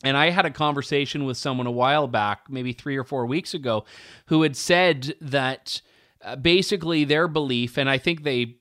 And 0.02 0.16
I 0.18 0.30
had 0.30 0.44
a 0.44 0.50
conversation 0.50 1.24
with 1.24 1.38
someone 1.38 1.66
a 1.66 1.72
while 1.72 2.06
back, 2.06 2.50
maybe 2.50 2.72
three 2.72 2.96
or 2.96 3.04
four 3.04 3.24
weeks 3.24 3.54
ago, 3.54 3.84
who 4.26 4.42
had 4.42 4.54
said 4.54 5.14
that 5.20 5.80
basically 6.40 7.04
their 7.04 7.28
belief, 7.28 7.76
and 7.78 7.88
I 7.88 7.98
think 7.98 8.22
they 8.22 8.56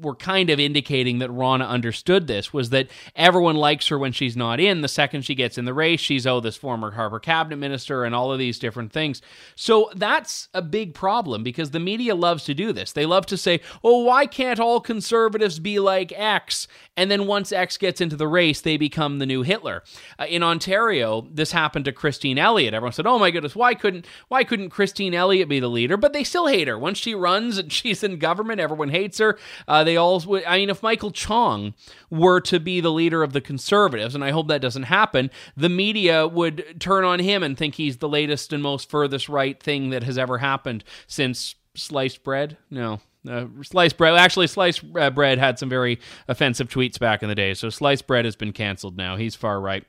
were 0.00 0.14
kind 0.14 0.50
of 0.50 0.58
indicating 0.58 1.18
that 1.20 1.30
Rona 1.30 1.64
understood 1.64 2.26
this 2.26 2.52
was 2.52 2.70
that 2.70 2.88
everyone 3.14 3.56
likes 3.56 3.88
her 3.88 3.98
when 3.98 4.12
she's 4.12 4.36
not 4.36 4.58
in. 4.58 4.80
The 4.80 4.88
second 4.88 5.22
she 5.22 5.34
gets 5.34 5.56
in 5.56 5.64
the 5.64 5.74
race, 5.74 6.00
she's, 6.00 6.26
oh, 6.26 6.40
this 6.40 6.56
former 6.56 6.92
Harper 6.92 7.20
cabinet 7.20 7.56
minister 7.56 8.04
and 8.04 8.14
all 8.14 8.32
of 8.32 8.38
these 8.38 8.58
different 8.58 8.92
things. 8.92 9.22
So 9.54 9.90
that's 9.94 10.48
a 10.52 10.62
big 10.62 10.94
problem 10.94 11.42
because 11.42 11.70
the 11.70 11.80
media 11.80 12.14
loves 12.14 12.44
to 12.44 12.54
do 12.54 12.72
this. 12.72 12.92
They 12.92 13.06
love 13.06 13.26
to 13.26 13.36
say, 13.36 13.60
oh, 13.82 14.04
why 14.04 14.26
can't 14.26 14.58
all 14.58 14.80
conservatives 14.80 15.58
be 15.58 15.78
like 15.78 16.12
X? 16.16 16.66
And 16.96 17.10
then 17.10 17.26
once 17.26 17.52
X 17.52 17.76
gets 17.76 18.00
into 18.00 18.16
the 18.16 18.28
race, 18.28 18.60
they 18.60 18.76
become 18.76 19.18
the 19.18 19.26
new 19.26 19.42
Hitler. 19.42 19.84
Uh, 20.18 20.26
in 20.28 20.42
Ontario, 20.42 21.26
this 21.30 21.52
happened 21.52 21.84
to 21.84 21.92
Christine 21.92 22.38
Elliott. 22.38 22.74
Everyone 22.74 22.92
said, 22.92 23.06
oh 23.06 23.18
my 23.18 23.30
goodness, 23.30 23.54
why 23.54 23.74
couldn't, 23.74 24.06
why 24.28 24.42
couldn't 24.42 24.70
Christine 24.70 25.14
Elliott 25.14 25.48
be 25.48 25.60
the 25.60 25.68
leader? 25.68 25.96
But 25.96 26.12
they 26.12 26.24
still 26.24 26.46
hate 26.46 26.68
her. 26.68 26.78
Once 26.78 26.98
she 26.98 27.14
runs 27.14 27.58
and 27.58 27.72
she's 27.84 28.02
in 28.02 28.18
government, 28.18 28.60
everyone 28.60 28.88
hates 28.88 29.18
her. 29.18 29.38
Uh, 29.68 29.83
they 29.84 29.96
all, 29.96 30.22
I 30.46 30.58
mean, 30.58 30.70
if 30.70 30.82
Michael 30.82 31.10
Chong 31.10 31.74
were 32.10 32.40
to 32.42 32.58
be 32.58 32.80
the 32.80 32.92
leader 32.92 33.22
of 33.22 33.32
the 33.32 33.40
conservatives, 33.40 34.14
and 34.14 34.24
I 34.24 34.30
hope 34.30 34.48
that 34.48 34.60
doesn't 34.60 34.84
happen, 34.84 35.30
the 35.56 35.68
media 35.68 36.26
would 36.26 36.80
turn 36.80 37.04
on 37.04 37.20
him 37.20 37.42
and 37.42 37.56
think 37.56 37.76
he's 37.76 37.98
the 37.98 38.08
latest 38.08 38.52
and 38.52 38.62
most 38.62 38.90
furthest 38.90 39.28
right 39.28 39.62
thing 39.62 39.90
that 39.90 40.02
has 40.02 40.18
ever 40.18 40.38
happened 40.38 40.84
since 41.06 41.54
sliced 41.74 42.24
bread. 42.24 42.56
No, 42.70 43.00
uh, 43.28 43.46
sliced 43.62 43.96
bread. 43.96 44.14
Actually, 44.14 44.46
sliced 44.46 44.82
uh, 44.98 45.10
bread 45.10 45.38
had 45.38 45.58
some 45.58 45.68
very 45.68 45.98
offensive 46.28 46.68
tweets 46.68 46.98
back 46.98 47.22
in 47.22 47.28
the 47.28 47.34
day. 47.34 47.54
So 47.54 47.70
sliced 47.70 48.06
bread 48.06 48.24
has 48.24 48.36
been 48.36 48.52
canceled 48.52 48.96
now. 48.96 49.16
He's 49.16 49.34
far 49.34 49.60
right. 49.60 49.84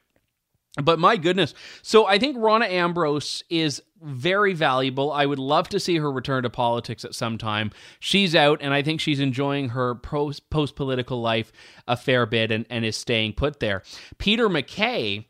But 0.82 1.00
my 1.00 1.16
goodness. 1.16 1.54
So 1.82 2.06
I 2.06 2.20
think 2.20 2.38
Rona 2.38 2.66
Ambrose 2.66 3.44
is 3.50 3.82
very 4.02 4.54
valuable. 4.54 5.12
I 5.12 5.26
would 5.26 5.40
love 5.40 5.70
to 5.70 5.80
see 5.80 5.98
her 5.98 6.12
return 6.12 6.44
to 6.44 6.50
politics 6.50 7.06
at 7.06 7.16
some 7.16 7.38
time. 7.38 7.72
She's 8.00 8.36
out, 8.36 8.60
and 8.62 8.74
I 8.74 8.82
think 8.82 9.00
she's 9.00 9.20
enjoying 9.20 9.70
her 9.70 9.96
post 9.96 10.76
political 10.76 11.22
life 11.22 11.52
a 11.88 11.96
fair 11.96 12.26
bit 12.26 12.52
and, 12.52 12.66
and 12.70 12.84
is 12.84 12.98
staying 12.98 13.34
put 13.34 13.60
there. 13.60 13.84
Peter 14.18 14.50
MacKay 14.50 15.28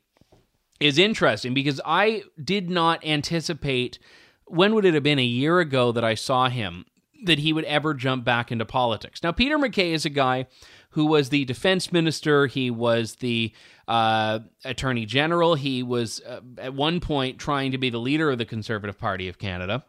is 0.79 0.97
interesting 0.97 1.53
because 1.53 1.79
I 1.85 2.23
did 2.43 2.69
not 2.69 3.05
anticipate. 3.05 3.99
When 4.45 4.73
would 4.73 4.85
it 4.85 4.93
have 4.93 5.03
been 5.03 5.19
a 5.19 5.23
year 5.23 5.59
ago 5.59 5.91
that 5.91 6.03
I 6.03 6.15
saw 6.15 6.49
him 6.49 6.85
that 7.23 7.39
he 7.39 7.53
would 7.53 7.65
ever 7.65 7.93
jump 7.93 8.25
back 8.25 8.51
into 8.51 8.65
politics? 8.65 9.21
Now, 9.23 9.31
Peter 9.31 9.57
MacKay 9.57 9.93
is 9.93 10.05
a 10.05 10.09
guy 10.09 10.47
who 10.91 11.05
was 11.05 11.29
the 11.29 11.45
defense 11.45 11.91
minister. 11.91 12.47
He 12.47 12.69
was 12.71 13.15
the 13.15 13.53
uh, 13.87 14.39
attorney 14.63 15.05
general. 15.05 15.55
He 15.55 15.83
was 15.83 16.21
uh, 16.21 16.41
at 16.57 16.73
one 16.73 16.99
point 16.99 17.39
trying 17.39 17.71
to 17.71 17.77
be 17.77 17.89
the 17.89 17.99
leader 17.99 18.31
of 18.31 18.37
the 18.37 18.45
Conservative 18.45 18.97
Party 18.97 19.27
of 19.27 19.37
Canada, 19.37 19.83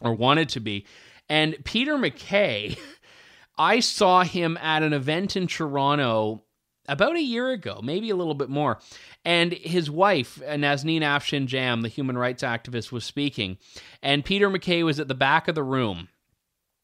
or 0.00 0.14
wanted 0.14 0.48
to 0.50 0.60
be. 0.60 0.86
And 1.28 1.56
Peter 1.64 1.96
MacKay, 1.96 2.76
I 3.58 3.80
saw 3.80 4.24
him 4.24 4.56
at 4.58 4.82
an 4.82 4.92
event 4.92 5.36
in 5.36 5.46
Toronto 5.46 6.42
about 6.88 7.16
a 7.16 7.22
year 7.22 7.50
ago, 7.50 7.80
maybe 7.82 8.10
a 8.10 8.16
little 8.16 8.34
bit 8.34 8.48
more. 8.48 8.78
And 9.24 9.52
his 9.52 9.88
wife, 9.90 10.40
Nazanin 10.42 11.02
Afshin 11.02 11.46
Jam, 11.46 11.82
the 11.82 11.88
human 11.88 12.18
rights 12.18 12.42
activist, 12.42 12.90
was 12.90 13.04
speaking. 13.04 13.58
And 14.02 14.24
Peter 14.24 14.50
MacKay 14.50 14.82
was 14.82 14.98
at 14.98 15.08
the 15.08 15.14
back 15.14 15.46
of 15.46 15.54
the 15.54 15.62
room 15.62 16.08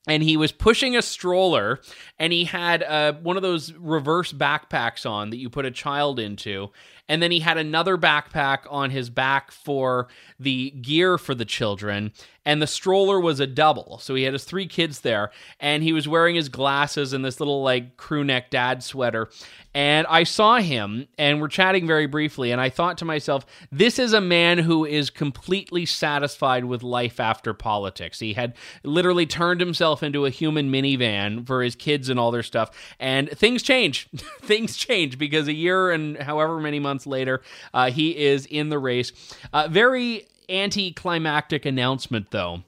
and 0.09 0.23
he 0.23 0.37
was 0.37 0.51
pushing 0.51 0.97
a 0.97 1.03
stroller 1.03 1.81
and 2.19 2.33
he 2.33 2.45
had 2.45 2.83
uh, 2.83 3.13
one 3.15 3.37
of 3.37 3.43
those 3.43 3.73
reverse 3.75 4.33
backpacks 4.33 5.09
on 5.09 5.31
that 5.31 5.37
you 5.37 5.51
put 5.51 5.67
a 5.67 5.71
child 5.71 6.19
into 6.19 6.71
and 7.09 7.23
then 7.23 7.31
he 7.31 7.41
had 7.41 7.59
another 7.59 7.97
backpack 7.97 8.61
on 8.71 8.91
his 8.91 9.11
back 9.11 9.51
for 9.51 10.09
the 10.39 10.71
gear 10.71 11.19
for 11.19 11.35
the 11.35 11.45
children 11.45 12.13
and 12.49 12.63
the 12.63 12.67
stroller 12.67 13.21
was 13.21 13.41
a 13.41 13.47
double. 13.47 13.99
So 13.99 14.15
he 14.15 14.23
had 14.23 14.33
his 14.33 14.45
three 14.45 14.67
kids 14.67 15.01
there, 15.01 15.31
and 15.61 15.83
he 15.83 15.93
was 15.93 16.09
wearing 16.09 16.35
his 16.35 16.49
glasses 16.49 17.13
and 17.13 17.23
this 17.23 17.41
little 17.41 17.63
like 17.63 17.99
crew 17.99 18.25
neck 18.25 18.49
dad 18.49 18.83
sweater. 18.83 19.29
And 19.75 20.07
I 20.07 20.25
saw 20.25 20.57
him, 20.57 21.09
and 21.19 21.43
we're 21.43 21.49
chatting 21.49 21.87
very 21.87 22.07
briefly, 22.07 22.51
and 22.51 22.59
I 22.59 22.71
thought 22.71 22.97
to 22.99 23.05
myself, 23.05 23.45
this 23.71 23.99
is 23.99 24.15
a 24.15 24.21
man 24.23 24.57
who 24.57 24.87
is 24.87 25.11
completely 25.11 25.85
satisfied 25.85 26.65
with 26.65 26.83
life 26.83 27.21
after 27.21 27.53
politics. 27.53 28.19
He 28.19 28.33
had 28.33 28.57
literally 28.83 29.27
turned 29.27 29.61
himself 29.61 30.03
into 30.03 30.25
a 30.25 30.31
human 30.31 30.73
minivan 30.73 31.47
for 31.47 31.63
his 31.63 31.77
kids 31.77 32.09
and 32.09 32.19
all 32.19 32.31
their 32.31 32.43
stuff, 32.43 32.71
and 32.99 33.29
things 33.29 33.63
change. 33.63 34.09
things 34.41 34.75
change 34.75 35.19
because 35.19 35.49
a 35.49 35.55
year 35.55 35.91
and 35.91 36.17
however 36.17 36.59
many 36.59 36.81
months 36.81 36.98
later, 37.07 37.43
uh, 37.75 37.91
he 37.91 38.17
is 38.17 38.47
in 38.47 38.69
the 38.69 38.79
race. 38.79 39.13
Uh, 39.53 39.69
very 39.69 40.27
anticlimactic 40.49 41.67
announcement, 41.67 42.31
though. 42.31 42.63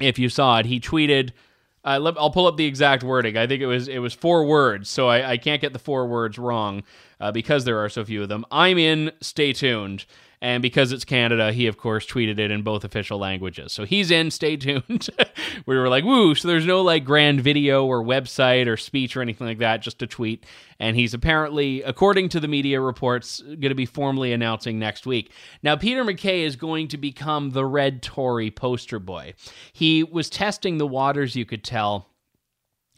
If 0.00 0.18
you 0.18 0.28
saw 0.28 0.58
it, 0.58 0.66
he 0.66 0.80
tweeted. 0.80 1.30
Uh, 1.84 1.98
let, 1.98 2.16
I'll 2.16 2.30
pull 2.30 2.46
up 2.46 2.56
the 2.56 2.64
exact 2.64 3.02
wording. 3.02 3.36
I 3.36 3.46
think 3.46 3.60
it 3.60 3.66
was 3.66 3.88
it 3.88 3.98
was 3.98 4.14
four 4.14 4.44
words, 4.44 4.88
so 4.88 5.08
I, 5.08 5.32
I 5.32 5.36
can't 5.36 5.60
get 5.60 5.72
the 5.72 5.80
four 5.80 6.06
words 6.06 6.38
wrong 6.38 6.84
uh, 7.20 7.32
because 7.32 7.64
there 7.64 7.78
are 7.78 7.88
so 7.88 8.04
few 8.04 8.22
of 8.22 8.28
them. 8.28 8.44
I'm 8.52 8.78
in. 8.78 9.10
Stay 9.20 9.52
tuned. 9.52 10.04
And 10.42 10.60
because 10.60 10.90
it's 10.90 11.04
Canada, 11.04 11.52
he, 11.52 11.68
of 11.68 11.76
course, 11.76 12.04
tweeted 12.04 12.40
it 12.40 12.50
in 12.50 12.62
both 12.62 12.82
official 12.82 13.16
languages. 13.16 13.70
So 13.70 13.84
he's 13.84 14.10
in, 14.10 14.32
stay 14.32 14.56
tuned. 14.56 15.08
we 15.66 15.78
were 15.78 15.88
like, 15.88 16.02
woo. 16.02 16.34
So 16.34 16.48
there's 16.48 16.66
no 16.66 16.82
like 16.82 17.04
grand 17.04 17.40
video 17.40 17.86
or 17.86 18.02
website 18.02 18.66
or 18.66 18.76
speech 18.76 19.16
or 19.16 19.22
anything 19.22 19.46
like 19.46 19.58
that, 19.58 19.82
just 19.82 20.02
a 20.02 20.06
tweet. 20.08 20.44
And 20.80 20.96
he's 20.96 21.14
apparently, 21.14 21.82
according 21.82 22.28
to 22.30 22.40
the 22.40 22.48
media 22.48 22.80
reports, 22.80 23.40
going 23.40 23.60
to 23.60 23.76
be 23.76 23.86
formally 23.86 24.32
announcing 24.32 24.80
next 24.80 25.06
week. 25.06 25.30
Now, 25.62 25.76
Peter 25.76 26.02
MacKay 26.02 26.42
is 26.42 26.56
going 26.56 26.88
to 26.88 26.96
become 26.96 27.50
the 27.50 27.64
Red 27.64 28.02
Tory 28.02 28.50
poster 28.50 28.98
boy. 28.98 29.34
He 29.72 30.02
was 30.02 30.28
testing 30.28 30.78
the 30.78 30.88
waters, 30.88 31.36
you 31.36 31.44
could 31.44 31.62
tell. 31.62 32.08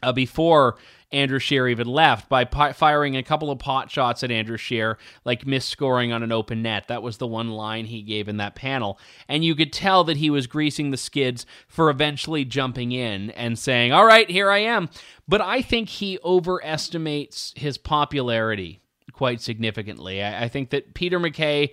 Uh, 0.03 0.13
before 0.13 0.77
Andrew 1.15 1.39
Scheer 1.39 1.69
even 1.69 1.87
left 1.87 2.29
by 2.29 2.45
pi- 2.45 2.73
firing 2.73 3.17
a 3.17 3.23
couple 3.23 3.51
of 3.51 3.59
pot 3.59 3.91
shots 3.91 4.23
at 4.25 4.31
Andrew 4.31 4.57
Scheer, 4.57 4.99
like 5.25 5.47
miss 5.47 5.65
scoring 5.65 6.13
on 6.13 6.23
an 6.23 6.33
open 6.33 6.61
net. 6.61 6.89
That 6.89 7.03
was 7.03 7.19
the 7.19 7.27
one 7.27 7.51
line 7.51 7.87
he 7.87 8.03
gave 8.03 8.29
in 8.29 8.37
that 8.39 8.55
panel. 8.55 8.99
And 9.29 9.45
you 9.45 9.55
could 9.55 9.73
tell 9.73 10.05
that 10.05 10.17
he 10.17 10.29
was 10.29 10.47
greasing 10.47 10.91
the 10.91 10.97
skids 10.97 11.47
for 11.69 11.89
eventually 11.89 12.45
jumping 12.45 12.93
in 12.93 13.31
and 13.31 13.59
saying, 13.59 13.93
All 13.93 14.05
right, 14.05 14.29
here 14.29 14.51
I 14.51 14.59
am. 14.59 14.91
But 15.29 15.41
I 15.41 15.63
think 15.63 15.89
he 15.89 16.19
overestimates 16.25 17.55
his 17.57 17.79
popularity 17.79 18.81
quite 19.13 19.41
significantly. 19.41 20.23
I, 20.23 20.45
I 20.45 20.49
think 20.49 20.71
that 20.71 20.95
Peter 20.95 21.19
MacKay 21.19 21.73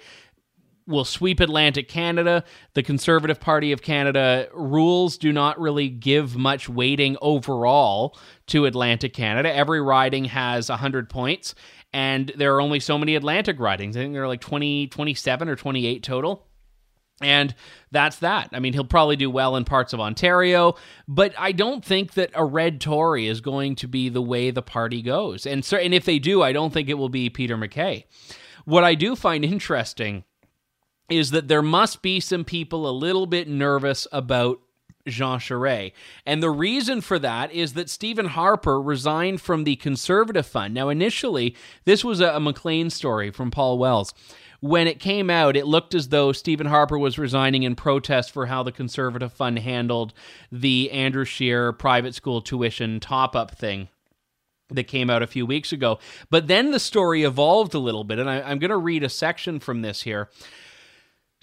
will 0.88 1.06
sweep 1.06 1.40
Atlantic 1.40 1.88
Canada. 1.88 2.44
The 2.74 2.84
Conservative 2.84 3.40
Party 3.40 3.72
of 3.72 3.82
Canada 3.82 4.48
rules 4.54 5.18
do 5.18 5.32
not 5.32 5.60
really 5.60 5.90
give 5.90 6.36
much 6.36 6.68
weighting 6.70 7.18
overall 7.22 8.18
to 8.48 8.66
Atlantic 8.66 9.14
Canada. 9.14 9.54
Every 9.54 9.82
riding 9.82 10.26
has 10.26 10.70
100 10.70 11.10
points, 11.10 11.56
and 11.94 12.32
there 12.36 12.56
are 12.56 12.62
only 12.62 12.80
so 12.80 12.98
many 12.98 13.16
Atlantic 13.16 13.60
ridings. 13.60 13.96
I 13.96 14.02
think 14.02 14.14
there 14.14 14.24
are 14.24 14.28
like 14.28 14.42
20, 14.42 14.88
27 14.88 15.50
or 15.50 15.56
28 15.56 16.04
total. 16.04 16.48
And 17.22 17.54
that's 17.92 18.18
that. 18.18 18.50
I 18.52 18.60
mean, 18.60 18.74
he'll 18.74 18.84
probably 18.84 19.16
do 19.16 19.30
well 19.30 19.56
in 19.56 19.64
parts 19.64 19.94
of 19.94 20.00
Ontario, 20.00 20.76
but 21.08 21.34
I 21.38 21.52
don't 21.52 21.86
think 21.86 22.14
that 22.14 22.32
a 22.34 22.44
red 22.44 22.82
Tory 22.82 23.28
is 23.28 23.42
going 23.42 23.76
to 23.76 23.88
be 23.88 24.10
the 24.10 24.22
way 24.22 24.50
the 24.50 24.64
party 24.64 25.04
goes. 25.04 25.46
And 25.46 25.64
so, 25.64 25.78
and 25.78 25.94
if 25.94 26.06
they 26.06 26.18
do, 26.18 26.42
I 26.42 26.52
don't 26.52 26.74
think 26.74 26.90
it 26.90 26.96
will 26.96 27.10
be 27.10 27.30
Peter 27.30 27.58
MacKay. 27.58 28.08
What 28.66 28.84
I 28.84 28.96
do 28.96 29.16
find 29.16 29.46
interesting 29.46 30.24
is 31.12 31.32
that 31.32 31.48
there 31.48 31.62
must 31.62 32.02
be 32.02 32.20
some 32.20 32.44
people 32.44 32.90
a 32.90 32.92
little 32.92 33.26
bit 33.26 33.48
nervous 33.48 34.08
about 34.12 34.60
Jean 35.08 35.40
Charest. 35.40 35.94
And 36.26 36.42
the 36.42 36.50
reason 36.50 37.02
for 37.02 37.20
that 37.20 37.52
is 37.52 37.74
that 37.74 37.90
Stephen 37.90 38.28
Harper 38.28 38.82
resigned 38.82 39.42
from 39.42 39.64
the 39.64 39.76
Conservative 39.78 40.46
Fund. 40.46 40.74
Now, 40.74 40.90
initially, 40.90 41.56
this 41.86 42.04
was 42.04 42.20
a, 42.20 42.40
Maclean 42.40 42.90
story 42.90 43.32
from 43.32 43.52
Paul 43.52 43.78
Wells. 43.78 44.14
When 44.60 44.88
it 44.88 45.00
came 45.00 45.32
out, 45.32 45.56
it 45.56 45.66
looked 45.66 45.96
as 45.96 46.10
though 46.10 46.32
Stephen 46.32 46.68
Harper 46.68 46.98
was 46.98 47.18
resigning 47.18 47.64
in 47.64 47.76
protest 47.76 48.32
for 48.32 48.46
how 48.46 48.62
the 48.62 48.72
Conservative 48.72 49.34
Fund 49.34 49.60
handled 49.60 50.14
the 50.52 50.92
Andrew 50.92 51.26
Scheer 51.26 51.74
private 51.74 52.14
school 52.14 52.42
tuition 52.42 53.00
top 53.00 53.36
up 53.36 53.58
thing 53.58 53.90
that 54.70 54.84
came 54.84 55.10
out 55.10 55.24
a 55.24 55.28
few 55.28 55.46
weeks 55.46 55.72
ago. 55.72 56.00
But 56.30 56.48
then 56.48 56.72
the 56.72 56.80
story 56.80 57.24
evolved 57.24 57.74
a 57.74 57.80
little 57.80 58.04
bit, 58.04 58.20
and 58.20 58.30
I, 58.30 58.52
am 58.52 58.60
going 58.60 58.70
to 58.70 58.78
read 58.78 59.04
a 59.04 59.10
section 59.10 59.60
from 59.60 59.82
this 59.82 60.04
here. 60.04 60.30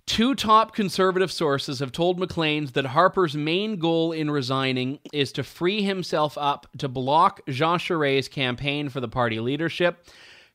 Two 0.08 0.34
top 0.34 0.74
conservative 0.74 1.30
sources 1.30 1.80
have 1.80 1.92
told 1.92 2.18
Maclean's 2.18 2.72
that 2.72 2.86
Harper's 2.86 3.34
main 3.36 3.76
goal 3.76 4.10
in 4.10 4.30
resigning 4.30 5.00
is 5.12 5.32
to 5.32 5.44
free 5.44 5.82
himself 5.82 6.38
up 6.38 6.66
to 6.78 6.88
block 6.88 7.42
Jean 7.46 7.78
Charest's 7.78 8.26
campaign 8.26 8.88
for 8.88 9.00
the 9.00 9.06
party 9.06 9.38
leadership. 9.38 10.06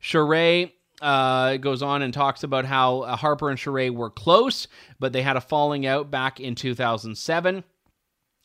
Charest 0.02 0.72
uh, 1.04 1.58
goes 1.58 1.84
on 1.84 2.02
and 2.02 2.12
talks 2.12 2.42
about 2.42 2.66
how 2.66 3.02
uh, 3.02 3.16
Harper 3.16 3.52
and 3.52 3.60
Charest 3.60 3.94
were 3.94 4.10
close, 4.10 4.68
but 5.00 5.14
they 5.14 5.22
had 5.22 5.38
a 5.38 5.42
falling 5.42 5.86
out 5.86 6.10
back 6.10 6.40
in 6.40 6.56
2007. 6.56 7.64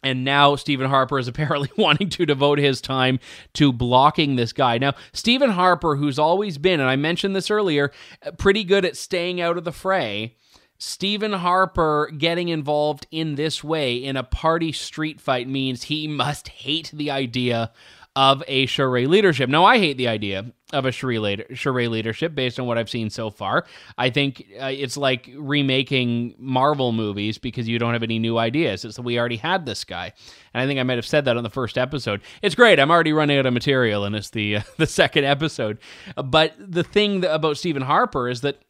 And 0.03 0.25
now 0.25 0.57
Stephen 0.57 0.91
Harper 0.91 1.19
is 1.19 1.27
apparently 1.29 1.71
wanting 1.79 2.11
to 2.11 2.27
devote 2.27 2.59
his 2.59 2.83
time 2.83 3.19
to 3.55 3.73
blocking 3.73 4.37
this 4.37 4.53
guy. 4.53 4.77
Now, 4.77 4.93
Stephen 5.15 5.51
Harper, 5.51 5.97
who's 5.97 6.19
always 6.19 6.59
been, 6.59 6.81
and 6.81 6.89
I 6.91 6.97
mentioned 6.97 7.35
this 7.35 7.51
earlier, 7.51 7.93
pretty 8.37 8.63
good 8.63 8.85
at 8.85 8.95
staying 8.95 9.41
out 9.41 9.57
of 9.57 9.65
the 9.65 9.73
fray 9.73 10.37
Stephen 10.79 11.33
Harper 11.33 12.11
getting 12.17 12.49
involved 12.49 13.07
in 13.11 13.35
this 13.35 13.65
way 13.65 13.97
in 13.97 14.17
a 14.17 14.23
party 14.23 14.73
street 14.73 15.21
fight 15.21 15.49
means 15.49 15.85
he 15.85 16.07
must 16.07 16.49
hate 16.49 16.91
the 16.95 17.11
idea 17.11 17.73
of 18.19 18.43
a 18.49 18.67
Charest 18.67 19.07
leadership. 19.07 19.49
Now, 19.49 19.65
I 19.65 19.79
hate 19.79 19.97
the 19.97 20.09
idea 20.09 20.47
of 20.73 20.85
a 20.85 20.91
Charest 20.91 21.91
leadership 21.91 22.35
based 22.35 22.59
on 22.59 22.67
what 22.67 22.77
I've 22.77 22.91
seen 22.91 23.11
so 23.11 23.31
far. 23.31 23.65
I 23.97 24.11
think 24.11 24.45
uh, 24.61 24.67
it's 24.67 24.97
like 24.97 25.31
remaking 25.37 26.35
Marvel 26.37 26.91
movies 26.91 27.39
because 27.39 27.69
you 27.69 27.79
don't 27.79 27.93
have 27.93 28.03
any 28.03 28.19
new 28.19 28.37
ideas. 28.37 28.85
It's 28.85 28.97
that 28.97 29.03
we 29.03 29.21
already 29.21 29.37
had 29.37 29.67
this 29.67 29.85
guy, 29.85 30.13
and 30.53 30.61
I 30.61 30.67
think 30.67 30.81
I 30.81 30.83
might 30.83 30.99
have 30.99 31.07
said 31.07 31.27
that 31.27 31.37
on 31.37 31.45
the 31.45 31.51
first 31.51 31.79
episode. 31.79 32.21
It's 32.43 32.57
great. 32.57 32.81
I'm 32.81 32.91
already 32.91 33.13
running 33.13 33.39
out 33.39 33.47
of 33.47 33.55
material, 33.55 34.05
and 34.05 34.17
it's 34.17 34.31
the 34.31 34.57
uh, 34.57 34.63
the 34.79 34.87
second 34.87 35.25
episode. 35.25 35.79
But 36.17 36.55
the 36.59 36.85
thing 36.85 37.25
about 37.25 37.57
Stephen 37.57 37.83
Harper 37.83 38.29
is 38.29 38.41
that 38.41 38.61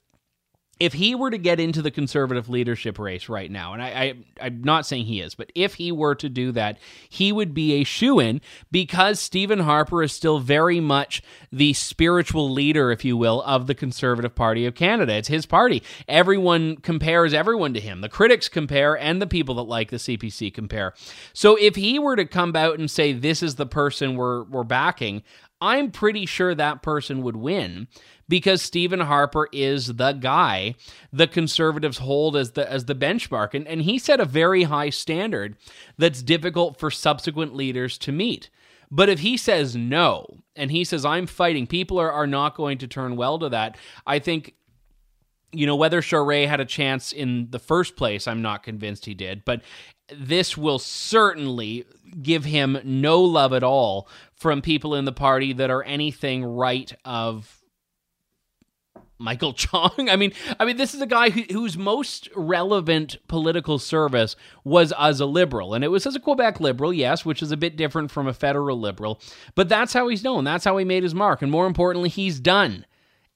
if 0.80 0.92
he 0.92 1.14
were 1.14 1.30
to 1.30 1.38
get 1.38 1.58
into 1.58 1.82
the 1.82 1.90
conservative 1.90 2.48
leadership 2.48 2.98
race 2.98 3.28
right 3.28 3.50
now, 3.50 3.72
and 3.72 3.82
I, 3.82 4.14
I 4.40 4.46
am 4.46 4.62
not 4.62 4.86
saying 4.86 5.06
he 5.06 5.20
is, 5.20 5.34
but 5.34 5.50
if 5.54 5.74
he 5.74 5.90
were 5.90 6.14
to 6.16 6.28
do 6.28 6.52
that, 6.52 6.78
he 7.08 7.32
would 7.32 7.52
be 7.52 7.74
a 7.74 7.84
shoe 7.84 8.20
in 8.20 8.40
because 8.70 9.18
Stephen 9.18 9.60
Harper 9.60 10.02
is 10.02 10.12
still 10.12 10.38
very 10.38 10.78
much 10.78 11.22
the 11.50 11.72
spiritual 11.72 12.50
leader, 12.50 12.92
if 12.92 13.04
you 13.04 13.16
will, 13.16 13.42
of 13.42 13.66
the 13.66 13.74
Conservative 13.74 14.34
Party 14.34 14.66
of 14.66 14.74
Canada. 14.74 15.14
It's 15.14 15.28
his 15.28 15.46
party. 15.46 15.82
Everyone 16.06 16.76
compares 16.76 17.34
everyone 17.34 17.74
to 17.74 17.80
him. 17.80 18.00
The 18.00 18.08
critics 18.08 18.48
compare, 18.48 18.96
and 18.96 19.20
the 19.20 19.26
people 19.26 19.56
that 19.56 19.62
like 19.62 19.90
the 19.90 19.96
CPC 19.96 20.54
compare. 20.54 20.94
So 21.32 21.56
if 21.56 21.74
he 21.74 21.98
were 21.98 22.16
to 22.16 22.24
come 22.24 22.54
out 22.54 22.78
and 22.78 22.90
say 22.90 23.12
this 23.12 23.42
is 23.42 23.56
the 23.56 23.66
person 23.66 24.16
we're 24.16 24.44
we're 24.44 24.64
backing, 24.64 25.22
I'm 25.60 25.90
pretty 25.90 26.26
sure 26.26 26.54
that 26.54 26.82
person 26.82 27.22
would 27.22 27.36
win 27.36 27.88
because 28.28 28.62
Stephen 28.62 29.00
Harper 29.00 29.48
is 29.52 29.94
the 29.94 30.12
guy 30.12 30.74
the 31.12 31.26
conservatives 31.26 31.98
hold 31.98 32.36
as 32.36 32.52
the 32.52 32.70
as 32.70 32.84
the 32.84 32.94
benchmark 32.94 33.54
and, 33.54 33.66
and 33.66 33.82
he 33.82 33.98
set 33.98 34.20
a 34.20 34.24
very 34.24 34.64
high 34.64 34.90
standard 34.90 35.56
that's 35.96 36.22
difficult 36.22 36.78
for 36.78 36.90
subsequent 36.90 37.54
leaders 37.54 37.98
to 37.98 38.12
meet. 38.12 38.50
But 38.90 39.08
if 39.08 39.20
he 39.20 39.36
says 39.36 39.76
no 39.76 40.38
and 40.56 40.70
he 40.70 40.84
says 40.84 41.04
I'm 41.04 41.26
fighting, 41.26 41.66
people 41.66 41.98
are, 41.98 42.12
are 42.12 42.26
not 42.26 42.56
going 42.56 42.78
to 42.78 42.86
turn 42.86 43.16
well 43.16 43.38
to 43.38 43.48
that. 43.50 43.76
I 44.06 44.18
think 44.18 44.54
you 45.52 45.66
know 45.66 45.76
whether 45.76 46.02
Charest 46.02 46.48
had 46.48 46.60
a 46.60 46.64
chance 46.64 47.12
in 47.12 47.50
the 47.50 47.58
first 47.58 47.96
place, 47.96 48.26
I'm 48.26 48.42
not 48.42 48.62
convinced 48.62 49.06
he 49.06 49.14
did, 49.14 49.44
but 49.44 49.62
this 50.14 50.56
will 50.56 50.78
certainly 50.78 51.84
give 52.22 52.44
him 52.44 52.78
no 52.84 53.20
love 53.20 53.52
at 53.52 53.62
all 53.62 54.08
from 54.34 54.62
people 54.62 54.94
in 54.94 55.04
the 55.04 55.12
party 55.12 55.52
that 55.52 55.70
are 55.70 55.82
anything 55.82 56.44
right 56.44 56.92
of 57.04 57.57
Michael 59.18 59.52
Chong. 59.54 60.08
I 60.10 60.16
mean, 60.16 60.32
I 60.58 60.64
mean, 60.64 60.76
this 60.76 60.94
is 60.94 61.00
a 61.00 61.06
guy 61.06 61.30
who, 61.30 61.42
whose 61.50 61.76
most 61.76 62.28
relevant 62.34 63.16
political 63.28 63.78
service 63.78 64.36
was 64.64 64.92
as 64.98 65.20
a 65.20 65.26
liberal, 65.26 65.74
and 65.74 65.84
it 65.84 65.88
was 65.88 66.06
as 66.06 66.16
a 66.16 66.20
Quebec 66.20 66.60
liberal, 66.60 66.92
yes, 66.92 67.24
which 67.24 67.42
is 67.42 67.52
a 67.52 67.56
bit 67.56 67.76
different 67.76 68.10
from 68.10 68.26
a 68.26 68.34
federal 68.34 68.78
liberal. 68.78 69.20
But 69.54 69.68
that's 69.68 69.92
how 69.92 70.08
he's 70.08 70.24
known. 70.24 70.44
That's 70.44 70.64
how 70.64 70.76
he 70.78 70.84
made 70.84 71.02
his 71.02 71.14
mark, 71.14 71.42
and 71.42 71.50
more 71.50 71.66
importantly, 71.66 72.08
he's 72.08 72.40
done. 72.40 72.84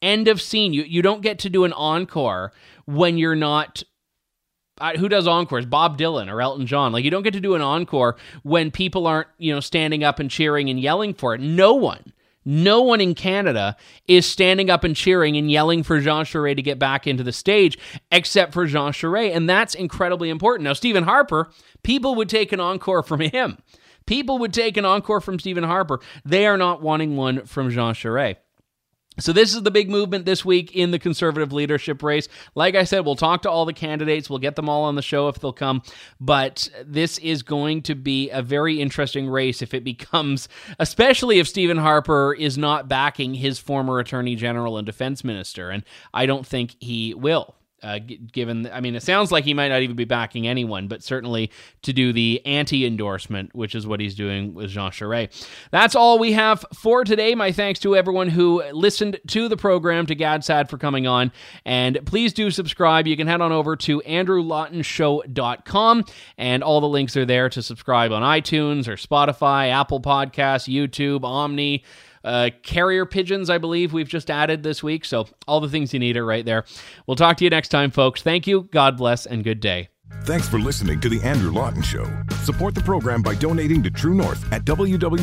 End 0.01 0.26
of 0.26 0.41
scene. 0.41 0.72
You 0.72 0.83
you 0.83 1.01
don't 1.01 1.22
get 1.22 1.39
to 1.41 1.51
do 1.51 1.64
an 1.64 1.72
encore 1.72 2.53
when 2.87 3.18
you're 3.18 3.37
not 3.37 3.85
who 4.99 5.09
does 5.09 5.26
encores? 5.26 5.66
Bob 5.66 5.99
Dylan 5.99 6.33
or 6.33 6.41
Elton 6.41 6.66
John. 6.66 6.93
Like 6.93 7.05
you 7.05 7.11
don't 7.11 7.22
get 7.22 7.35
to 7.35 7.41
do 7.41 7.55
an 7.55 7.62
encore 7.62 8.16
when 8.43 8.70
people 8.70 9.07
aren't, 9.07 9.28
you 9.39 9.55
know, 9.55 9.61
standing 9.61 10.03
up 10.03 10.18
and 10.18 10.30
cheering 10.30 10.70
and 10.70 10.80
yelling 10.80 11.14
for 11.14 11.35
it. 11.35 11.41
No 11.41 11.74
one. 11.74 12.12
No 12.45 12.82
one 12.82 13.01
in 13.01 13.14
Canada 13.14 13.76
is 14.09 14.26
standing 14.26 14.70
up 14.70 14.84
and 14.84 14.97
cheering 14.97 15.36
and 15.36 15.51
yelling 15.51 15.82
for 15.82 16.01
Jean 16.01 16.24
Charest 16.24 16.57
to 16.57 16.62
get 16.62 16.78
back 16.78 17.07
into 17.07 17.22
the 17.22 17.32
stage 17.32 17.78
except 18.11 18.53
for 18.53 18.66
Jean 18.66 18.93
Charest. 18.93 19.34
And 19.34 19.49
that's 19.49 19.74
incredibly 19.74 20.30
important. 20.30 20.64
Now, 20.64 20.72
Stephen 20.72 21.05
Harper, 21.05 21.51
people 21.82 22.14
would 22.16 22.28
take 22.28 22.53
an 22.53 22.61
encore 22.61 23.03
from 23.03 23.20
him. 23.20 23.59
People 24.07 24.38
would 24.38 24.53
take 24.53 24.76
an 24.76 24.84
encore 24.84 25.20
from 25.20 25.38
Stephen 25.38 25.64
Harper. 25.64 26.01
They 26.24 26.47
are 26.47 26.57
not 26.57 26.82
wanting 26.82 27.16
one 27.16 27.47
from 27.47 27.70
Jean 27.70 27.95
Charest. 27.95 28.36
So, 29.18 29.32
this 29.32 29.54
is 29.54 29.62
the 29.62 29.70
big 29.70 29.90
movement 29.90 30.24
this 30.24 30.42
week 30.42 30.74
in 30.74 30.90
the 30.90 30.98
conservative 30.98 31.52
leadership 31.52 32.02
race. 32.02 32.28
Like 32.54 32.74
I 32.74 32.84
said, 32.84 33.00
we'll 33.00 33.14
talk 33.14 33.42
to 33.42 33.50
all 33.50 33.66
the 33.66 33.74
candidates. 33.74 34.30
We'll 34.30 34.38
get 34.38 34.56
them 34.56 34.70
all 34.70 34.84
on 34.84 34.94
the 34.94 35.02
show 35.02 35.28
if 35.28 35.38
they'll 35.38 35.52
come. 35.52 35.82
But 36.18 36.70
this 36.84 37.18
is 37.18 37.42
going 37.42 37.82
to 37.82 37.94
be 37.94 38.30
a 38.30 38.40
very 38.40 38.80
interesting 38.80 39.28
race 39.28 39.60
if 39.60 39.74
it 39.74 39.84
becomes, 39.92 40.48
especially 40.78 41.38
if 41.40 41.48
Stephen 41.48 41.76
Harper 41.76 42.32
is 42.32 42.56
not 42.56 42.88
backing 42.88 43.34
his 43.34 43.58
former 43.58 43.98
attorney 43.98 44.34
general 44.34 44.78
and 44.78 44.86
defense 44.86 45.22
minister. 45.22 45.68
And 45.68 45.84
I 46.14 46.24
don't 46.24 46.46
think 46.46 46.76
he 46.80 47.12
will. 47.12 47.54
Uh, 47.83 47.99
given, 48.33 48.68
I 48.72 48.80
mean, 48.80 48.95
it 48.95 49.03
sounds 49.03 49.33
like 49.33 49.45
he 49.45 49.55
might 49.55 49.68
not 49.68 49.83
even 49.83 49.97
be 49.97 50.05
backing 50.05 50.47
anyone, 50.47 50.89
but 50.89 51.03
certainly 51.03 51.51
to 51.83 51.93
do 51.93 52.12
the 52.12 52.45
anti 52.47 52.87
endorsement, 52.87 53.55
which 53.55 53.74
is 53.74 53.87
what 53.87 54.01
he's 54.01 54.14
doing 54.14 54.55
with 54.55 54.70
Jean 54.70 54.91
Charest. 54.91 55.47
That's 55.70 55.95
all 55.95 56.18
we 56.18 56.33
have 56.33 56.64
for 56.74 57.05
today. 57.05 57.35
My 57.35 57.53
thanks 57.53 57.80
to 57.80 57.97
everyone 57.97 58.28
who 58.28 58.62
listened 58.72 59.20
to 59.28 59.49
the 59.49 59.57
program, 59.57 60.07
to 60.07 60.14
Gad 60.14 60.45
Saad 60.45 60.70
for 60.70 60.78
coming 60.78 61.07
on. 61.07 61.33
And 61.64 62.05
please 62.07 62.33
do 62.33 62.51
subscribe. 62.51 63.07
You 63.07 63.16
can 63.16 63.26
head 63.26 63.41
on 63.41 63.53
over 63.53 63.76
to 63.76 64.03
andrewlawtonshow.com, 64.07 66.05
and 66.39 66.62
all 66.62 66.80
the 66.80 66.89
links 66.89 67.16
are 67.16 67.26
there 67.26 67.49
to 67.49 67.62
subscribe 67.62 68.12
on 68.12 68.22
iTunes 68.22 68.87
or 68.87 68.97
Spotify, 68.97 69.70
Apple 69.70 70.01
Podcasts, 70.01 70.72
YouTube, 70.72 71.22
Omny. 71.22 71.83
Uh, 72.25 72.51
carrier 72.62 73.07
pigeons, 73.07 73.51
I 73.51 73.59
believe 73.59 73.93
we've 73.93 74.09
just 74.09 74.31
added 74.31 74.62
this 74.62 74.83
week. 74.83 75.05
So 75.05 75.29
all 75.47 75.61
the 75.61 75.68
things 75.68 75.93
you 75.93 76.01
need 76.01 76.16
are 76.16 76.25
right 76.25 76.45
there. 76.45 76.64
We'll 77.07 77.16
talk 77.16 77.37
to 77.39 77.45
you 77.45 77.51
next 77.51 77.68
time, 77.68 77.91
folks. 77.91 78.23
Thank 78.23 78.47
you. 78.47 78.68
God 78.73 78.97
bless 78.97 79.27
and 79.27 79.45
good 79.45 79.61
day. 79.61 79.89
Thanks 80.25 80.49
for 80.49 80.59
listening 80.59 81.01
to 81.01 81.09
The 81.09 81.20
Andrew 81.23 81.51
Lawton 81.51 81.83
Show. 81.83 82.07
Support 82.45 82.75
the 82.75 82.83
program 82.83 83.23
by 83.23 83.35
donating 83.35 83.83
to 83.83 83.91
True 83.91 84.14
North 84.14 84.51
at 84.53 84.64
www.tnc.news. 84.64 85.23